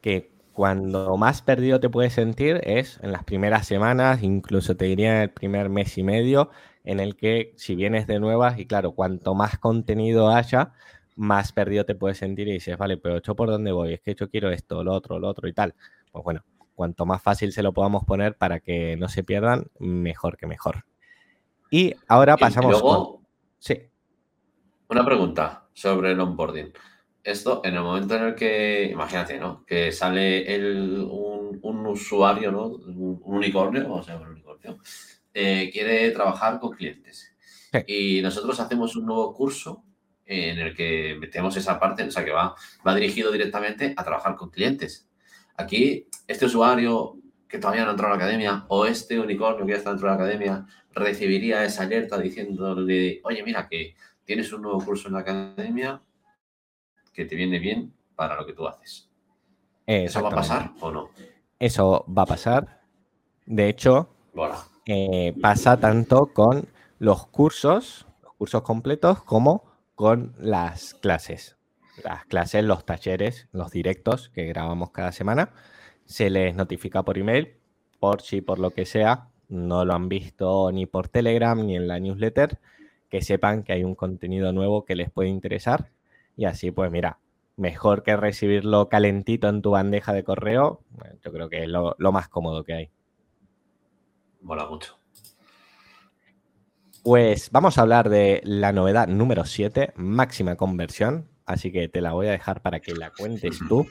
que 0.00 0.30
cuando 0.60 1.16
más 1.16 1.40
perdido 1.40 1.80
te 1.80 1.88
puedes 1.88 2.12
sentir 2.12 2.60
es 2.64 3.00
en 3.02 3.12
las 3.12 3.24
primeras 3.24 3.66
semanas, 3.66 4.22
incluso 4.22 4.76
te 4.76 4.84
diría 4.84 5.16
en 5.16 5.22
el 5.22 5.30
primer 5.30 5.70
mes 5.70 5.96
y 5.96 6.02
medio, 6.02 6.50
en 6.84 7.00
el 7.00 7.16
que 7.16 7.54
si 7.56 7.74
vienes 7.74 8.06
de 8.06 8.20
nuevas 8.20 8.58
y 8.58 8.66
claro, 8.66 8.92
cuanto 8.92 9.34
más 9.34 9.58
contenido 9.58 10.28
haya, 10.28 10.74
más 11.16 11.52
perdido 11.52 11.86
te 11.86 11.94
puedes 11.94 12.18
sentir 12.18 12.46
y 12.46 12.52
dices, 12.52 12.76
vale, 12.76 12.98
pero 12.98 13.22
yo 13.22 13.34
por 13.34 13.48
dónde 13.48 13.72
voy, 13.72 13.94
es 13.94 14.02
que 14.02 14.14
yo 14.14 14.28
quiero 14.28 14.50
esto, 14.50 14.84
lo 14.84 14.92
otro, 14.92 15.18
lo 15.18 15.28
otro 15.28 15.48
y 15.48 15.54
tal. 15.54 15.74
Pues 16.12 16.22
bueno, 16.22 16.44
cuanto 16.74 17.06
más 17.06 17.22
fácil 17.22 17.52
se 17.52 17.62
lo 17.62 17.72
podamos 17.72 18.04
poner 18.04 18.36
para 18.36 18.60
que 18.60 18.98
no 18.98 19.08
se 19.08 19.24
pierdan, 19.24 19.64
mejor 19.78 20.36
que 20.36 20.46
mejor. 20.46 20.84
Y 21.70 21.94
ahora 22.06 22.36
pasamos. 22.36 22.68
Y 22.68 22.72
luego, 22.72 23.14
con... 23.14 23.26
Sí. 23.58 23.80
Una 24.90 25.06
pregunta 25.06 25.68
sobre 25.72 26.12
el 26.12 26.20
onboarding. 26.20 26.70
Esto, 27.22 27.60
en 27.64 27.74
el 27.74 27.82
momento 27.82 28.16
en 28.16 28.22
el 28.24 28.34
que, 28.34 28.88
imagínate, 28.90 29.38
¿no? 29.38 29.64
Que 29.66 29.92
sale 29.92 30.54
el, 30.54 31.06
un, 31.10 31.58
un, 31.62 31.86
usuario, 31.86 32.50
¿no? 32.50 32.66
Un, 32.66 33.20
un 33.22 33.36
unicornio, 33.36 33.82
vamos 33.82 34.08
a 34.08 34.12
llamar 34.12 34.28
un 34.28 34.34
unicornio, 34.34 34.78
eh, 35.34 35.70
quiere 35.72 36.10
trabajar 36.12 36.58
con 36.58 36.70
clientes. 36.70 37.34
Sí. 37.72 38.18
Y 38.18 38.22
nosotros 38.22 38.58
hacemos 38.58 38.96
un 38.96 39.06
nuevo 39.06 39.34
curso 39.34 39.84
en 40.24 40.58
el 40.58 40.74
que 40.74 41.16
metemos 41.20 41.56
esa 41.56 41.78
parte, 41.78 42.04
o 42.04 42.10
sea, 42.10 42.24
que 42.24 42.30
va, 42.30 42.54
va 42.86 42.94
dirigido 42.94 43.32
directamente 43.32 43.94
a 43.96 44.04
trabajar 44.04 44.36
con 44.36 44.50
clientes. 44.50 45.08
Aquí, 45.56 46.06
este 46.26 46.46
usuario 46.46 47.20
que 47.48 47.58
todavía 47.58 47.84
no 47.84 47.90
entrado 47.90 48.14
a 48.14 48.16
la 48.16 48.22
academia 48.22 48.64
o 48.68 48.86
este 48.86 49.18
unicornio 49.18 49.66
que 49.66 49.72
ya 49.72 49.78
está 49.78 49.90
dentro 49.90 50.08
de 50.08 50.16
la 50.16 50.22
academia 50.22 50.66
recibiría 50.92 51.64
esa 51.64 51.82
alerta 51.82 52.18
diciéndole, 52.18 53.20
oye, 53.24 53.42
mira 53.42 53.68
que 53.68 53.96
tienes 54.24 54.52
un 54.52 54.62
nuevo 54.62 54.78
curso 54.84 55.08
en 55.08 55.14
la 55.14 55.20
academia, 55.20 56.00
que 57.12 57.24
te 57.24 57.34
viene 57.34 57.58
bien 57.58 57.92
para 58.14 58.36
lo 58.36 58.46
que 58.46 58.52
tú 58.52 58.66
haces. 58.66 59.08
¿Eso 59.86 60.22
va 60.22 60.28
a 60.28 60.34
pasar 60.34 60.70
o 60.80 60.90
no? 60.90 61.10
Eso 61.58 62.04
va 62.06 62.22
a 62.22 62.26
pasar. 62.26 62.80
De 63.46 63.68
hecho, 63.68 64.08
eh, 64.86 65.34
pasa 65.40 65.78
tanto 65.78 66.26
con 66.32 66.68
los 66.98 67.26
cursos, 67.26 68.06
los 68.22 68.34
cursos 68.34 68.62
completos, 68.62 69.22
como 69.24 69.64
con 69.94 70.34
las 70.38 70.94
clases. 70.94 71.56
Las 72.04 72.24
clases, 72.26 72.64
los 72.64 72.86
talleres, 72.86 73.48
los 73.52 73.70
directos 73.70 74.30
que 74.30 74.46
grabamos 74.46 74.90
cada 74.90 75.12
semana, 75.12 75.50
se 76.04 76.30
les 76.30 76.54
notifica 76.54 77.02
por 77.02 77.18
email, 77.18 77.56
por 77.98 78.22
si 78.22 78.40
por 78.40 78.58
lo 78.58 78.70
que 78.70 78.86
sea 78.86 79.28
no 79.48 79.84
lo 79.84 79.94
han 79.94 80.08
visto 80.08 80.70
ni 80.72 80.86
por 80.86 81.08
Telegram 81.08 81.60
ni 81.66 81.76
en 81.76 81.88
la 81.88 81.98
newsletter, 81.98 82.58
que 83.08 83.20
sepan 83.22 83.64
que 83.64 83.72
hay 83.72 83.84
un 83.84 83.94
contenido 83.94 84.52
nuevo 84.52 84.84
que 84.84 84.94
les 84.94 85.10
puede 85.10 85.28
interesar. 85.28 85.90
Y 86.40 86.46
así, 86.46 86.70
pues 86.70 86.90
mira, 86.90 87.18
mejor 87.58 88.02
que 88.02 88.16
recibirlo 88.16 88.88
calentito 88.88 89.46
en 89.50 89.60
tu 89.60 89.72
bandeja 89.72 90.14
de 90.14 90.24
correo, 90.24 90.80
yo 91.22 91.32
creo 91.32 91.50
que 91.50 91.64
es 91.64 91.68
lo, 91.68 91.94
más 92.12 92.30
cómodo 92.30 92.64
que 92.64 92.72
hay. 92.72 92.90
Mola 94.40 94.64
mucho. 94.64 94.98
Pues 97.02 97.50
vamos 97.50 97.76
a 97.76 97.82
hablar 97.82 98.08
de 98.08 98.40
la 98.42 98.72
novedad 98.72 99.06
número 99.06 99.44
7, 99.44 99.92
máxima 99.96 100.56
conversión. 100.56 101.28
Así 101.44 101.70
que 101.70 101.88
te 101.88 102.00
la 102.00 102.14
voy 102.14 102.28
a 102.28 102.30
dejar 102.30 102.62
para 102.62 102.80
que 102.80 102.94
la 102.94 103.10
cuentes 103.10 103.58
tú. 103.68 103.86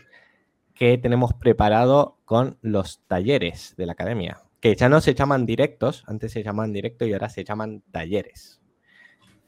¿Qué 0.73 0.97
tenemos 0.97 1.35
preparado 1.35 2.17
con 2.25 2.57
los 2.63 3.05
talleres 3.05 3.75
de 3.77 3.85
la 3.85 3.91
academia? 3.91 4.41
Que 4.59 4.75
ya 4.75 4.89
no 4.89 5.01
se 5.01 5.13
llaman 5.13 5.45
directos, 5.45 6.03
antes 6.07 6.31
se 6.31 6.41
llamaban 6.41 6.73
directos 6.73 7.07
y 7.07 7.13
ahora 7.13 7.29
se 7.29 7.43
llaman 7.43 7.83
talleres. 7.91 8.59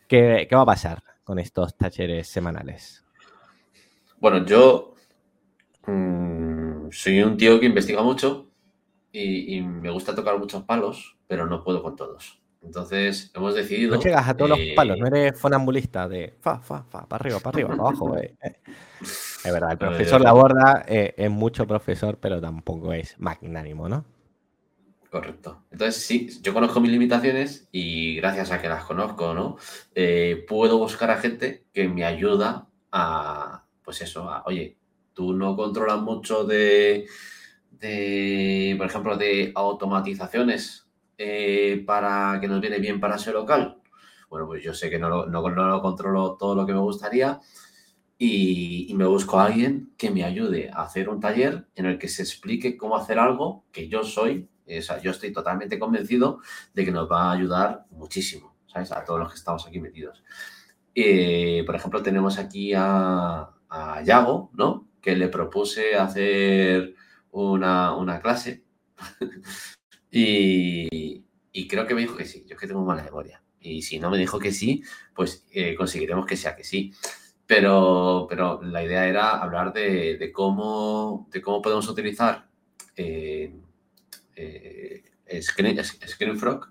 ¿Qué, 0.08 0.46
qué 0.48 0.56
va 0.56 0.62
a 0.62 0.68
pasar 0.68 1.02
con 1.24 1.40
estos 1.40 1.76
talleres 1.78 2.28
semanales? 2.28 3.04
Bueno, 4.20 4.46
yo 4.46 4.96
mm, 5.88 6.90
soy 6.92 7.22
un 7.24 7.38
tío 7.38 7.60
que 7.60 7.66
investiga 7.66 8.02
mucho 8.04 8.52
y, 9.12 9.62
me 9.62 9.90
gusta 9.90 10.16
tocar 10.16 10.38
muchos 10.38 10.64
palos, 10.64 11.18
pero 11.28 11.46
no 11.46 11.64
puedo 11.64 11.84
con 11.84 11.96
todos. 11.96 12.42
Entonces 12.62 13.32
hemos 13.34 13.56
decidido. 13.56 13.96
No 13.96 14.02
llegas 14.02 14.30
a 14.30 14.38
todos 14.38 14.52
los 14.52 14.60
palos, 14.76 14.98
no 15.00 15.08
eres 15.08 15.40
fonambulista 15.40 16.08
de 16.08 16.36
fa, 16.40 16.60
fa, 16.60 16.84
fa, 16.84 17.08
para 17.08 17.22
arriba, 17.22 17.40
para 17.40 17.56
arriba, 17.56 17.70
para 17.70 17.82
abajo. 17.82 18.18
Eh, 18.18 18.36
eh. 18.44 18.56
Es 19.44 19.52
verdad, 19.52 19.72
el 19.72 19.78
profesor 19.80 20.22
Laborda 20.22 20.86
eh, 20.88 21.16
es 21.18 21.32
mucho 21.32 21.66
profesor, 21.66 22.20
pero 22.20 22.40
tampoco 22.40 22.94
es 22.94 23.20
magnánimo, 23.20 23.90
¿no? 23.90 24.06
Correcto. 25.12 25.66
Entonces, 25.72 26.04
sí, 26.04 26.30
yo 26.42 26.54
conozco 26.54 26.80
mis 26.80 26.92
limitaciones 26.92 27.68
y 27.72 28.16
gracias 28.16 28.52
a 28.52 28.62
que 28.62 28.70
las 28.70 28.86
conozco, 28.86 29.34
¿no? 29.34 29.58
puedo 30.48 30.78
buscar 30.78 31.12
a 31.12 31.18
gente 31.18 31.66
que 31.74 31.88
me 31.90 32.06
ayuda 32.06 32.70
a, 32.92 33.66
pues 33.84 34.02
eso, 34.02 34.30
oye, 34.46 34.78
tú 35.14 35.34
no 35.34 35.56
controlas 35.56 36.00
mucho 36.00 36.44
de, 36.46 37.06
por 38.78 38.88
ejemplo, 38.88 39.18
de 39.18 39.52
automatizaciones 39.56 40.88
eh, 41.18 41.84
para 41.86 42.40
que 42.40 42.48
nos 42.48 42.62
viene 42.62 42.80
bien 42.80 43.00
para 43.00 43.16
ese 43.16 43.32
local. 43.32 43.82
Bueno, 44.30 44.48
pues 44.48 44.64
yo 44.64 44.74
sé 44.74 44.90
que 44.90 44.98
no 44.98 45.10
lo, 45.10 45.28
no, 45.28 45.82
controlo 45.82 46.38
todo 46.38 46.56
lo 46.56 46.66
que 46.66 46.74
me 46.74 46.80
gustaría 46.80 47.40
y, 48.18 48.94
me 48.96 49.06
busco 49.06 49.40
a 49.40 49.46
alguien 49.46 49.94
que 49.98 50.12
me 50.12 50.24
ayude 50.24 50.70
a 50.72 50.84
hacer 50.84 51.10
un 51.10 51.20
taller 51.20 51.68
en 51.76 51.86
el 51.86 51.98
que 51.98 52.08
se 52.08 52.22
explique 52.22 52.78
cómo 52.78 52.96
hacer 52.96 53.20
algo 53.20 53.66
que 53.72 53.88
yo 53.90 54.04
soy, 54.04 54.48
yo 55.02 55.12
estoy 55.12 55.32
totalmente 55.32 55.78
convencido 55.80 56.40
de 56.74 56.86
que 56.86 56.92
nos 56.92 57.10
va 57.12 57.30
a 57.30 57.32
ayudar 57.34 57.86
muchísimo, 57.92 58.56
¿sabes? 58.68 58.92
A 58.92 59.04
todos 59.04 59.20
los 59.20 59.30
que 59.30 59.38
estamos 59.38 59.68
aquí 59.68 59.80
metidos. 59.80 60.24
Eh, 60.96 61.64
por 61.66 61.76
ejemplo, 61.76 62.04
tenemos 62.04 62.38
aquí 62.38 62.74
a, 62.76 63.50
Yago, 64.04 64.52
¿no? 64.54 64.90
Que 65.02 65.16
le 65.16 65.30
propuse 65.30 65.96
hacer 65.96 66.96
una, 67.32 68.20
clase 68.22 68.66
y, 70.12 71.24
creo 71.70 71.88
que 71.88 71.96
me 71.96 72.02
dijo 72.02 72.18
que 72.18 72.26
sí. 72.26 72.46
Yo 72.48 72.56
es 72.56 72.60
que 72.60 72.68
tengo 72.68 72.84
mala 72.84 73.04
memoria. 73.04 73.44
Y 73.60 73.84
si 73.84 74.00
no 74.00 74.10
me 74.10 74.18
dijo 74.18 74.40
que 74.40 74.52
sí, 74.52 74.84
pues 75.16 75.46
eh, 75.52 75.76
conseguiremos 75.76 76.26
que 76.26 76.36
sea 76.36 76.56
que 76.56 76.64
sí. 76.64 76.94
Pero, 77.46 78.28
pero 78.30 78.62
la 78.62 78.84
idea 78.84 79.08
era 79.08 79.42
hablar 79.42 79.74
de, 79.74 80.32
cómo, 80.34 81.28
de 81.32 81.42
cómo 81.42 81.62
podemos 81.62 81.88
utilizar 81.90 82.50
eh, 82.96 83.54
eh 84.36 85.04
ScreenFrog 85.40 86.68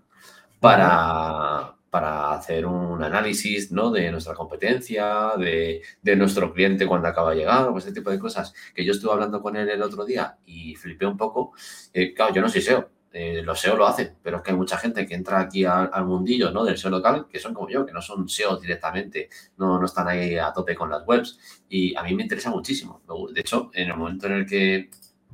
para, 0.58 1.74
para 1.88 2.32
hacer 2.32 2.66
un 2.66 3.02
análisis 3.02 3.72
¿no? 3.72 3.90
de 3.90 4.10
nuestra 4.10 4.34
competencia, 4.34 5.32
de, 5.38 5.82
nuestro 6.16 6.52
cliente 6.52 6.86
cuando 6.86 7.08
acaba 7.08 7.30
de 7.30 7.38
llegar, 7.38 7.68
o 7.68 7.78
este 7.78 7.92
tipo 7.92 8.10
de 8.10 8.18
cosas. 8.18 8.52
Que 8.74 8.84
yo 8.84 8.92
estuve 8.92 9.12
hablando 9.12 9.40
con 9.40 9.56
él 9.56 9.68
el 9.70 9.82
otro 9.82 10.04
día 10.04 10.36
y 10.44 10.74
flipé 10.74 11.06
un 11.06 11.16
poco. 11.16 11.52
Eh, 11.92 12.12
claro, 12.12 12.34
yo 12.34 12.42
no 12.42 12.48
soy 12.48 12.60
SEO, 12.60 12.90
eh, 13.12 13.42
los 13.42 13.58
SEO 13.58 13.76
lo 13.76 13.86
hacen, 13.86 14.16
pero 14.22 14.38
es 14.38 14.42
que 14.42 14.50
hay 14.50 14.56
mucha 14.56 14.76
gente 14.76 15.06
que 15.06 15.14
entra 15.14 15.40
aquí 15.40 15.64
al, 15.64 16.04
mundillo 16.04 16.50
¿no? 16.50 16.64
del 16.64 16.76
SEO 16.76 16.90
local, 16.90 17.26
que 17.30 17.38
son 17.38 17.54
como 17.54 17.68
yo, 17.68 17.86
que 17.86 17.92
no 17.92 18.02
son 18.02 18.28
SEO 18.28 18.58
directamente, 18.58 19.30
no, 19.56 19.78
no 19.78 19.86
están 19.86 20.08
ahí 20.08 20.36
a 20.36 20.52
tope 20.52 20.74
con 20.74 20.90
las 20.90 21.06
webs. 21.06 21.38
Y 21.68 21.96
a 21.96 22.02
mí 22.02 22.14
me 22.14 22.24
interesa 22.24 22.50
muchísimo. 22.50 23.00
De 23.32 23.40
hecho, 23.40 23.70
en 23.72 23.88
el 23.88 23.96
momento 23.96 24.26
en 24.26 24.32
el 24.32 24.46
que, 24.46 24.90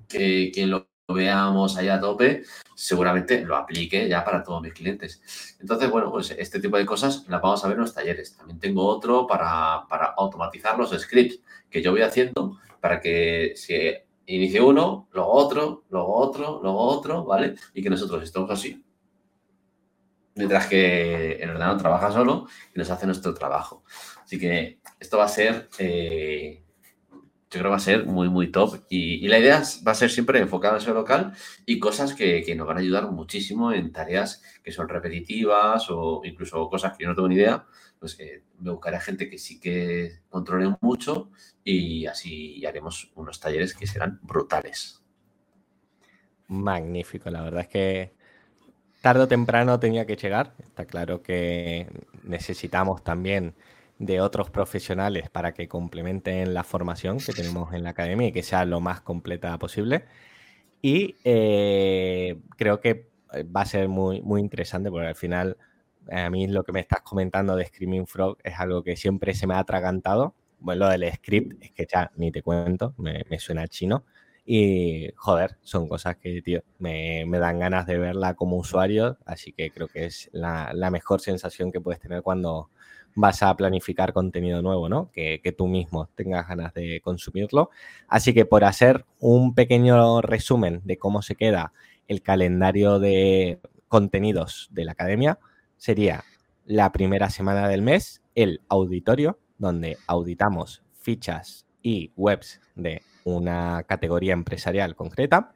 que, 0.08 0.52
que 0.54 0.66
lo 0.66 0.86
veamos 1.14 1.76
allá 1.76 1.94
a 1.94 2.00
tope, 2.00 2.42
seguramente 2.74 3.44
lo 3.44 3.56
aplique 3.56 4.08
ya 4.08 4.24
para 4.24 4.42
todos 4.42 4.62
mis 4.62 4.72
clientes. 4.72 5.56
Entonces, 5.60 5.90
bueno, 5.90 6.10
pues 6.10 6.30
este 6.32 6.60
tipo 6.60 6.76
de 6.76 6.86
cosas 6.86 7.24
las 7.28 7.40
vamos 7.40 7.64
a 7.64 7.68
ver 7.68 7.76
en 7.76 7.82
los 7.82 7.94
talleres. 7.94 8.36
También 8.36 8.58
tengo 8.58 8.84
otro 8.86 9.26
para, 9.26 9.86
para 9.88 10.06
automatizar 10.16 10.78
los 10.78 10.90
scripts 10.90 11.40
que 11.70 11.82
yo 11.82 11.92
voy 11.92 12.02
haciendo 12.02 12.58
para 12.80 13.00
que 13.00 13.52
se 13.56 14.06
inicie 14.26 14.60
uno, 14.60 15.08
luego 15.12 15.32
otro, 15.32 15.84
luego 15.90 16.14
otro, 16.14 16.60
luego 16.62 16.80
otro, 16.80 17.24
¿vale? 17.24 17.54
Y 17.74 17.82
que 17.82 17.90
nosotros 17.90 18.22
estemos 18.22 18.50
así. 18.50 18.82
Mientras 20.34 20.66
que 20.66 21.32
el 21.34 21.50
ordenador 21.50 21.78
trabaja 21.78 22.12
solo 22.12 22.46
y 22.74 22.78
nos 22.78 22.90
hace 22.90 23.06
nuestro 23.06 23.32
trabajo. 23.32 23.84
Así 24.22 24.38
que 24.38 24.80
esto 25.00 25.18
va 25.18 25.24
a 25.24 25.28
ser 25.28 25.68
eh, 25.78 26.62
yo 27.50 27.60
creo 27.60 27.64
que 27.64 27.68
va 27.70 27.76
a 27.76 27.80
ser 27.80 28.06
muy, 28.06 28.28
muy 28.28 28.50
top. 28.50 28.84
Y, 28.88 29.26
la 29.28 29.38
idea 29.38 29.62
va 29.86 29.92
a 29.92 29.94
ser 29.94 30.10
siempre 30.10 30.40
enfocada 30.40 30.74
en 30.74 30.82
ese 30.82 30.92
local 30.92 31.32
y 31.64 31.78
cosas 31.78 32.14
que, 32.14 32.54
nos 32.56 32.66
van 32.66 32.78
a 32.78 32.80
ayudar 32.80 33.10
muchísimo 33.10 33.72
en 33.72 33.92
tareas 33.92 34.42
que 34.62 34.72
son 34.72 34.88
repetitivas 34.88 35.86
o 35.90 36.22
incluso 36.24 36.68
cosas 36.68 36.96
que 36.96 37.04
yo 37.04 37.10
no 37.10 37.14
tengo 37.14 37.28
ni 37.28 37.36
idea. 37.36 37.64
Pues 37.98 38.16
que 38.16 38.42
me 38.58 38.70
buscaré 38.70 39.00
gente 39.00 39.30
que 39.30 39.38
sí 39.38 39.60
que 39.60 40.20
controle 40.28 40.74
mucho 40.80 41.30
y 41.64 42.06
así 42.06 42.64
haremos 42.66 43.10
unos 43.14 43.40
talleres 43.40 43.74
que 43.74 43.86
serán 43.86 44.18
brutales. 44.22 45.02
Magnífico, 46.48 47.30
la 47.30 47.42
verdad 47.42 47.62
es 47.62 47.68
que 47.68 48.12
tarde 49.00 49.22
o 49.22 49.28
temprano 49.28 49.78
tenía 49.78 50.04
que 50.04 50.16
llegar. 50.16 50.54
Está 50.58 50.84
claro 50.84 51.22
que 51.22 51.86
necesitamos 52.24 53.02
también 53.02 53.54
de 53.98 54.20
otros 54.20 54.50
profesionales 54.50 55.30
para 55.30 55.52
que 55.52 55.68
complementen 55.68 56.52
la 56.54 56.64
formación 56.64 57.18
que 57.18 57.32
tenemos 57.32 57.72
en 57.72 57.82
la 57.82 57.90
academia 57.90 58.28
y 58.28 58.32
que 58.32 58.42
sea 58.42 58.64
lo 58.64 58.80
más 58.80 59.00
completa 59.00 59.56
posible. 59.58 60.04
Y 60.82 61.16
eh, 61.24 62.38
creo 62.56 62.80
que 62.80 63.08
eh, 63.32 63.44
va 63.44 63.62
a 63.62 63.66
ser 63.66 63.88
muy, 63.88 64.20
muy 64.22 64.40
interesante 64.40 64.90
porque 64.90 65.08
al 65.08 65.14
final 65.14 65.56
a 66.10 66.30
mí 66.30 66.46
lo 66.46 66.62
que 66.64 66.72
me 66.72 66.80
estás 66.80 67.00
comentando 67.02 67.56
de 67.56 67.66
Screaming 67.66 68.06
Frog 68.06 68.38
es 68.44 68.58
algo 68.58 68.82
que 68.82 68.96
siempre 68.96 69.34
se 69.34 69.46
me 69.46 69.54
ha 69.54 69.60
atragantado. 69.60 70.34
Bueno, 70.58 70.86
lo 70.86 70.90
del 70.90 71.12
script 71.12 71.62
es 71.62 71.72
que 71.72 71.86
ya 71.90 72.10
ni 72.16 72.30
te 72.30 72.42
cuento, 72.42 72.94
me, 72.98 73.24
suena 73.38 73.66
chino. 73.68 74.04
Y 74.44 75.10
joder, 75.16 75.56
son 75.62 75.88
cosas 75.88 76.16
que, 76.16 76.40
tío, 76.42 76.62
me, 76.78 77.26
dan 77.26 77.58
ganas 77.58 77.86
de 77.86 77.98
verla 77.98 78.34
como 78.34 78.56
usuario. 78.56 79.18
Así 79.26 79.52
que 79.52 79.70
creo 79.70 79.88
que 79.88 80.06
es 80.06 80.30
la, 80.32 80.72
la 80.72 80.90
mejor 80.90 81.20
sensación 81.20 81.72
que 81.72 81.80
puedes 81.80 82.00
tener 82.00 82.22
cuando, 82.22 82.70
vas 83.16 83.42
a 83.42 83.56
planificar 83.56 84.12
contenido 84.12 84.62
nuevo, 84.62 84.88
¿no? 84.88 85.10
Que, 85.10 85.40
tú 85.56 85.66
mismo 85.66 86.08
tengas 86.14 86.46
ganas 86.46 86.72
de 86.74 87.00
consumirlo. 87.02 87.70
Así 88.06 88.34
que 88.34 88.44
por 88.44 88.62
hacer 88.62 89.06
un 89.18 89.54
pequeño 89.54 90.20
resumen 90.20 90.82
de 90.84 90.98
cómo 90.98 91.22
se 91.22 91.34
queda 91.34 91.72
el 92.06 92.22
calendario 92.22 93.00
de 93.00 93.58
contenidos 93.88 94.68
de 94.70 94.84
la 94.84 94.92
academia, 94.92 95.38
sería 95.78 96.24
la 96.66 96.92
primera 96.92 97.30
semana 97.30 97.68
del 97.68 97.82
mes 97.82 98.22
el 98.34 98.60
auditorio, 98.68 99.38
donde 99.58 99.96
auditamos 100.06 100.82
fichas 100.92 101.66
y 101.82 102.12
webs 102.16 102.60
de 102.74 103.00
una 103.24 103.82
categoría 103.84 104.34
empresarial 104.34 104.94
concreta. 104.94 105.54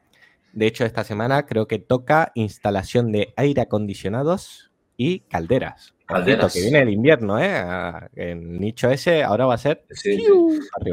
De 0.54 0.66
hecho, 0.66 0.86
esta 0.86 1.04
semana 1.04 1.44
creo 1.44 1.68
que 1.68 1.78
toca 1.78 2.32
instalación 2.34 3.12
de 3.12 3.34
aire 3.36 3.60
acondicionados 3.60 4.72
y 4.96 5.20
calderas. 5.20 5.94
Calderas. 6.10 6.52
Que 6.52 6.60
viene 6.60 6.80
el 6.80 6.90
invierno, 6.90 7.38
¿eh? 7.38 8.08
El 8.14 8.60
nicho 8.60 8.90
ese 8.90 9.22
ahora 9.22 9.46
va 9.46 9.54
a 9.54 9.58
ser. 9.58 9.84
Sí, 9.90 10.24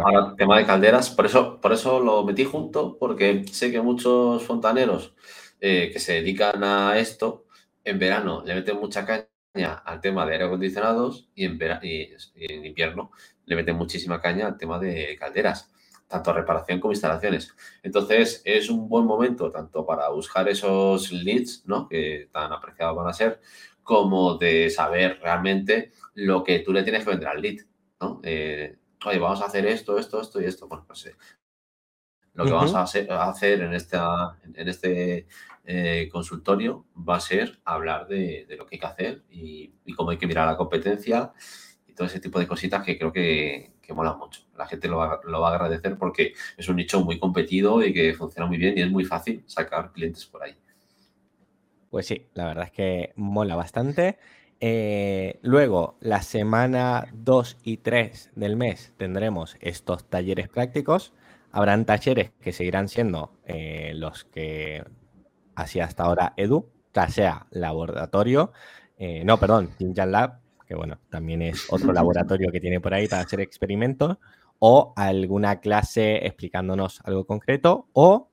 Ahora, 0.03 0.35
tema 0.37 0.57
de 0.57 0.65
calderas, 0.65 1.09
por 1.09 1.25
eso, 1.25 1.59
por 1.59 1.73
eso 1.73 1.99
lo 1.99 2.23
metí 2.23 2.45
junto, 2.45 2.97
porque 2.97 3.45
sé 3.51 3.71
que 3.71 3.81
muchos 3.81 4.43
fontaneros 4.43 5.15
eh, 5.59 5.89
que 5.91 5.99
se 5.99 6.13
dedican 6.13 6.63
a 6.63 6.97
esto, 6.97 7.45
en 7.83 7.99
verano 7.99 8.43
le 8.45 8.55
meten 8.55 8.77
mucha 8.77 9.05
caña 9.05 9.73
al 9.85 10.01
tema 10.01 10.25
de 10.25 10.33
aire 10.33 10.45
acondicionados 10.45 11.29
y 11.33 11.45
en, 11.45 11.59
y 11.81 12.09
en 12.35 12.65
invierno 12.65 13.11
le 13.45 13.55
meten 13.55 13.75
muchísima 13.75 14.21
caña 14.21 14.47
al 14.47 14.57
tema 14.57 14.77
de 14.77 15.15
calderas 15.19 15.71
tanto 16.07 16.33
reparación 16.33 16.79
como 16.79 16.93
instalaciones. 16.93 17.53
Entonces, 17.83 18.41
es 18.45 18.69
un 18.69 18.87
buen 18.87 19.05
momento 19.05 19.51
tanto 19.51 19.85
para 19.85 20.09
buscar 20.09 20.47
esos 20.47 21.11
leads, 21.11 21.63
¿no? 21.65 21.87
Que 21.87 22.29
tan 22.31 22.51
apreciados 22.51 22.95
van 22.95 23.07
a 23.07 23.13
ser, 23.13 23.41
como 23.87 24.37
de 24.37 24.69
saber 24.69 25.17
realmente 25.21 25.93
lo 26.13 26.43
que 26.43 26.59
tú 26.59 26.73
le 26.73 26.83
tienes 26.83 27.05
que 27.05 27.11
vender 27.11 27.29
al 27.29 27.41
lead, 27.41 27.61
¿no? 28.01 28.19
Eh, 28.21 28.75
oye, 29.05 29.17
vamos 29.17 29.41
a 29.41 29.45
hacer 29.45 29.65
esto, 29.65 29.97
esto, 29.97 30.19
esto 30.19 30.41
y 30.41 30.43
esto. 30.43 30.67
Bueno, 30.67 30.83
pues 30.85 31.05
eh, 31.05 31.15
lo 32.33 32.43
que 32.43 32.51
vamos 32.51 32.75
a 32.75 32.81
hacer, 32.81 33.61
en, 33.61 33.73
esta, 33.73 34.37
en 34.43 34.67
este 34.67 35.25
eh, 35.63 36.09
consultorio 36.11 36.85
va 36.97 37.15
a 37.15 37.21
ser 37.21 37.61
hablar 37.63 38.09
de, 38.09 38.45
lo 38.57 38.65
que 38.65 38.75
hay 38.75 38.79
que 38.81 38.85
hacer 38.85 39.23
y, 39.29 39.73
y, 39.85 39.93
cómo 39.93 40.09
hay 40.09 40.17
que 40.17 40.27
mirar 40.27 40.47
la 40.47 40.57
competencia 40.57 41.31
y 41.87 41.93
todo 41.93 42.07
ese 42.07 42.19
tipo 42.19 42.39
de 42.39 42.47
cositas 42.47 42.83
que 42.83 42.97
creo 42.97 43.13
que, 43.13 43.71
que 43.81 43.93
mola 43.93 44.15
mucho. 44.15 44.41
La 44.57 44.67
gente 44.67 44.89
lo 44.89 44.97
va, 44.97 45.21
lo 45.23 45.39
va, 45.39 45.51
a 45.51 45.55
agradecer 45.55 45.97
porque 45.97 46.33
es 46.57 46.67
un 46.67 46.75
nicho 46.75 46.99
muy 47.05 47.19
competido 47.19 47.81
y 47.81 47.93
que 47.93 48.13
funciona 48.13 48.47
muy 48.47 48.57
bien 48.57 48.77
y 48.77 48.81
es 48.81 48.91
muy 48.91 49.05
fácil 49.05 49.45
sacar 49.47 49.93
clientes 49.93 50.25
por 50.25 50.43
ahí. 50.43 50.57
Pues 51.89 52.07
sí, 52.07 52.27
la 52.33 52.45
verdad 52.45 52.65
es 52.65 52.71
que 52.71 53.13
mola 53.15 53.55
bastante. 53.55 54.17
Eh, 54.59 55.39
luego, 55.41 55.97
la 55.99 56.21
semana 56.21 57.07
2 57.13 57.57
y 57.63 57.77
3 57.77 58.31
del 58.35 58.55
mes 58.55 58.93
tendremos 58.97 59.55
estos 59.61 60.05
talleres 60.05 60.49
prácticos. 60.49 61.13
Habrán 61.51 61.85
talleres 61.85 62.31
que 62.41 62.51
seguirán 62.51 62.87
siendo 62.87 63.31
eh, 63.45 63.93
los 63.95 64.25
que 64.25 64.83
hacía 65.55 65.85
hasta 65.85 66.03
ahora 66.03 66.33
Edu, 66.37 66.69
ya 66.93 67.07
sea 67.07 67.47
laboratorio, 67.51 68.51
eh, 68.97 69.23
no, 69.23 69.39
perdón, 69.39 69.69
Tinjan 69.77 70.11
Lab, 70.11 70.39
que 70.65 70.75
bueno, 70.75 70.99
también 71.09 71.41
es 71.41 71.71
otro 71.71 71.93
laboratorio 71.93 72.51
que 72.51 72.59
tiene 72.59 72.81
por 72.81 72.93
ahí 72.93 73.07
para 73.07 73.21
hacer 73.21 73.39
experimentos, 73.41 74.17
o 74.59 74.93
alguna 74.95 75.59
clase 75.59 76.25
explicándonos 76.25 77.01
algo 77.03 77.25
concreto, 77.25 77.87
o 77.93 78.29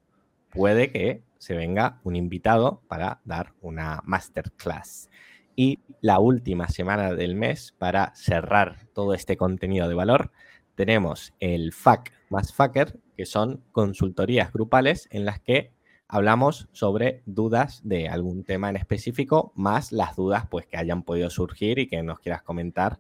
puede 0.51 0.91
que 0.91 1.23
se 1.39 1.55
venga 1.55 2.01
un 2.05 2.17
invitado 2.17 2.83
para 2.89 3.21
dar 3.25 3.55
una 3.61 4.01
masterclass. 4.05 5.11
Y 5.57 5.81
la 6.01 6.19
última 6.19 6.69
semana 6.69 7.15
del 7.15 7.37
mes, 7.37 7.75
para 7.79 8.13
cerrar 8.15 8.87
todo 8.93 9.15
este 9.15 9.37
contenido 9.37 9.89
de 9.89 9.95
valor, 9.95 10.33
tenemos 10.75 11.33
el 11.39 11.73
FAC 11.73 12.13
más 12.29 12.53
FACER, 12.53 12.99
que 13.17 13.27
son 13.27 13.63
consultorías 13.71 14.53
grupales 14.53 15.09
en 15.13 15.25
las 15.25 15.41
que 15.41 15.73
hablamos 16.09 16.69
sobre 16.73 17.23
dudas 17.27 17.81
de 17.85 18.09
algún 18.09 18.45
tema 18.45 18.71
en 18.71 18.77
específico, 18.77 19.53
más 19.55 19.93
las 19.93 20.17
dudas 20.17 20.47
pues, 20.51 20.67
que 20.67 20.77
hayan 20.77 21.03
podido 21.03 21.31
surgir 21.31 21.79
y 21.79 21.87
que 21.87 22.03
nos 22.03 22.19
quieras 22.19 22.43
comentar 22.43 22.99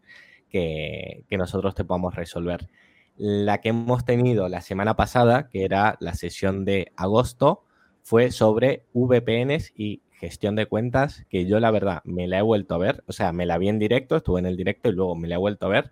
que, 0.48 1.24
nosotros 1.36 1.74
te 1.74 1.84
podamos 1.84 2.14
resolver. 2.14 2.68
La 3.16 3.60
que 3.60 3.70
hemos 3.70 4.04
tenido 4.04 4.48
la 4.48 4.60
semana 4.60 4.94
pasada, 4.94 5.48
que 5.48 5.64
era 5.64 5.96
la 6.00 6.14
sesión 6.14 6.64
de 6.64 6.92
agosto, 6.96 7.64
fue 8.04 8.30
sobre 8.30 8.84
VPNs 8.92 9.72
y 9.74 10.02
gestión 10.12 10.54
de 10.54 10.66
cuentas, 10.66 11.24
que 11.28 11.46
yo 11.46 11.58
la 11.58 11.70
verdad 11.70 12.02
me 12.04 12.28
la 12.28 12.38
he 12.38 12.42
vuelto 12.42 12.74
a 12.74 12.78
ver, 12.78 13.02
o 13.06 13.12
sea, 13.12 13.32
me 13.32 13.46
la 13.46 13.58
vi 13.58 13.68
en 13.68 13.78
directo, 13.78 14.16
estuve 14.16 14.40
en 14.40 14.46
el 14.46 14.56
directo 14.56 14.90
y 14.90 14.92
luego 14.92 15.16
me 15.16 15.26
la 15.26 15.34
he 15.34 15.38
vuelto 15.38 15.66
a 15.66 15.70
ver 15.70 15.90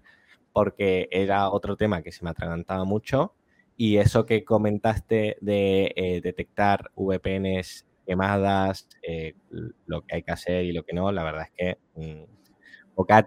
porque 0.52 1.08
era 1.10 1.50
otro 1.50 1.76
tema 1.76 2.02
que 2.02 2.12
se 2.12 2.22
me 2.22 2.30
atragantaba 2.30 2.84
mucho 2.84 3.34
y 3.76 3.96
eso 3.96 4.26
que 4.26 4.44
comentaste 4.44 5.38
de 5.40 5.92
eh, 5.96 6.20
detectar 6.22 6.90
VPNs 6.96 7.86
quemadas, 8.06 8.88
eh, 9.02 9.34
lo 9.86 10.02
que 10.02 10.16
hay 10.16 10.22
que 10.22 10.32
hacer 10.32 10.66
y 10.66 10.72
lo 10.72 10.84
que 10.84 10.92
no, 10.92 11.10
la 11.10 11.24
verdad 11.24 11.46
es 11.46 11.52
que 11.56 11.78
um, 11.94 12.26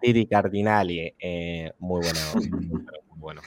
y 0.04 0.26
Cardinali, 0.28 1.14
eh, 1.20 1.72
muy 1.80 2.02
bueno, 2.02 2.20
muy, 2.70 2.86
bueno. 3.18 3.42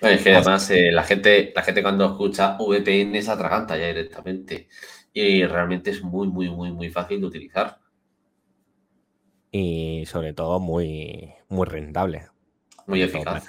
Es 0.00 0.22
que 0.22 0.34
además 0.34 0.70
la, 0.70 1.02
gente, 1.02 1.52
la 1.54 1.62
gente 1.62 1.82
cuando 1.82 2.06
escucha 2.06 2.56
VPN 2.58 3.20
se 3.22 3.30
atraganta 3.30 3.76
ya 3.76 3.86
directamente 3.86 4.68
y 5.12 5.44
realmente 5.44 5.90
es 5.90 6.02
muy, 6.02 6.28
muy, 6.28 6.48
muy, 6.50 6.72
muy 6.72 6.90
fácil 6.90 7.20
de 7.20 7.26
utilizar. 7.26 7.78
Y 9.50 10.04
sobre 10.06 10.32
todo 10.32 10.60
muy, 10.60 11.32
muy 11.48 11.66
rentable. 11.66 12.28
Muy 12.86 13.02
eficaz. 13.02 13.46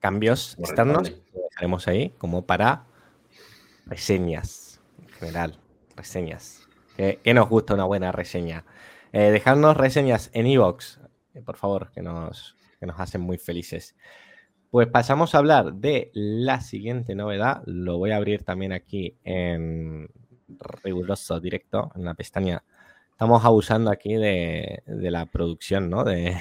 Cambios 0.00 0.56
externos 0.58 1.12
dejaremos 1.50 1.88
ahí 1.88 2.10
como 2.18 2.46
para 2.46 2.86
reseñas 3.86 4.80
en 5.00 5.08
general. 5.08 5.58
Reseñas. 5.96 6.68
Que, 6.96 7.20
nos 7.34 7.48
gusta 7.48 7.74
una 7.74 7.84
buena 7.84 8.12
reseña. 8.12 8.64
Eh, 9.12 9.30
dejadnos 9.30 9.76
reseñas 9.76 10.30
en 10.32 10.46
iVoox, 10.46 10.98
eh, 11.34 11.42
por 11.42 11.56
favor, 11.56 11.90
que 11.92 12.02
nos, 12.02 12.56
que 12.78 12.86
nos 12.86 12.98
hacen 13.00 13.20
muy 13.20 13.38
felices. 13.38 13.96
Pues 14.70 14.86
pasamos 14.88 15.34
a 15.34 15.38
hablar 15.38 15.72
de 15.74 16.10
la 16.12 16.60
siguiente 16.60 17.14
novedad. 17.14 17.62
Lo 17.64 17.96
voy 17.96 18.10
a 18.10 18.16
abrir 18.16 18.42
también 18.42 18.72
aquí 18.72 19.16
en 19.24 20.08
riguroso 20.84 21.40
directo, 21.40 21.90
en 21.94 22.04
la 22.04 22.14
pestaña. 22.14 22.62
Estamos 23.10 23.44
abusando 23.44 23.90
aquí 23.90 24.14
de, 24.14 24.82
de 24.86 25.10
la 25.10 25.26
producción, 25.26 25.88
¿no? 25.88 26.04
De, 26.04 26.36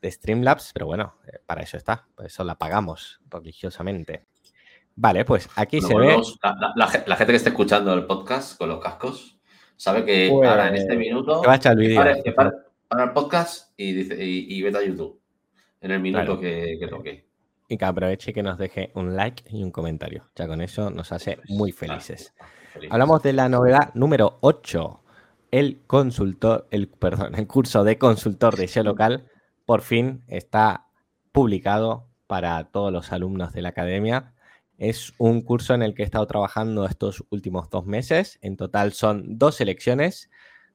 de 0.00 0.10
Streamlabs, 0.10 0.72
pero 0.72 0.86
bueno, 0.86 1.14
eh, 1.26 1.38
para 1.44 1.62
eso 1.62 1.76
está, 1.76 2.06
por 2.14 2.26
eso 2.26 2.44
la 2.44 2.56
pagamos 2.56 3.20
religiosamente. 3.30 4.24
Vale, 4.96 5.24
pues 5.24 5.48
aquí 5.56 5.80
se 5.80 5.94
ve. 5.94 6.20
La, 6.74 6.88
gente 6.88 7.32
que 7.32 7.36
esté 7.36 7.50
escuchando 7.50 7.94
el 7.94 8.06
podcast 8.06 8.58
con 8.58 8.68
los 8.68 8.80
cascos 8.80 9.38
sabe 9.76 10.04
que 10.04 10.28
ahora 10.30 10.68
en 10.68 10.74
este 10.74 10.94
pues, 10.94 10.98
minuto. 10.98 11.42
va 11.42 11.52
a 11.52 11.56
echar 11.56 11.72
el 11.72 11.78
vídeo. 11.78 12.02
Para, 12.34 13.04
el 13.04 13.12
podcast 13.12 13.72
y, 13.76 13.92
dice, 13.92 14.16
y, 14.20 14.60
vete 14.62 14.78
a 14.78 14.82
YouTube 14.82 15.19
en 15.80 15.90
el 15.90 16.00
minuto 16.00 16.38
que, 16.38 16.78
toque. 16.88 17.24
Y 17.68 17.76
que 17.76 17.84
aproveche 17.84 18.32
que 18.32 18.42
nos 18.42 18.58
deje 18.58 18.90
un 18.94 19.16
like 19.16 19.44
y 19.50 19.62
un 19.62 19.70
comentario. 19.70 20.28
Ya 20.34 20.46
con 20.46 20.60
eso 20.60 20.90
nos 20.90 21.12
hace 21.12 21.38
muy 21.48 21.72
felices. 21.72 22.34
Hablamos 22.90 23.22
de 23.22 23.32
la 23.32 23.48
novedad 23.48 23.92
número 23.94 24.38
8. 24.40 25.02
El 25.50 25.80
consultor, 25.86 26.68
el, 26.70 26.88
perdón, 26.88 27.34
el 27.34 27.46
curso 27.46 27.82
de 27.82 27.98
consultor 27.98 28.56
de 28.56 28.68
SEO 28.68 28.84
local 28.84 29.24
por 29.66 29.82
fin 29.82 30.22
está 30.28 30.86
publicado 31.32 32.06
para 32.26 32.62
todos 32.64 32.92
los 32.92 33.12
alumnos 33.12 33.52
de 33.52 33.62
la 33.62 33.70
academia. 33.70 34.34
Es 34.78 35.12
un 35.18 35.42
curso 35.42 35.74
en 35.74 35.82
el 35.82 35.94
que 35.94 36.02
he 36.02 36.04
estado 36.04 36.26
trabajando 36.26 36.86
estos 36.86 37.24
últimos 37.30 37.68
dos 37.70 37.86
meses. 37.86 38.38
En 38.42 38.56
total 38.56 38.92
son 38.92 39.38
dos 39.38 39.56
selecciones 39.56 40.30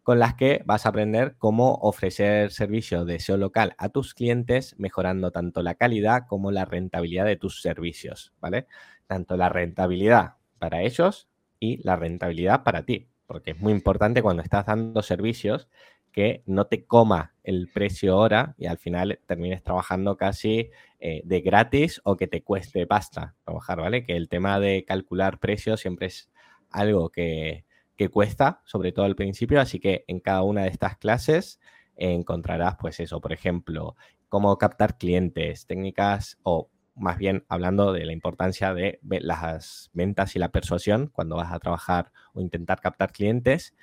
con 0.06 0.20
las 0.20 0.36
que 0.36 0.62
vas 0.68 0.86
a 0.86 0.90
aprender 0.90 1.34
cómo 1.40 1.80
ofrecer 1.82 2.52
servicios 2.52 3.08
de 3.08 3.20
SEO 3.20 3.38
local 3.38 3.74
a 3.80 3.90
tus 3.90 4.14
clientes, 4.14 4.76
mejorando 4.78 5.32
tanto 5.32 5.64
la 5.64 5.74
calidad 5.74 6.28
como 6.28 6.52
la 6.52 6.64
rentabilidad 6.64 7.26
de 7.26 7.38
tus 7.38 7.60
servicios, 7.60 8.32
¿vale? 8.40 8.68
Tanto 9.08 9.36
la 9.36 9.50
rentabilidad 9.50 10.36
para 10.60 10.84
ellos 10.84 11.28
y 11.60 11.82
la 11.84 11.96
rentabilidad 11.96 12.62
para 12.62 12.86
ti, 12.86 13.08
porque 13.26 13.52
es 13.52 13.60
muy 13.60 13.74
importante 13.74 14.22
cuando 14.22 14.44
estás 14.44 14.68
dando 14.68 15.02
servicios 15.02 15.70
que 16.12 16.44
no 16.46 16.68
te 16.68 16.86
coma 16.86 17.34
el 17.44 17.68
precio 17.74 18.16
hora 18.16 18.54
y 18.60 18.68
al 18.68 18.78
final 18.78 19.20
termines 19.26 19.64
trabajando 19.64 20.18
casi 20.18 20.70
eh, 21.00 21.22
de 21.26 21.42
gratis 21.42 22.00
o 22.04 22.16
que 22.16 22.28
te 22.28 22.44
cueste 22.44 22.86
pasta 22.86 23.34
trabajar, 23.44 23.80
¿vale? 23.80 24.06
Que 24.06 24.16
el 24.16 24.30
tema 24.30 24.60
de 24.60 24.86
calcular 24.86 25.40
precios 25.40 25.80
siempre 25.80 26.06
es 26.06 26.30
algo 26.70 27.10
que, 27.10 27.66
cuesta, 28.10 28.62
sobre 28.66 28.92
todo 28.92 29.06
al 29.06 29.16
principio, 29.16 29.60
así 29.60 29.80
que 29.80 30.06
en 30.08 30.20
cada 30.20 30.44
una 30.44 30.64
de 30.64 30.70
estas 30.70 30.98
clases 30.98 31.60
encontrarás, 31.96 32.76
pues 32.80 33.00
eso, 33.00 33.22
por 33.22 33.34
ejemplo, 33.34 33.96
cómo 34.30 34.58
captar 34.58 34.98
clientes, 34.98 35.66
técnicas 35.66 36.38
o 36.44 36.70
más 36.96 37.18
bien 37.18 37.46
hablando 37.50 37.92
de 37.94 38.06
la 38.06 38.14
importancia 38.14 38.74
de 38.74 39.00
las 39.02 39.90
ventas 39.94 40.36
y 40.36 40.40
la 40.40 40.50
persuasión 40.50 41.08
cuando 41.08 41.36
vas 41.36 41.52
a 41.52 41.60
trabajar 41.60 42.12
o 42.34 42.42
intentar 42.42 42.80
captar 42.80 43.12
clientes 43.12 43.74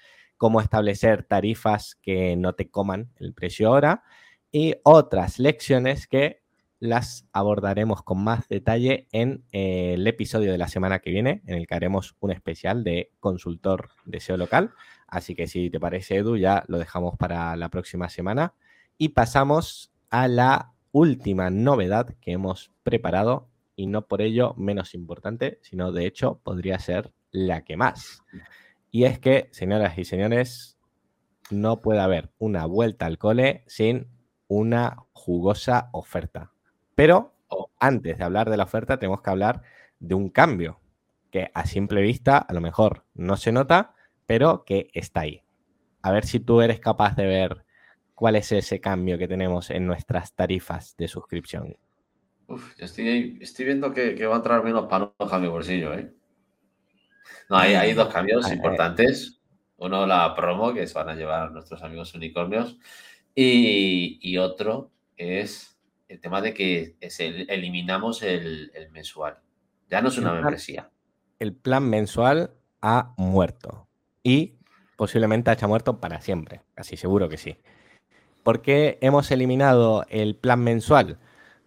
cómo 0.42 0.60
establecer 0.60 1.22
tarifas 1.22 1.94
que 2.02 2.34
no 2.34 2.54
te 2.54 2.68
coman 2.68 3.12
el 3.20 3.32
precio 3.32 3.68
ahora 3.68 4.02
y 4.50 4.74
otras 4.82 5.38
lecciones 5.38 6.08
que 6.08 6.41
las 6.82 7.28
abordaremos 7.32 8.02
con 8.02 8.24
más 8.24 8.48
detalle 8.48 9.06
en 9.12 9.44
eh, 9.52 9.94
el 9.94 10.04
episodio 10.04 10.50
de 10.50 10.58
la 10.58 10.66
semana 10.66 10.98
que 10.98 11.10
viene, 11.10 11.40
en 11.46 11.54
el 11.54 11.68
que 11.68 11.76
haremos 11.76 12.16
un 12.18 12.32
especial 12.32 12.82
de 12.82 13.12
consultor 13.20 13.90
de 14.04 14.18
SEO 14.18 14.36
local. 14.36 14.72
Así 15.06 15.36
que 15.36 15.46
si 15.46 15.70
te 15.70 15.78
parece, 15.78 16.16
Edu, 16.16 16.36
ya 16.36 16.64
lo 16.66 16.80
dejamos 16.80 17.16
para 17.16 17.54
la 17.54 17.68
próxima 17.68 18.08
semana. 18.08 18.54
Y 18.98 19.10
pasamos 19.10 19.92
a 20.10 20.26
la 20.26 20.74
última 20.90 21.50
novedad 21.50 22.16
que 22.20 22.32
hemos 22.32 22.72
preparado 22.82 23.48
y 23.76 23.86
no 23.86 24.08
por 24.08 24.20
ello 24.20 24.52
menos 24.56 24.94
importante, 24.94 25.60
sino 25.62 25.92
de 25.92 26.06
hecho 26.06 26.40
podría 26.42 26.80
ser 26.80 27.12
la 27.30 27.62
que 27.62 27.76
más. 27.76 28.24
Y 28.90 29.04
es 29.04 29.20
que, 29.20 29.50
señoras 29.52 29.96
y 29.98 30.04
señores, 30.04 30.80
no 31.48 31.80
puede 31.80 32.00
haber 32.00 32.32
una 32.38 32.66
vuelta 32.66 33.06
al 33.06 33.18
cole 33.18 33.62
sin 33.68 34.08
una 34.48 34.96
jugosa 35.12 35.88
oferta. 35.92 36.51
Pero 37.02 37.34
antes 37.80 38.16
de 38.16 38.22
hablar 38.22 38.48
de 38.48 38.56
la 38.56 38.62
oferta, 38.62 39.00
tenemos 39.00 39.22
que 39.22 39.30
hablar 39.30 39.62
de 39.98 40.14
un 40.14 40.28
cambio 40.28 40.78
que 41.32 41.50
a 41.52 41.66
simple 41.66 42.00
vista 42.00 42.38
a 42.38 42.52
lo 42.52 42.60
mejor 42.60 43.06
no 43.14 43.36
se 43.36 43.50
nota, 43.50 43.96
pero 44.24 44.62
que 44.64 44.88
está 44.94 45.22
ahí. 45.22 45.42
A 46.02 46.12
ver 46.12 46.24
si 46.24 46.38
tú 46.38 46.60
eres 46.60 46.78
capaz 46.78 47.16
de 47.16 47.26
ver 47.26 47.64
¿cuál 48.14 48.36
es 48.36 48.52
ese 48.52 48.80
cambio 48.80 49.18
que 49.18 49.26
tenemos 49.26 49.70
en 49.70 49.84
nuestras 49.84 50.36
tarifas 50.36 50.96
de 50.96 51.08
suscripción? 51.08 51.76
Uf, 52.46 52.72
yo 52.76 52.84
estoy, 52.84 53.36
estoy 53.40 53.64
viendo 53.64 53.92
que, 53.92 54.14
que, 54.14 54.24
va 54.26 54.34
a 54.34 54.38
entrar 54.38 54.62
menos 54.62 54.86
panoja 54.86 55.12
a 55.28 55.40
mi 55.40 55.48
bolsillo, 55.48 55.94
¿eh? 55.94 56.08
No, 57.50 57.56
hay, 57.56 57.74
hay 57.74 57.94
dos 57.94 58.14
cambios 58.14 58.46
ah, 58.48 58.54
importantes. 58.54 59.40
Uno, 59.76 60.06
la 60.06 60.36
promo 60.36 60.72
que 60.72 60.86
se 60.86 60.94
van 60.94 61.08
a 61.08 61.16
llevar 61.16 61.50
nuestros 61.50 61.82
amigos 61.82 62.14
unicornios. 62.14 62.78
Y, 63.34 64.20
y 64.22 64.38
otro 64.38 64.92
es 65.16 65.71
el 66.12 66.20
tema 66.20 66.42
de 66.42 66.52
que 66.52 66.96
eliminamos 67.48 68.22
el, 68.22 68.70
el, 68.74 68.90
mensual. 68.90 69.38
Ya 69.88 70.02
no 70.02 70.08
es 70.08 70.18
una 70.18 70.34
membresía. 70.34 70.90
El 71.38 71.54
plan 71.54 71.88
mensual 71.88 72.50
ha 72.82 73.14
muerto. 73.16 73.88
Y 74.22 74.56
posiblemente 74.96 75.50
haya 75.50 75.66
muerto 75.66 76.00
para 76.00 76.20
siempre. 76.20 76.60
Casi 76.74 76.98
seguro 76.98 77.30
que 77.30 77.38
sí. 77.38 77.56
¿Por 78.42 78.60
qué 78.60 78.98
hemos 79.00 79.30
eliminado 79.30 80.04
el 80.10 80.36
plan 80.36 80.60
mensual? 80.60 81.18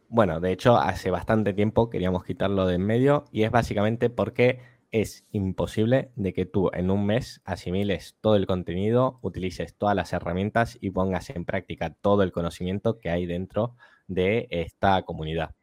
Bueno, 0.10 0.40
de 0.40 0.52
hecho, 0.52 0.78
hace 0.78 1.10
bastante 1.10 1.54
tiempo 1.54 1.90
queríamos 1.90 2.24
quitarlo 2.24 2.68
de 2.68 2.76
en 2.76 2.86
medio 2.86 3.26
y 3.32 3.44
es 3.44 3.52
básicamente 3.52 4.12
porque 4.12 4.60
es 5.02 5.26
imposible 5.34 6.10
de 6.16 6.34
que 6.34 6.46
tú 6.46 6.72
en 6.74 6.90
un 6.90 7.06
mes 7.06 7.42
asimiles 7.44 8.16
todo 8.22 8.38
el 8.38 8.48
contenido, 8.48 9.20
utilices 9.22 9.76
todas 9.76 9.94
las 9.94 10.14
herramientas 10.14 10.78
y 10.80 10.92
pongas 10.92 11.30
en 11.32 11.44
práctica 11.44 11.90
todo 11.90 12.24
el 12.24 12.32
conocimiento 12.32 13.02
que 13.02 13.10
hay 13.10 13.26
dentro 13.26 13.76
de 14.08 14.48
esta 14.52 15.02
comunidad. 15.02 15.54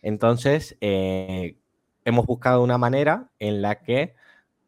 Entonces, 0.00 0.78
eh, 0.80 1.58
hemos 2.06 2.24
buscado 2.24 2.62
una 2.62 2.78
manera 2.78 3.30
en 3.38 3.60
la 3.60 3.82
que 3.82 4.14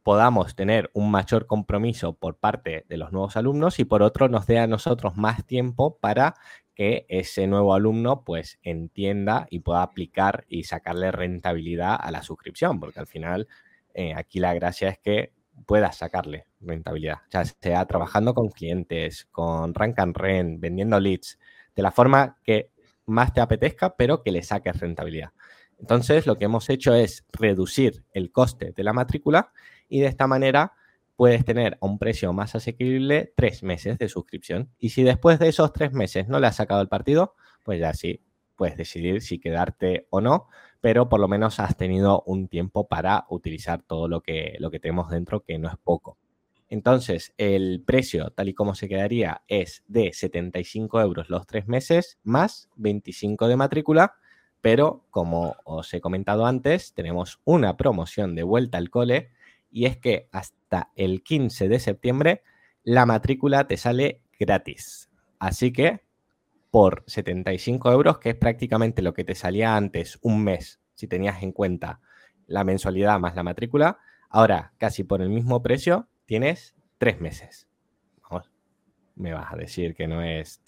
podamos 0.02 0.54
tener 0.54 0.90
un 0.92 1.10
mayor 1.10 1.46
compromiso 1.46 2.12
por 2.12 2.36
parte 2.36 2.84
de 2.90 2.96
los 2.98 3.12
nuevos 3.12 3.38
alumnos 3.38 3.78
y 3.78 3.86
por 3.86 4.02
otro 4.02 4.28
nos 4.28 4.46
dé 4.46 4.58
a 4.58 4.66
nosotros 4.66 5.16
más 5.16 5.46
tiempo 5.46 5.96
para 5.96 6.34
que 6.74 7.06
ese 7.08 7.46
nuevo 7.46 7.72
alumno 7.72 8.24
pues 8.24 8.58
entienda 8.62 9.46
y 9.48 9.60
pueda 9.60 9.82
aplicar 9.82 10.44
y 10.48 10.64
sacarle 10.64 11.12
rentabilidad 11.12 11.96
a 11.98 12.10
la 12.10 12.22
suscripción, 12.22 12.78
porque 12.78 13.00
al 13.00 13.06
final 13.06 13.48
eh, 13.94 14.14
aquí 14.14 14.40
la 14.40 14.54
gracia 14.54 14.88
es 14.88 14.98
que 14.98 15.32
puedas 15.66 15.96
sacarle 15.96 16.46
rentabilidad, 16.60 17.18
ya 17.30 17.44
sea 17.44 17.84
trabajando 17.86 18.34
con 18.34 18.48
clientes, 18.48 19.26
con 19.30 19.74
Rank 19.74 19.98
and 19.98 20.16
Rent, 20.16 20.60
vendiendo 20.60 20.98
leads, 20.98 21.38
de 21.74 21.82
la 21.82 21.90
forma 21.90 22.38
que 22.42 22.70
más 23.06 23.32
te 23.32 23.40
apetezca, 23.40 23.96
pero 23.96 24.22
que 24.22 24.32
le 24.32 24.42
saques 24.42 24.78
rentabilidad. 24.78 25.30
Entonces, 25.78 26.26
lo 26.26 26.38
que 26.38 26.44
hemos 26.44 26.70
hecho 26.70 26.94
es 26.94 27.24
reducir 27.32 28.04
el 28.12 28.30
coste 28.30 28.72
de 28.72 28.84
la 28.84 28.92
matrícula 28.92 29.52
y 29.88 30.00
de 30.00 30.06
esta 30.06 30.26
manera 30.26 30.72
puedes 31.16 31.44
tener 31.44 31.78
a 31.80 31.86
un 31.86 31.98
precio 31.98 32.32
más 32.32 32.54
asequible 32.54 33.32
tres 33.36 33.62
meses 33.62 33.98
de 33.98 34.08
suscripción. 34.08 34.70
Y 34.78 34.90
si 34.90 35.02
después 35.02 35.38
de 35.38 35.48
esos 35.48 35.72
tres 35.72 35.92
meses 35.92 36.28
no 36.28 36.40
le 36.40 36.46
has 36.46 36.56
sacado 36.56 36.80
el 36.82 36.88
partido, 36.88 37.34
pues 37.64 37.80
ya 37.80 37.92
sí, 37.94 38.22
puedes 38.56 38.76
decidir 38.76 39.22
si 39.22 39.38
quedarte 39.38 40.06
o 40.10 40.20
no, 40.20 40.48
pero 40.82 41.08
por 41.08 41.20
lo 41.20 41.28
menos 41.28 41.60
has 41.60 41.76
tenido 41.76 42.24
un 42.26 42.48
tiempo 42.48 42.88
para 42.88 43.24
utilizar 43.30 43.82
todo 43.82 44.08
lo 44.08 44.20
que, 44.20 44.56
lo 44.58 44.70
que 44.70 44.80
tenemos 44.80 45.08
dentro, 45.10 45.44
que 45.44 45.56
no 45.56 45.68
es 45.68 45.76
poco. 45.82 46.18
Entonces, 46.68 47.32
el 47.38 47.84
precio, 47.86 48.30
tal 48.30 48.48
y 48.48 48.54
como 48.54 48.74
se 48.74 48.88
quedaría, 48.88 49.42
es 49.46 49.84
de 49.86 50.12
75 50.12 51.00
euros 51.00 51.30
los 51.30 51.46
tres 51.46 51.68
meses 51.68 52.18
más 52.24 52.68
25 52.74 53.46
de 53.46 53.56
matrícula, 53.56 54.16
pero 54.60 55.04
como 55.10 55.54
os 55.64 55.94
he 55.94 56.00
comentado 56.00 56.46
antes, 56.46 56.94
tenemos 56.94 57.40
una 57.44 57.76
promoción 57.76 58.34
de 58.34 58.42
vuelta 58.42 58.78
al 58.78 58.90
cole 58.90 59.30
y 59.70 59.86
es 59.86 59.98
que 59.98 60.28
hasta 60.32 60.90
el 60.96 61.22
15 61.22 61.68
de 61.68 61.78
septiembre 61.78 62.42
la 62.82 63.06
matrícula 63.06 63.68
te 63.68 63.76
sale 63.76 64.20
gratis. 64.36 65.10
Así 65.38 65.72
que 65.72 66.00
por 66.72 67.04
75 67.06 67.92
euros, 67.92 68.18
que 68.18 68.30
es 68.30 68.34
prácticamente 68.34 69.02
lo 69.02 69.12
que 69.12 69.24
te 69.24 69.34
salía 69.34 69.76
antes 69.76 70.18
un 70.22 70.42
mes, 70.42 70.80
si 70.94 71.06
tenías 71.06 71.42
en 71.42 71.52
cuenta 71.52 72.00
la 72.46 72.64
mensualidad 72.64 73.20
más 73.20 73.36
la 73.36 73.42
matrícula, 73.42 73.98
ahora 74.30 74.72
casi 74.78 75.04
por 75.04 75.20
el 75.20 75.28
mismo 75.28 75.62
precio 75.62 76.08
tienes 76.24 76.74
tres 76.96 77.20
meses. 77.20 77.68
Vamos, 78.22 78.50
me 79.16 79.34
vas 79.34 79.52
a 79.52 79.56
decir 79.56 79.94
que 79.94 80.08
no 80.08 80.22
es 80.22 80.62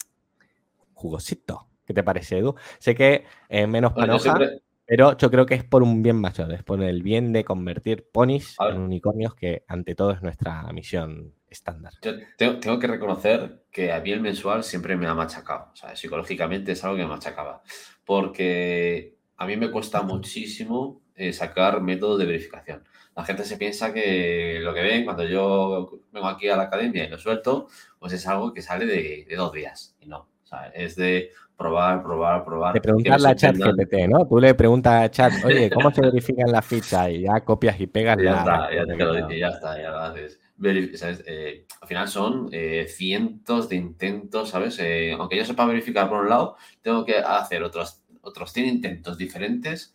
jugosito. 0.93 1.69
¿Qué 1.87 1.95
te 1.95 2.03
parece, 2.03 2.37
Edu? 2.37 2.53
Sé 2.77 2.93
que 2.93 3.25
es 3.49 3.67
menos 3.67 3.93
panoja, 3.93 4.37
pero 4.85 5.17
yo 5.17 5.31
creo 5.31 5.45
que 5.45 5.55
es 5.55 5.63
por 5.63 5.81
un 5.81 6.03
bien 6.03 6.17
mayor, 6.17 6.51
es 6.53 6.63
por 6.63 6.81
el 6.83 7.01
bien 7.01 7.33
de 7.33 7.43
convertir 7.43 8.07
ponis 8.11 8.55
en 8.59 8.79
unicornios, 8.79 9.33
que 9.33 9.63
ante 9.67 9.95
todo 9.95 10.11
es 10.11 10.21
nuestra 10.21 10.63
misión 10.73 11.33
estándar. 11.49 11.93
Yo 12.01 12.13
tengo, 12.37 12.79
que 12.79 12.87
reconocer 12.87 13.63
que 13.71 13.91
a 13.91 13.99
mí 13.99 14.11
el 14.11 14.21
mensual 14.21 14.63
siempre 14.63 14.95
me 14.95 15.07
ha 15.07 15.13
machacado. 15.13 15.71
O 15.73 15.75
sea, 15.75 15.95
psicológicamente 15.95 16.73
es 16.73 16.83
algo 16.83 16.97
que 16.97 17.03
me 17.03 17.09
machacaba. 17.09 17.63
Porque 18.03 19.15
a 19.37 19.47
mí 19.47 19.57
me 19.57 19.71
cuesta 19.71 20.03
muchísimo 20.03 21.01
eh, 21.15 21.33
sacar 21.33 21.81
métodos 21.81 22.19
de 22.19 22.25
verificación. 22.25 22.83
La 23.15 23.23
gente 23.23 23.45
se 23.45 23.57
piensa 23.57 23.93
que 23.93 24.59
lo 24.61 24.73
que 24.73 24.81
ven 24.81 25.05
cuando 25.05 25.23
yo 25.23 26.01
vengo 26.11 26.27
aquí 26.27 26.49
a 26.49 26.57
la 26.57 26.63
academia 26.63 27.05
y 27.05 27.09
lo 27.09 27.17
suelto, 27.17 27.69
pues 27.97 28.13
es 28.13 28.27
algo 28.27 28.53
que 28.53 28.61
sale 28.61 28.85
de, 28.85 29.25
de 29.27 29.35
dos 29.35 29.51
días. 29.53 29.95
Y 29.99 30.07
no. 30.07 30.34
Sea, 30.55 30.71
es 30.73 30.95
de 30.95 31.31
probar, 31.57 32.03
probar, 32.03 32.43
probar. 32.43 32.73
De 32.73 32.81
preguntarle 32.81 33.29
a 33.29 33.35
chat 33.35 33.55
GPT, 33.55 34.07
¿no? 34.09 34.27
Tú 34.27 34.39
le 34.39 34.53
preguntas 34.53 35.03
a 35.03 35.11
chat, 35.11 35.33
oye, 35.45 35.69
¿cómo 35.69 35.91
se 35.91 36.01
verifican 36.01 36.51
las 36.51 36.65
fichas? 36.65 37.09
Y 37.09 37.21
ya 37.21 37.41
copias 37.41 37.79
y 37.79 37.87
pegas. 37.87 38.17
ya 38.21 38.37
está, 38.37 38.73
ya 38.73 38.85
te 38.85 38.95
lo 38.95 39.31
ya 39.31 39.47
está, 39.49 39.81
ya 39.81 39.91
lo 39.91 39.99
haces. 39.99 40.39
Eh, 40.63 41.65
al 41.81 41.87
final 41.87 42.07
son 42.07 42.49
eh, 42.51 42.85
cientos 42.87 43.67
de 43.67 43.75
intentos, 43.75 44.49
¿sabes? 44.49 44.79
Eh, 44.79 45.13
aunque 45.17 45.37
yo 45.37 45.45
sepa 45.45 45.65
verificar 45.65 46.07
por 46.07 46.19
un 46.19 46.29
lado, 46.29 46.55
tengo 46.81 47.03
que 47.03 47.17
hacer 47.17 47.61
otros, 47.63 48.03
otros 48.21 48.51
100 48.53 48.67
intentos 48.67 49.17
diferentes 49.17 49.93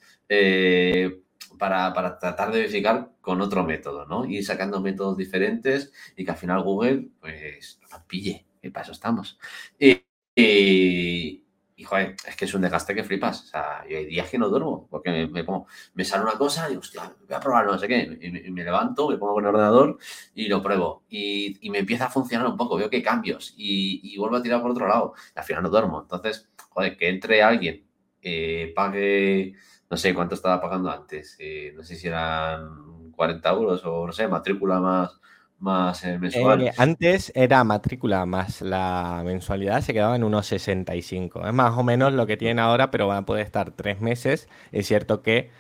para, 1.58 1.92
para, 1.92 2.18
tratar 2.18 2.52
de 2.52 2.60
verificar 2.60 3.10
con 3.20 3.40
otro 3.40 3.64
método, 3.64 4.06
¿no? 4.06 4.24
Ir 4.26 4.44
sacando 4.44 4.80
métodos 4.80 5.16
diferentes 5.16 5.92
y 6.16 6.24
que 6.24 6.30
al 6.30 6.36
final 6.36 6.62
Google, 6.62 7.08
pues, 7.20 7.80
nos 7.90 8.00
pille. 8.02 8.46
Y 8.62 8.68
para 8.70 8.84
eso 8.84 8.92
estamos. 8.92 9.38
Y, 9.78 10.02
y, 10.40 11.46
y, 11.76 11.84
joder, 11.84 12.16
es 12.26 12.36
que 12.36 12.44
es 12.44 12.54
un 12.54 12.62
desgaste 12.62 12.94
que 12.94 13.04
flipas. 13.04 13.44
O 13.44 13.46
sea, 13.46 13.84
yo 13.88 13.96
hay 13.98 14.06
días 14.06 14.28
que 14.28 14.38
no 14.38 14.48
duermo 14.48 14.86
porque 14.90 15.10
me, 15.10 15.26
me, 15.28 15.44
pongo, 15.44 15.66
me 15.94 16.04
sale 16.04 16.24
una 16.24 16.32
cosa 16.32 16.66
y 16.66 16.70
digo, 16.70 16.80
hostia, 16.80 17.14
voy 17.26 17.36
a 17.36 17.40
probarlo, 17.40 17.72
no 17.72 17.78
sé 17.78 17.88
qué. 17.88 18.18
Y 18.20 18.50
me, 18.50 18.64
levanto, 18.64 19.08
me 19.08 19.16
pongo 19.18 19.34
con 19.34 19.44
el 19.44 19.50
ordenador 19.54 19.98
y 20.34 20.48
lo 20.48 20.62
pruebo. 20.62 21.04
Y, 21.08 21.58
me 21.70 21.78
empieza 21.78 22.06
a 22.06 22.10
funcionar 22.10 22.46
un 22.46 22.56
poco, 22.56 22.76
veo 22.76 22.90
que 22.90 23.02
cambios 23.02 23.54
y, 23.56 24.00
y, 24.12 24.18
vuelvo 24.18 24.36
a 24.36 24.42
tirar 24.42 24.62
por 24.62 24.70
otro 24.72 24.88
lado. 24.88 25.14
Y 25.34 25.38
al 25.38 25.44
final 25.44 25.62
no 25.62 25.70
duermo. 25.70 26.00
Entonces, 26.02 26.50
joder, 26.70 26.96
que 26.96 27.08
entre 27.08 27.42
alguien, 27.42 27.86
eh, 28.22 28.72
pague, 28.74 29.54
no 29.88 29.96
sé 29.96 30.14
cuánto 30.14 30.34
estaba 30.34 30.60
pagando 30.60 30.90
antes, 30.90 31.36
eh, 31.38 31.72
no 31.74 31.82
sé 31.82 31.96
si 31.96 32.06
eran 32.08 33.10
40 33.12 33.50
euros 33.50 33.82
o 33.84 34.06
no 34.06 34.12
sé, 34.12 34.28
matrícula 34.28 34.80
más 34.80 35.20
más 35.60 36.04
eh, 36.04 36.18
mensual. 36.18 36.62
Eh, 36.62 36.72
antes 36.76 37.32
era 37.34 37.62
matrícula 37.64 38.26
más 38.26 38.62
la 38.62 39.22
mensualidad, 39.24 39.82
se 39.82 39.92
quedaba 39.92 40.16
en 40.16 40.24
unos 40.24 40.46
65. 40.46 41.46
Es 41.46 41.54
más 41.54 41.76
o 41.76 41.82
menos 41.82 42.12
lo 42.12 42.26
que 42.26 42.36
tienen 42.36 42.58
ahora, 42.58 42.90
pero 42.90 43.06
va 43.06 43.18
a 43.18 43.26
poder 43.26 43.44
estar 43.44 43.70
tres 43.72 44.00
meses. 44.00 44.48
Es 44.72 44.86
cierto 44.86 45.22
que 45.22 45.50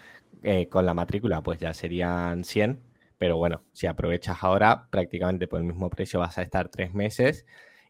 eh, 0.42 0.68
con 0.68 0.86
la 0.86 0.94
matrícula 0.94 1.42
pues 1.42 1.58
ya 1.58 1.74
serían 1.74 2.44
100, 2.44 2.80
pero 3.18 3.36
bueno, 3.36 3.62
si 3.72 3.86
aprovechas 3.86 4.38
ahora, 4.42 4.88
prácticamente 4.90 5.46
por 5.46 5.60
el 5.60 5.66
mismo 5.66 5.90
precio 5.90 6.20
vas 6.20 6.38
a 6.38 6.42
estar 6.42 6.68
tres 6.68 6.94
meses. 6.94 7.46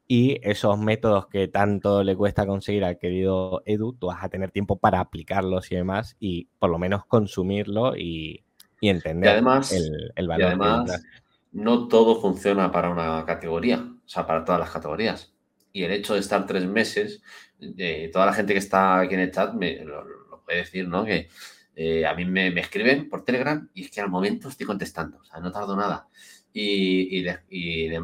Y 0.09 0.41
esos 0.43 0.77
métodos 0.77 1.29
que 1.29 1.47
tanto 1.47 2.03
le 2.03 2.17
cuesta 2.17 2.45
conseguir 2.45 2.85
al 2.85 2.99
querido 2.99 3.63
Edu, 3.65 3.93
tú 3.93 4.09
vas 4.09 4.25
a 4.25 4.29
tener 4.29 4.51
tiempo 4.51 4.77
para 4.77 4.99
aplicarlos 4.99 5.71
y 5.71 5.77
demás, 5.77 6.17
y 6.19 6.49
por 6.59 6.69
lo 6.69 6.81
menos 6.81 7.07
consumirlo 7.07 7.97
y, 7.97 8.43
entender 8.81 9.31
además, 9.31 9.71
el, 9.73 10.13
el 10.17 10.27
valor. 10.27 10.41
Y 10.41 10.47
además, 10.47 11.03
no 11.53 11.89
todo 11.89 12.21
funciona 12.21 12.71
para 12.71 12.91
una 12.91 13.25
categoría, 13.25 13.79
o 13.79 14.09
sea, 14.09 14.27
para 14.27 14.45
todas 14.45 14.61
las 14.61 14.71
categorías. 14.71 15.35
Y 15.73 15.85
el 15.85 15.93
hecho 15.93 16.15
de 16.15 16.21
estar 16.21 16.47
tres 16.47 16.67
meses, 16.67 17.23
eh, 17.61 18.11
toda 18.13 18.27
la 18.27 18.33
gente 18.33 18.53
que 18.53 18.59
está 18.59 19.01
aquí 19.01 19.15
en 19.15 19.21
el 19.21 19.31
chat 19.31 19.55
me 19.55 19.85
lo, 19.85 20.43
puede 20.45 20.59
decir, 20.59 20.89
¿no? 20.89 21.05
Que 21.05 21.29
eh, 21.77 22.07
a 22.07 22.15
mí 22.15 22.25
me, 22.25 22.49
escriben 22.59 23.09
por 23.09 23.25
Telegram 23.25 23.69
y 23.75 23.85
es 23.85 23.91
que 23.91 24.01
al 24.01 24.11
momento 24.11 24.49
estoy 24.49 24.67
contestando, 24.67 25.19
o 25.19 25.25
sea, 25.25 25.41
no 25.41 25.53
tardo 25.53 25.77
nada. 25.77 26.09
Y, 26.53 27.25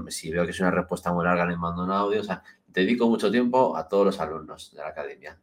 si 0.09 0.31
veo 0.31 0.45
que 0.45 0.51
es 0.53 0.61
una 0.61 0.71
respuesta 0.71 1.13
muy 1.13 1.25
larga, 1.25 1.47
les 1.47 1.59
mando 1.59 1.85
un 1.85 1.91
audio, 1.91 2.21
o 2.21 2.25
sea, 2.25 2.43
dedico 2.67 3.09
mucho 3.09 3.31
tiempo 3.31 3.77
a 3.77 3.89
todos 3.89 4.07
los 4.07 4.21
alumnos 4.21 4.73
de 4.73 4.79
la 4.79 4.89
academia. 4.89 5.39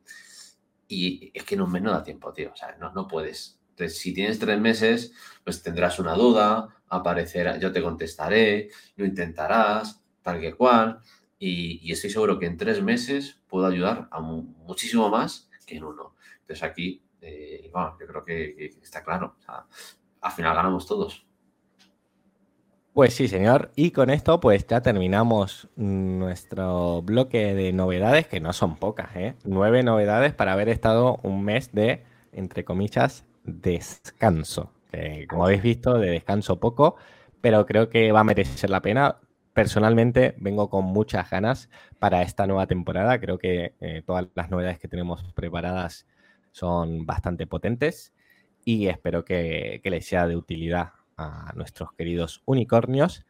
Y 0.88 1.32
es 1.34 1.44
que 1.44 1.56
en 1.56 1.62
un 1.62 1.72
mes 1.72 1.82
no 1.82 1.92
da 1.92 2.04
tiempo, 2.04 2.32
tío, 2.32 2.52
o 2.54 2.56
sea, 2.56 2.76
no, 2.80 2.94
no 2.94 3.08
puedes. 3.08 3.60
Entonces, 3.72 3.98
si 3.98 4.14
tienes 4.14 4.40
tres 4.40 4.60
meses, 4.60 5.14
pues 5.44 5.64
tendrás 5.64 6.00
una 6.00 6.14
duda, 6.14 6.70
aparecerá, 6.96 7.58
yo 7.58 7.72
te 7.72 7.82
contestaré, 7.82 8.70
lo 8.96 9.06
intentarás, 9.06 10.04
tal 10.22 10.40
que 10.40 10.54
cual, 10.54 11.00
y, 11.40 11.92
estoy 11.92 12.10
seguro 12.10 12.40
que 12.40 12.46
en 12.46 12.58
tres 12.58 12.82
meses 12.82 13.42
puedo 13.48 13.66
ayudar 13.66 14.08
a 14.12 14.22
muchísimo 14.22 15.10
más 15.10 15.50
que 15.66 15.78
en 15.78 15.84
uno. 15.84 16.16
Entonces 16.42 16.64
aquí, 16.64 17.04
eh, 17.22 17.70
bueno, 17.74 17.98
yo 18.00 18.08
creo 18.08 18.24
que, 18.24 18.78
está 18.82 19.04
claro, 19.04 19.36
al 20.22 20.32
final 20.32 20.56
ganamos 20.56 20.86
todos. 20.86 21.26
Pues 22.94 23.16
sí, 23.16 23.28
señor. 23.28 23.72
Y 23.76 23.90
con 23.90 24.12
esto, 24.12 24.40
pues 24.40 24.68
ya 24.68 24.82
terminamos 24.82 25.68
nuestro 25.76 27.02
bloque 27.02 27.56
de 27.56 27.74
novedades, 27.74 28.28
que 28.28 28.40
no 28.40 28.54
son 28.54 28.76
pocas, 28.76 29.16
¿eh? 29.16 29.36
Nueve 29.44 29.82
novedades 29.82 30.34
para 30.34 30.54
haber 30.54 30.70
estado 30.70 31.20
un 31.24 31.44
mes 31.44 31.72
de, 31.72 32.04
entre 32.32 32.64
comillas, 32.64 33.26
descanso. 33.44 34.72
Que, 34.94 35.26
como 35.28 35.46
habéis 35.46 35.64
visto, 35.64 35.98
de 35.98 36.12
descanso 36.12 36.60
poco, 36.60 36.96
pero 37.42 37.66
creo 37.66 37.90
que 37.90 38.12
va 38.12 38.22
a 38.22 38.24
merecer 38.24 38.70
la 38.70 38.82
pena. 38.82 39.20
Personalmente 39.54 40.36
vengo 40.38 40.70
con 40.70 40.86
muchas 40.86 41.30
ganas 41.30 41.70
para 42.00 42.22
esta 42.22 42.48
nueva 42.48 42.68
temporada. 42.68 43.20
Creo 43.20 43.38
que 43.38 43.76
eh, 43.82 44.04
todas 44.06 44.28
las 44.36 44.50
novedades 44.50 44.80
que 44.80 44.88
tenemos 44.88 45.24
preparadas 45.34 46.08
son 46.52 47.06
bastante 47.06 47.48
potentes 47.48 48.14
y 48.66 48.88
espero 48.88 49.26
que, 49.26 49.82
les 49.84 50.06
sea 50.06 50.28
de 50.28 50.36
utilidad 50.36 50.92
a 51.18 51.52
nuestros 51.56 51.92
queridos 51.94 52.42
unicornios. 52.46 53.26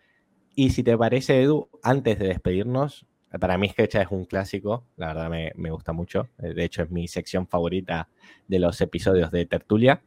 Y 0.55 0.70
si 0.70 0.84
te 0.84 0.97
parece, 0.97 1.41
Edu, 1.41 1.70
antes 1.82 2.20
de 2.20 2.28
despedirnos, 2.28 3.07
para 3.39 3.57
mí 3.57 3.70
Sketcha 3.70 4.03
es 4.03 4.09
un 4.11 4.26
clásico, 4.26 4.86
la 4.95 5.07
verdad 5.07 5.30
me, 5.30 5.72
gusta 5.72 5.91
mucho. 5.91 6.30
De 6.38 6.64
hecho, 6.64 6.84
es 6.84 6.91
mi 6.91 7.07
sección 7.07 7.47
favorita 7.47 8.09
de 8.47 8.59
los 8.59 8.80
episodios 8.82 9.32
de 9.32 9.45
Tertulia. 9.47 10.03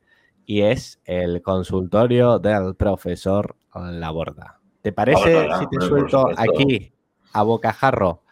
Y 0.47 0.63
es 0.63 1.01
el 1.05 1.43
consultorio 1.43 2.39
del 2.39 2.75
profesor 2.77 3.57
Laborda. 3.75 4.61
¿Te 4.81 4.93
parece 4.93 5.49
si 5.59 5.67
te 5.67 5.85
suelto 5.85 6.29
aquí 6.37 6.93
a 7.33 7.43
bocajarro 7.43 8.23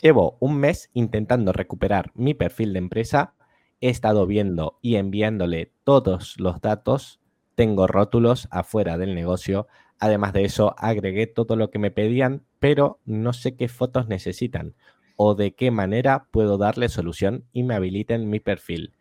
Llevo 0.00 0.38
un 0.40 0.56
mes 0.56 0.88
intentando 0.94 1.52
recuperar 1.52 2.12
mi 2.14 2.32
perfil 2.32 2.72
de 2.72 2.78
empresa. 2.78 3.34
He 3.82 3.90
estado 3.90 4.26
viendo 4.26 4.78
y 4.80 4.96
enviándole 4.96 5.70
todos 5.84 6.40
los 6.40 6.62
datos. 6.62 7.20
Tengo 7.54 7.86
rótulos 7.86 8.48
afuera 8.50 8.98
del 8.98 9.14
negocio. 9.14 9.66
Además 9.98 10.32
de 10.32 10.44
eso, 10.44 10.74
agregué 10.78 11.26
todo 11.26 11.56
lo 11.56 11.70
que 11.70 11.78
me 11.78 11.90
pedían, 11.90 12.44
pero 12.58 12.98
no 13.04 13.32
sé 13.32 13.56
qué 13.56 13.68
fotos 13.68 14.08
necesitan 14.08 14.74
o 15.16 15.34
de 15.34 15.54
qué 15.54 15.70
manera 15.70 16.26
puedo 16.30 16.58
darle 16.58 16.88
solución 16.88 17.44
y 17.52 17.62
me 17.62 17.74
habiliten 17.74 18.28
mi 18.28 18.40
perfil. 18.40 18.94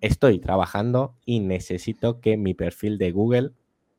Estoy 0.00 0.38
trabajando 0.38 1.16
y 1.26 1.40
necesito 1.40 2.20
que 2.20 2.36
mi 2.36 2.54
perfil 2.54 2.98
de 2.98 3.10
Google 3.12 3.52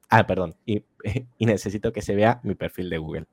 Ah, 0.09 0.25
perdón. 0.25 0.55
Y, 0.65 0.83
necesito 1.39 1.93
que 1.93 2.01
se 2.01 2.15
vea 2.15 2.41
mi 2.43 2.55
perfil 2.55 2.89
de 2.89 2.97
Google. 2.97 3.25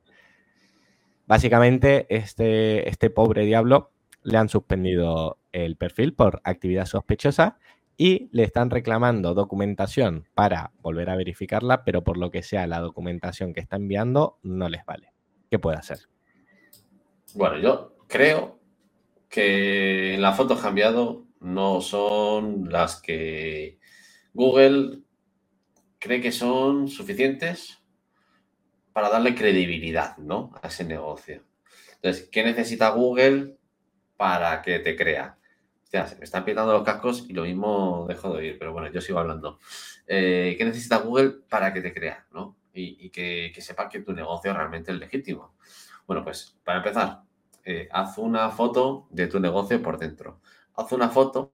Básicamente, 1.26 2.06
este, 2.10 2.88
este 2.88 3.10
pobre 3.10 3.44
diablo 3.44 3.90
le 4.22 4.38
han 4.38 4.48
suspendido 4.48 5.38
el 5.52 5.76
perfil 5.76 6.12
por 6.12 6.40
actividad 6.44 6.86
sospechosa 6.86 7.58
y 7.96 8.28
le 8.32 8.42
están 8.44 8.70
reclamando 8.70 9.34
documentación 9.34 10.28
para 10.34 10.72
volver 10.80 11.10
a 11.10 11.16
verificarla, 11.16 11.84
pero 11.84 12.04
por 12.04 12.18
lo 12.18 12.30
que 12.30 12.42
sea 12.42 12.66
la 12.66 12.80
documentación 12.80 13.54
que 13.54 13.60
está 13.60 13.76
enviando 13.76 14.38
no 14.42 14.68
les 14.68 14.84
vale. 14.84 15.12
¿Qué 15.50 15.58
puede 15.58 15.78
hacer? 15.78 15.98
Bueno, 17.34 17.58
yo 17.58 17.96
creo 18.06 18.60
que 19.28 20.16
las 20.18 20.36
fotos 20.36 20.60
cambiado 20.60 21.26
no 21.40 21.80
son 21.80 22.70
las 22.70 23.00
que 23.00 23.78
Google 24.34 25.00
cree 25.98 26.20
que 26.20 26.32
son 26.32 26.88
suficientes 26.88 27.82
para 28.92 29.08
darle 29.08 29.34
credibilidad 29.34 30.16
¿no? 30.18 30.52
a 30.62 30.68
ese 30.68 30.84
negocio. 30.84 31.42
Entonces, 31.96 32.28
¿qué 32.30 32.44
necesita 32.44 32.90
Google 32.90 33.56
para 34.16 34.62
que 34.62 34.78
te 34.78 34.96
crea? 34.96 35.38
Hostia, 35.86 36.04
se 36.08 36.16
me 36.16 36.24
están 36.24 36.44
pitando 36.44 36.72
los 36.72 36.82
cascos 36.82 37.24
y 37.28 37.32
lo 37.32 37.44
mismo 37.44 38.06
dejo 38.08 38.30
de 38.30 38.38
oír, 38.38 38.58
pero 38.58 38.72
bueno, 38.72 38.90
yo 38.90 39.00
sigo 39.00 39.20
hablando. 39.20 39.60
Eh, 40.08 40.56
¿Qué 40.58 40.64
necesita 40.64 40.96
Google 40.96 41.36
para 41.48 41.72
que 41.72 41.80
te 41.80 41.94
crea? 41.94 42.26
¿no? 42.32 42.56
Y, 42.74 43.08
que, 43.10 43.54
sepa 43.60 43.88
que 43.88 44.00
tu 44.00 44.12
negocio 44.12 44.52
realmente 44.52 44.90
es 44.90 44.98
legítimo. 44.98 45.54
Bueno, 46.04 46.24
pues 46.24 46.58
para 46.64 46.78
empezar, 46.78 47.22
eh, 47.64 47.88
haz 47.92 48.18
una 48.18 48.50
foto 48.50 49.06
de 49.10 49.28
tu 49.28 49.38
negocio 49.38 49.80
por 49.80 49.96
dentro. 49.96 50.40
Haz 50.74 50.90
una 50.90 51.08
foto 51.08 51.52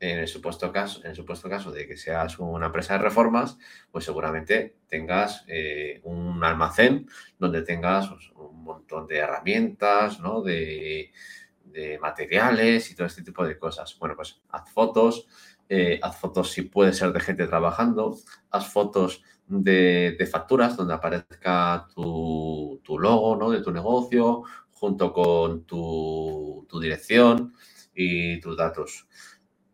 en 0.00 0.20
el 0.20 0.28
supuesto 0.28 0.72
caso, 0.72 1.04
en 1.04 1.14
supuesto 1.14 1.50
caso 1.50 1.70
de 1.70 1.86
que 1.86 1.98
seas 1.98 2.38
una 2.38 2.66
empresa 2.66 2.94
de 2.94 3.00
reformas, 3.00 3.58
pues 3.90 4.06
seguramente 4.06 4.78
tengas 4.88 5.44
eh, 5.46 6.00
un 6.04 6.42
almacén 6.42 7.06
donde 7.38 7.60
tengas 7.60 8.08
pues, 8.08 8.30
un 8.34 8.64
montón 8.64 9.06
de 9.06 9.18
herramientas, 9.18 10.20
¿no? 10.20 10.40
De, 10.40 11.12
materiales 12.00 12.90
y 12.90 12.94
todo 12.94 13.06
este 13.06 13.22
tipo 13.22 13.44
de 13.44 13.58
cosas. 13.58 13.96
Bueno, 13.98 14.16
pues 14.16 14.40
haz 14.50 14.70
fotos, 14.70 15.26
eh, 15.68 15.98
haz 16.02 16.18
fotos 16.18 16.50
si 16.50 16.62
puede 16.62 16.92
ser 16.92 17.12
de 17.12 17.20
gente 17.20 17.46
trabajando, 17.46 18.16
haz 18.50 18.68
fotos 18.68 19.22
de, 19.46 20.28
facturas 20.30 20.76
donde 20.76 20.94
aparezca 20.94 21.86
tu, 21.94 22.80
logo, 22.98 23.36
¿no? 23.36 23.50
De 23.50 23.62
tu 23.62 23.72
negocio, 23.72 24.42
junto 24.72 25.12
con 25.12 25.64
tu, 25.64 26.66
tu 26.68 26.80
dirección 26.80 27.54
y 27.94 28.40
tus 28.40 28.56
datos. 28.56 29.06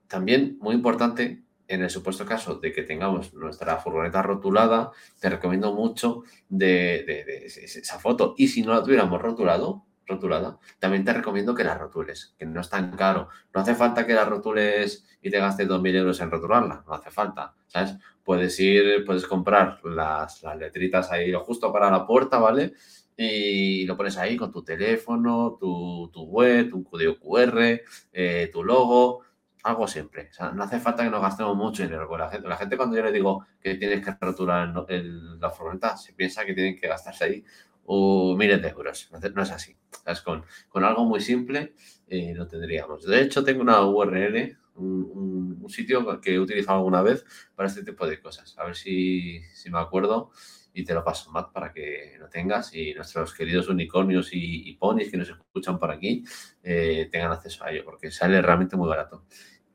También, 0.07 0.59
muy 0.61 0.75
importante, 0.75 1.45
en 1.69 1.83
el 1.83 1.91
supuesto 1.91 2.25
caso 2.25 2.55
de 2.57 2.73
que 2.73 2.83
tengamos 2.83 3.35
nuestra 3.35 3.77
furgoneta 3.77 4.23
rotulada, 4.23 4.91
te 5.21 5.29
recomiendo 5.29 5.75
mucho 5.75 6.25
de, 6.49 7.45
esa 7.47 7.99
foto. 7.99 8.35
Y 8.39 8.49
si 8.49 8.63
no 8.63 8.73
la 8.73 8.83
tuviéramos 8.83 9.21
rotulado, 9.21 9.85
rotulada, 10.09 10.59
también 10.79 11.05
te 11.05 11.13
recomiendo 11.13 11.55
que 11.55 11.65
la 11.65 11.77
rotules, 11.77 12.35
que 12.39 12.47
no 12.47 12.61
es 12.61 12.69
tan 12.69 12.97
caro. 12.97 13.29
No 13.55 13.61
hace 13.61 13.75
falta 13.75 14.07
que 14.07 14.15
la 14.15 14.25
rotules 14.25 15.07
y 15.23 15.31
te 15.31 15.39
gastes 15.39 15.69
2.000 15.69 15.95
euros 15.97 16.21
en 16.21 16.31
rotularla, 16.31 16.83
no 16.87 16.95
hace 16.95 17.11
falta, 17.11 17.55
¿sabes? 17.67 17.97
Puedes 18.25 18.59
ir, 18.61 19.05
puedes 19.05 19.27
comprar 19.27 19.81
las, 19.85 20.43
letritas 20.59 21.11
ahí 21.13 21.31
lo 21.31 21.41
justo 21.41 21.73
para 21.73 21.91
la 21.91 22.07
puerta, 22.07 22.39
¿vale? 22.39 22.75
Y 23.17 23.85
lo 23.85 23.97
pones 23.97 24.17
ahí 24.17 24.37
con 24.37 24.53
tu 24.53 24.63
teléfono, 24.63 25.57
tu, 25.61 26.11
web, 26.29 26.71
tu 26.71 26.85
código 26.85 27.19
QR, 27.19 27.81
eh, 28.13 28.51
tu 28.53 28.63
logo, 28.63 29.23
algo 29.65 29.89
siempre. 29.89 30.29
O 30.31 30.33
sea, 30.33 30.51
no 30.51 30.63
hace 30.63 30.79
falta 30.79 31.03
que 31.03 31.11
nos 31.11 31.21
gastemos 31.21 31.57
mucho 31.57 31.83
dinero 31.83 32.17
la 32.17 32.31
gente. 32.31 32.49
La 32.49 32.57
gente 32.57 32.77
cuando 32.77 32.97
yo 32.97 33.03
le 33.03 33.13
digo 33.13 33.45
que 33.61 33.75
tienes 33.75 34.05
que 34.05 34.15
rotular 34.21 34.73
la 34.89 35.51
furgoneta, 35.51 35.97
se 35.97 36.13
piensa 36.13 36.45
que 36.45 36.55
tienen 36.55 36.79
que 36.79 36.87
gastarse 36.87 37.25
ahí 37.25 37.45
uh, 37.89 38.37
miles 38.37 38.63
de 38.63 38.69
euros. 38.69 39.11
No 39.35 39.43
es 39.43 39.51
así. 39.51 39.77
Con, 40.25 40.45
con, 40.69 40.85
algo 40.85 41.05
muy 41.05 41.21
simple 41.21 41.75
eh, 42.07 42.33
lo 42.35 42.47
tendríamos. 42.47 43.05
De 43.05 43.21
hecho, 43.23 43.43
tengo 43.45 43.63
una 43.63 43.85
URL, 43.85 44.57
un, 44.77 45.67
sitio 45.69 46.19
que 46.23 46.35
he 46.35 46.41
utilizado 46.41 46.79
alguna 46.79 47.03
vez 47.03 47.27
para 47.55 47.69
este 47.69 47.85
tipo 47.85 48.07
de 48.07 48.21
cosas. 48.21 48.57
A 48.59 48.65
ver 48.65 48.75
si, 48.75 49.43
si 49.53 49.71
me 49.71 49.79
acuerdo 49.79 50.31
y 50.73 50.83
te 50.83 50.95
lo 50.95 51.05
paso, 51.05 51.31
Matt, 51.31 51.53
para 51.53 51.73
que 51.73 52.17
lo 52.19 52.29
tengas 52.31 52.75
y 52.75 52.95
nuestros 52.95 53.35
queridos 53.35 53.69
unicornios 53.69 54.31
y, 54.33 54.73
ponis 54.81 55.11
que 55.11 55.19
nos 55.19 55.29
escuchan 55.29 55.79
por 55.79 55.91
aquí 55.91 56.25
eh, 56.63 57.09
tengan 57.13 57.33
acceso 57.33 57.65
a 57.65 57.71
ello, 57.71 57.85
porque 57.85 58.11
sale 58.11 58.41
realmente 58.41 58.77
muy 58.77 58.89
barato. 58.89 59.27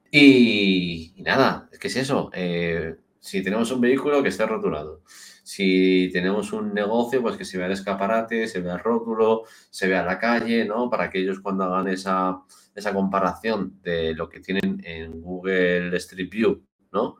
Y, 0.10 1.14
nada, 1.18 1.70
es 1.72 1.78
que 1.78 1.90
es 1.90 1.96
eso. 1.98 2.32
Eh, 2.34 2.96
si 3.20 3.44
tenemos 3.44 3.72
un 3.72 3.82
vehículo 3.82 4.24
que 4.24 4.30
esté 4.30 4.46
rotulado, 4.46 5.04
si 5.44 6.10
tenemos 6.12 6.54
un 6.54 6.74
negocio, 6.74 7.22
pues 7.22 7.38
que 7.38 7.46
se 7.46 7.58
vea 7.58 7.68
el 7.68 7.74
escaparate, 7.74 8.48
se 8.48 8.62
vea 8.62 8.74
el 8.74 8.80
rótulo, 8.80 9.44
se 9.70 9.88
vea 9.88 10.04
la 10.04 10.18
calle, 10.18 10.66
¿no? 10.66 10.90
Para 10.90 11.10
que 11.10 11.20
ellos 11.20 11.40
cuando 11.42 11.66
hagan 11.66 11.88
esa, 11.90 12.42
esa 12.74 12.94
comparación 12.94 13.80
de 13.82 14.14
lo 14.16 14.30
que 14.30 14.40
tienen 14.40 14.82
en 14.84 15.22
Google 15.22 15.96
Street 15.98 16.30
View, 16.30 16.66
¿no? 16.92 17.18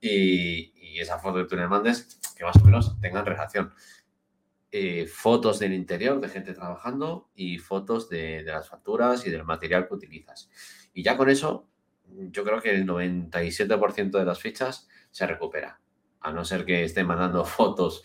Y, 0.00 0.72
y 0.76 1.00
esa 1.00 1.18
foto 1.18 1.38
que 1.38 1.48
tú 1.48 1.56
le 1.56 1.68
mandes, 1.68 2.20
que 2.36 2.44
más 2.44 2.56
o 2.56 2.64
menos 2.64 2.98
tengan 3.00 3.26
relación. 3.26 3.72
Eh, 4.76 5.06
fotos 5.06 5.60
del 5.60 5.72
interior 5.72 6.20
de 6.20 6.28
gente 6.28 6.52
trabajando 6.52 7.30
y 7.36 7.58
fotos 7.58 8.08
de, 8.08 8.42
las 8.42 8.68
facturas 8.68 9.24
y 9.24 9.30
del 9.30 9.44
material 9.44 9.86
que 9.86 9.94
utilizas. 9.94 10.50
Y 10.92 11.04
ya 11.04 11.16
con 11.16 11.30
eso, 11.30 11.68
yo 12.08 12.42
creo 12.42 12.60
que 12.60 12.74
el 12.74 12.84
97% 12.84 14.18
de 14.18 14.24
las 14.24 14.40
fichas 14.40 14.88
se 15.12 15.28
recupera. 15.28 15.80
A 16.24 16.32
no 16.32 16.44
ser 16.44 16.64
que 16.64 16.82
estén 16.82 17.06
mandando 17.06 17.44
fotos 17.56 18.02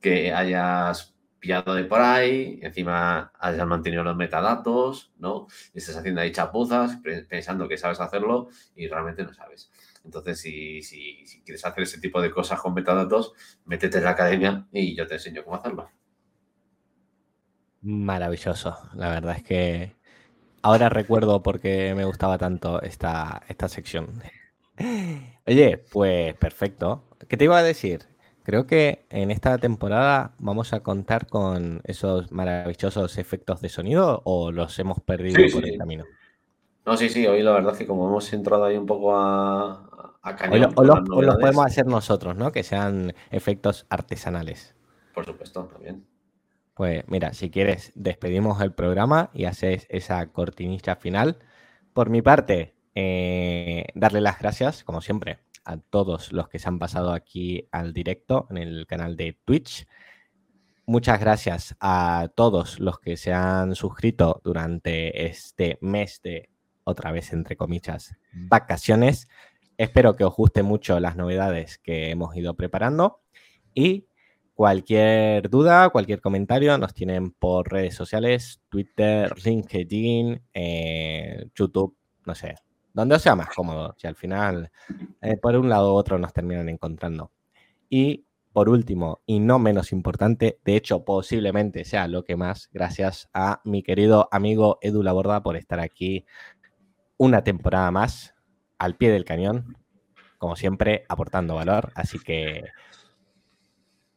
que 0.00 0.32
hayas 0.32 1.12
pillado 1.42 1.74
de 1.74 1.84
por 1.84 2.00
ahí, 2.00 2.60
encima 2.62 3.32
hayas 3.40 3.66
mantenido 3.66 4.04
los 4.04 4.16
metadatos, 4.16 5.12
¿no? 5.18 5.48
Y 5.74 5.78
estás 5.78 5.96
haciendo 5.96 6.20
ahí 6.20 6.30
chapuzas 6.30 6.98
pensando 7.28 7.66
que 7.66 7.76
sabes 7.76 7.98
hacerlo 7.98 8.48
y 8.76 8.86
realmente 8.86 9.24
no 9.24 9.34
sabes. 9.34 9.68
Entonces, 10.04 10.40
si, 10.40 10.82
si, 10.82 11.26
si, 11.26 11.42
quieres 11.42 11.64
hacer 11.64 11.82
ese 11.82 12.00
tipo 12.00 12.22
de 12.22 12.30
cosas 12.30 12.60
con 12.60 12.74
metadatos, 12.74 13.32
métete 13.64 13.98
en 13.98 14.04
la 14.04 14.10
academia 14.10 14.68
y 14.72 14.94
yo 14.94 15.04
te 15.08 15.14
enseño 15.14 15.42
cómo 15.42 15.56
hacerlo. 15.56 15.90
Maravilloso. 17.82 18.78
La 18.94 19.08
verdad 19.08 19.36
es 19.36 19.42
que 19.42 19.96
ahora 20.62 20.88
recuerdo 20.88 21.42
por 21.42 21.60
qué 21.60 21.92
me 21.96 22.04
gustaba 22.04 22.38
tanto 22.38 22.80
esta, 22.82 23.42
esta 23.48 23.68
sección. 23.68 24.22
Oye, 25.46 25.78
pues 25.90 26.34
perfecto. 26.34 27.04
¿Qué 27.28 27.36
te 27.36 27.44
iba 27.44 27.58
a 27.58 27.62
decir? 27.62 28.06
Creo 28.44 28.66
que 28.66 29.06
en 29.10 29.30
esta 29.30 29.56
temporada 29.58 30.34
vamos 30.38 30.72
a 30.72 30.80
contar 30.80 31.28
con 31.28 31.80
esos 31.84 32.32
maravillosos 32.32 33.18
efectos 33.18 33.60
de 33.60 33.68
sonido 33.68 34.20
o 34.24 34.50
los 34.50 34.78
hemos 34.78 35.00
perdido 35.00 35.40
por 35.52 35.64
el 35.64 35.78
camino. 35.78 36.04
No, 36.84 36.96
sí, 36.96 37.08
sí, 37.08 37.24
hoy 37.26 37.42
la 37.42 37.52
verdad 37.52 37.72
es 37.72 37.78
que 37.78 37.86
como 37.86 38.08
hemos 38.08 38.32
entrado 38.32 38.64
ahí 38.64 38.76
un 38.76 38.86
poco 38.86 39.16
a, 39.16 40.18
a 40.22 40.36
cañón. 40.36 40.72
O, 40.74 40.82
los, 40.82 41.00
podemos 41.38 41.64
hacer 41.64 41.86
nosotros, 41.86 42.36
¿no? 42.36 42.50
Que 42.50 42.64
sean 42.64 43.14
efectos 43.30 43.86
artesanales. 43.88 44.74
Por 45.14 45.24
supuesto, 45.24 45.64
también. 45.66 46.04
Pues 46.74 47.04
mira, 47.06 47.34
si 47.34 47.50
quieres, 47.50 47.92
despedimos 47.94 48.60
el 48.60 48.72
programa 48.72 49.30
y 49.32 49.44
haces 49.44 49.86
esa 49.90 50.26
cortinilla 50.32 50.96
final. 50.96 51.38
Por 51.92 52.10
mi 52.10 52.22
parte, 52.22 52.74
eh, 52.94 53.86
darle 53.94 54.20
las 54.20 54.38
gracias, 54.38 54.84
como 54.84 55.00
siempre, 55.00 55.38
a 55.64 55.76
todos 55.76 56.32
los 56.32 56.48
que 56.48 56.58
se 56.58 56.68
han 56.68 56.78
pasado 56.78 57.12
aquí 57.12 57.68
al 57.70 57.92
directo 57.92 58.46
en 58.50 58.58
el 58.58 58.86
canal 58.86 59.16
de 59.16 59.38
Twitch. 59.44 59.86
Muchas 60.86 61.20
gracias 61.20 61.76
a 61.80 62.28
todos 62.34 62.80
los 62.80 62.98
que 62.98 63.16
se 63.16 63.32
han 63.32 63.74
suscrito 63.74 64.40
durante 64.44 65.26
este 65.26 65.78
mes 65.80 66.20
de, 66.22 66.50
otra 66.84 67.12
vez 67.12 67.32
entre 67.32 67.56
comillas, 67.56 68.16
vacaciones. 68.32 69.28
Espero 69.76 70.16
que 70.16 70.24
os 70.24 70.34
gusten 70.34 70.66
mucho 70.66 70.98
las 71.00 71.16
novedades 71.16 71.78
que 71.78 72.10
hemos 72.10 72.36
ido 72.36 72.54
preparando 72.54 73.22
y 73.74 74.06
cualquier 74.54 75.48
duda, 75.48 75.88
cualquier 75.90 76.20
comentario 76.20 76.76
nos 76.78 76.94
tienen 76.94 77.30
por 77.30 77.70
redes 77.72 77.94
sociales, 77.94 78.60
Twitter, 78.68 79.32
LinkedIn, 79.44 80.42
eh, 80.52 81.46
YouTube, 81.54 81.96
no 82.26 82.34
sé, 82.34 82.56
donde 82.94 83.18
sea 83.18 83.36
más 83.36 83.48
cómodo, 83.48 83.94
si 83.98 84.06
al 84.06 84.16
final 84.16 84.70
eh, 85.20 85.36
por 85.36 85.56
un 85.56 85.68
lado 85.68 85.94
u 85.94 85.96
otro 85.96 86.18
nos 86.18 86.32
terminan 86.32 86.68
encontrando. 86.68 87.32
Y 87.88 88.26
por 88.52 88.68
último, 88.68 89.22
y 89.24 89.40
no 89.40 89.58
menos 89.58 89.92
importante, 89.92 90.58
de 90.64 90.76
hecho 90.76 91.04
posiblemente 91.04 91.84
sea 91.84 92.06
lo 92.06 92.24
que 92.24 92.36
más, 92.36 92.68
gracias 92.72 93.30
a 93.32 93.60
mi 93.64 93.82
querido 93.82 94.28
amigo 94.30 94.78
Edu 94.82 95.02
Laborda 95.02 95.42
por 95.42 95.56
estar 95.56 95.80
aquí 95.80 96.26
una 97.16 97.44
temporada 97.44 97.90
más 97.90 98.34
al 98.78 98.96
pie 98.96 99.10
del 99.10 99.24
cañón, 99.24 99.78
como 100.38 100.56
siempre, 100.56 101.04
aportando 101.08 101.54
valor. 101.54 101.92
Así 101.94 102.18
que 102.18 102.64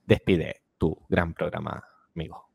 despide 0.06 0.64
tu 0.78 0.98
gran 1.08 1.34
programa, 1.34 1.84
amigo. 2.16 2.50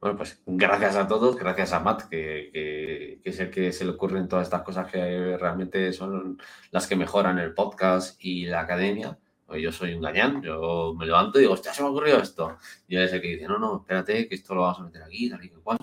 Bueno, 0.00 0.16
pues 0.16 0.40
gracias 0.46 0.96
a 0.96 1.06
todos, 1.06 1.36
gracias 1.36 1.74
a 1.74 1.80
Matt, 1.80 2.08
que, 2.08 3.20
es 3.22 3.38
el 3.38 3.50
que 3.50 3.70
se 3.70 3.84
le 3.84 3.90
ocurren 3.90 4.28
todas 4.28 4.46
estas 4.46 4.62
cosas 4.62 4.90
que 4.90 5.36
realmente 5.36 5.92
son 5.92 6.38
las 6.70 6.86
que 6.86 6.96
mejoran 6.96 7.38
el 7.38 7.52
podcast 7.52 8.16
y 8.24 8.46
la 8.46 8.60
academia. 8.60 9.18
Pues 9.44 9.60
yo 9.62 9.70
soy 9.72 9.92
un 9.92 10.00
gañán, 10.00 10.42
yo 10.42 10.94
me 10.96 11.04
levanto 11.04 11.38
y 11.38 11.42
digo, 11.42 11.52
hostia, 11.52 11.74
se 11.74 11.82
me 11.82 11.88
ha 11.88 11.90
ocurrido 11.90 12.18
esto. 12.18 12.56
Y 12.88 12.96
él 12.96 13.02
es 13.02 13.12
el 13.12 13.20
que 13.20 13.28
dice, 13.28 13.46
no, 13.46 13.58
no, 13.58 13.80
espérate, 13.80 14.26
que 14.26 14.34
esto 14.36 14.54
lo 14.54 14.62
vamos 14.62 14.80
a 14.80 14.84
meter 14.84 15.02
aquí, 15.02 15.28
tal 15.28 15.44
y 15.44 15.50
cual. 15.50 15.76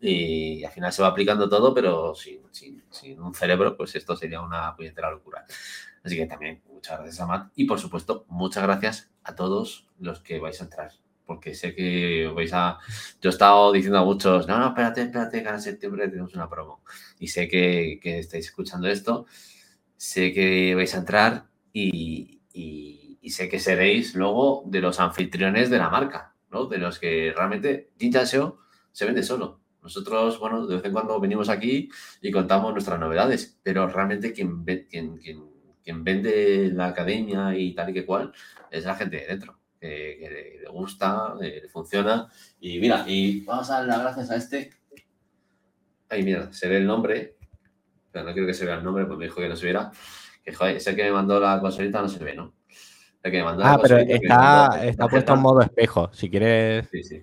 Y 0.00 0.64
al 0.64 0.72
final 0.72 0.92
se 0.92 1.00
va 1.00 1.08
aplicando 1.08 1.48
todo, 1.48 1.72
pero 1.72 2.14
sin, 2.14 2.42
sin 2.52 3.22
un 3.22 3.34
cerebro, 3.34 3.74
pues 3.76 3.94
esto 3.94 4.16
sería 4.16 4.42
una 4.42 4.76
puñetera 4.76 5.10
locura. 5.10 5.46
Así 6.04 6.16
que 6.16 6.26
también 6.26 6.62
muchas 6.70 6.98
gracias 6.98 7.20
a 7.20 7.26
Matt 7.26 7.52
y 7.54 7.64
por 7.64 7.78
supuesto 7.78 8.26
muchas 8.28 8.64
gracias 8.64 9.10
a 9.22 9.34
todos 9.34 9.88
los 9.98 10.20
que 10.20 10.40
vais 10.40 10.60
a 10.60 10.64
entrar 10.64 11.01
porque 11.32 11.54
sé 11.54 11.74
que 11.74 12.30
vais 12.34 12.52
a... 12.52 12.78
Yo 13.22 13.30
he 13.30 13.32
estado 13.32 13.72
diciendo 13.72 13.98
a 13.98 14.04
muchos, 14.04 14.46
no, 14.46 14.58
no, 14.58 14.66
espérate, 14.68 15.02
espérate, 15.02 15.42
que 15.42 15.48
en 15.48 15.62
septiembre 15.62 16.08
tenemos 16.08 16.34
una 16.34 16.46
promo. 16.48 16.82
Y 17.18 17.28
sé 17.28 17.48
que, 17.48 17.98
estáis 18.02 18.46
escuchando 18.46 18.86
esto, 18.88 19.24
sé 19.96 20.32
que 20.34 20.74
vais 20.74 20.94
a 20.94 20.98
entrar 20.98 21.46
y, 21.72 22.40
sé 23.30 23.48
que 23.48 23.58
seréis 23.58 24.14
luego 24.14 24.64
de 24.66 24.82
los 24.82 25.00
anfitriones 25.00 25.70
de 25.70 25.78
la 25.78 25.88
marca, 25.88 26.34
¿no? 26.50 26.66
De 26.66 26.76
los 26.76 26.98
que 26.98 27.32
realmente 27.34 27.92
Jinja 27.98 28.26
SEO 28.26 28.58
se 28.92 29.06
vende 29.06 29.22
solo. 29.22 29.60
Nosotros, 29.82 30.38
bueno, 30.38 30.66
de 30.66 30.76
vez 30.76 30.84
en 30.84 30.92
cuando 30.92 31.18
venimos 31.18 31.48
aquí 31.48 31.88
y 32.20 32.30
contamos 32.30 32.72
nuestras 32.72 33.00
novedades, 33.00 33.58
pero 33.62 33.88
realmente 33.88 34.34
quien, 34.34 34.64
quien, 34.64 35.16
quien, 35.16 35.50
quien 35.82 36.04
vende 36.04 36.70
la 36.74 36.88
academia 36.88 37.56
y 37.56 37.74
tal 37.74 37.88
y 37.88 37.94
que 37.94 38.04
cual 38.04 38.34
es 38.70 38.84
la 38.84 38.96
gente 38.96 39.16
de 39.16 39.26
dentro 39.28 39.61
que, 39.82 40.58
le 40.62 40.70
gusta, 40.70 41.34
le 41.38 41.68
funciona. 41.68 42.28
Y 42.60 42.78
mira, 42.78 43.04
y 43.06 43.44
vamos 43.44 43.70
a 43.70 43.78
dar 43.78 43.86
las 43.86 44.00
gracias 44.00 44.30
a 44.30 44.36
este. 44.36 44.70
Ahí, 46.08 46.22
mira, 46.22 46.52
se 46.52 46.68
ve 46.68 46.76
el 46.76 46.86
nombre. 46.86 47.36
Pero 48.10 48.26
no 48.26 48.32
quiero 48.32 48.46
que 48.46 48.54
se 48.54 48.66
vea 48.66 48.76
el 48.76 48.84
nombre, 48.84 49.04
porque 49.06 49.18
me 49.18 49.24
dijo 49.24 49.40
que 49.40 49.48
no 49.48 49.56
se 49.56 49.64
viera. 49.64 49.90
Que 50.44 50.52
joder, 50.52 50.76
ese 50.76 50.94
que 50.94 51.04
me 51.04 51.12
mandó 51.12 51.40
la 51.40 51.60
consolita 51.60 52.00
no 52.00 52.08
se 52.08 52.22
ve, 52.22 52.34
¿no? 52.34 52.54
El 53.22 53.30
que 53.30 53.38
me 53.38 53.44
mandó 53.44 53.64
ah, 53.64 53.78
pero 53.80 53.98
está, 53.98 54.84
está 54.84 55.08
puesto 55.08 55.34
en 55.34 55.40
modo 55.40 55.62
espejo, 55.62 56.10
si 56.12 56.28
quieres. 56.28 56.88
Sí, 56.90 57.02
sí. 57.02 57.22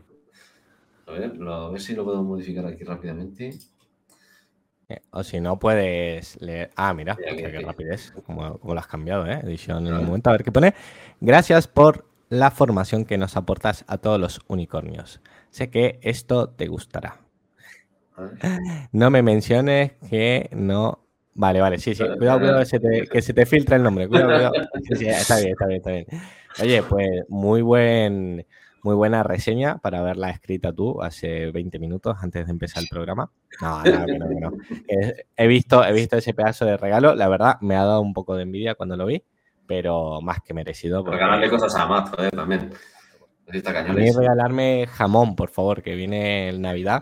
A 1.05 1.11
ver, 1.11 1.33
a 1.47 1.69
ver 1.69 1.81
si 1.81 1.93
lo 1.93 2.05
puedo 2.05 2.23
modificar 2.23 2.65
aquí 2.65 2.83
rápidamente. 2.83 3.51
Eh, 4.87 5.01
o 5.11 5.23
si 5.23 5.39
no, 5.39 5.59
puedes 5.59 6.41
leer. 6.41 6.71
Ah, 6.75 6.93
mira, 6.93 7.15
qué 7.15 7.61
rapidez. 7.61 8.11
Como, 8.25 8.57
como, 8.57 8.73
lo 8.73 8.79
has 8.79 8.87
cambiado, 8.87 9.27
¿eh? 9.27 9.39
Edición 9.43 9.85
en 9.85 9.93
un 9.93 10.05
momento. 10.05 10.29
A 10.29 10.33
ver 10.33 10.43
qué 10.43 10.51
pone. 10.51 10.73
Gracias 11.19 11.67
por 11.67 12.08
la 12.29 12.51
formación 12.51 13.05
que 13.05 13.17
nos 13.17 13.35
aportas 13.35 13.83
a 13.87 13.97
todos 13.97 14.19
los 14.19 14.41
unicornios. 14.47 15.21
Sé 15.49 15.69
que 15.69 15.99
esto 16.01 16.49
te 16.49 16.67
gustará. 16.67 17.21
No 18.91 19.09
me 19.09 19.21
menciones 19.21 19.93
que 20.09 20.49
no. 20.51 21.05
Vale, 21.33 21.61
vale, 21.61 21.79
sí, 21.79 21.95
sí. 21.95 22.03
Cuidado, 22.17 22.39
cuidado, 22.39 22.59
que 22.59 23.21
se 23.21 23.33
te, 23.33 23.45
filtra 23.45 23.77
el 23.77 23.83
nombre. 23.83 24.07
Cuidado, 24.07 24.29
cuidado. 24.29 24.53
está 24.89 25.37
bien, 25.37 25.51
está 25.51 25.65
bien, 25.67 25.77
está 25.77 25.91
bien. 25.91 26.05
Oye, 26.61 26.83
pues 26.83 27.07
muy 27.29 27.61
buen, 27.61 28.45
muy 28.83 28.95
buena 28.95 29.23
reseña 29.23 29.77
para 29.77 29.99
haberla 29.99 30.31
escrita 30.31 30.73
tú 30.73 31.01
hace 31.01 31.51
20 31.51 31.79
minutos 31.79 32.17
antes 32.19 32.45
de 32.45 32.51
empezar 32.51 32.83
el 32.83 32.89
programa. 32.89 33.31
No, 33.61 33.83
no, 33.83 34.05
no, 34.05 34.49
no. 34.51 34.57
He, 35.37 35.47
visto, 35.47 35.85
he 35.85 35.93
visto 35.93 36.17
ese 36.17 36.33
pedazo 36.33 36.65
de 36.65 36.75
regalo. 36.75 37.15
La 37.15 37.29
verdad, 37.29 37.57
me 37.61 37.75
ha 37.75 37.85
dado 37.85 38.01
un 38.01 38.13
poco 38.13 38.35
de 38.35 38.43
envidia 38.43 38.75
cuando 38.75 38.97
lo 38.97 39.05
vi 39.05 39.23
pero 39.69 40.19
más 40.19 40.39
que 40.41 40.55
merecido. 40.55 41.03
Porque... 41.03 41.19
Regalarle 41.19 41.47
cosas 41.47 41.75
a 41.75 41.85
Matt, 41.85 42.09
joder, 42.09 42.31
también. 42.31 42.71
A 43.47 43.93
mí 43.93 44.11
regalarme 44.11 44.87
jamón, 44.87 45.35
por 45.35 45.49
favor, 45.49 45.83
que 45.83 45.95
viene 45.95 46.49
el 46.49 46.59
Navidad 46.59 47.01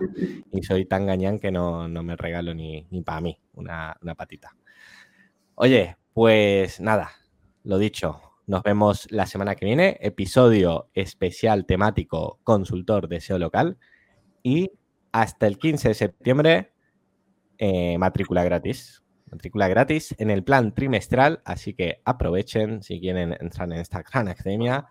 y 0.51 0.63
soy 0.63 0.85
tan 0.85 1.05
gañán 1.05 1.39
que 1.39 1.49
no, 1.49 1.87
me 1.87 2.15
regalo 2.17 2.53
ni, 2.53 2.85
para 3.05 3.21
mí 3.21 3.39
una, 3.53 3.95
una 4.01 4.15
patita. 4.15 4.53
Oye, 5.55 5.95
pues 6.13 6.81
nada, 6.81 7.11
lo 7.63 7.77
dicho, 7.77 8.21
nos 8.45 8.63
vemos 8.63 9.07
la 9.11 9.25
semana 9.25 9.55
que 9.55 9.65
viene, 9.65 9.97
episodio 10.01 10.89
especial 10.93 11.65
temático 11.65 12.39
consultor 12.43 13.07
de 13.07 13.21
SEO 13.21 13.39
local 13.39 13.77
y 14.43 14.71
hasta 15.13 15.47
el 15.47 15.57
15 15.57 15.89
de 15.89 15.93
septiembre 15.93 16.73
eh, 17.57 17.97
matrícula 17.97 18.43
gratis 18.43 19.03
matrícula 19.31 19.67
gratis 19.67 20.15
en 20.17 20.29
el 20.29 20.43
plan 20.43 20.73
trimestral, 20.73 21.41
así 21.45 21.73
que 21.73 22.01
aprovechen 22.05 22.81
si 22.81 22.99
quieren 22.99 23.35
entrar 23.39 23.71
en 23.71 23.79
esta 23.79 24.01
gran 24.01 24.27
academia 24.27 24.87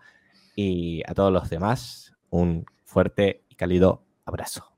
y 0.55 1.01
a 1.05 1.13
todos 1.13 1.31
los 1.31 1.49
demás 1.49 2.13
un 2.29 2.65
fuerte 2.83 3.43
y 3.49 3.55
cálido 3.55 4.03
abrazo. 4.25 4.76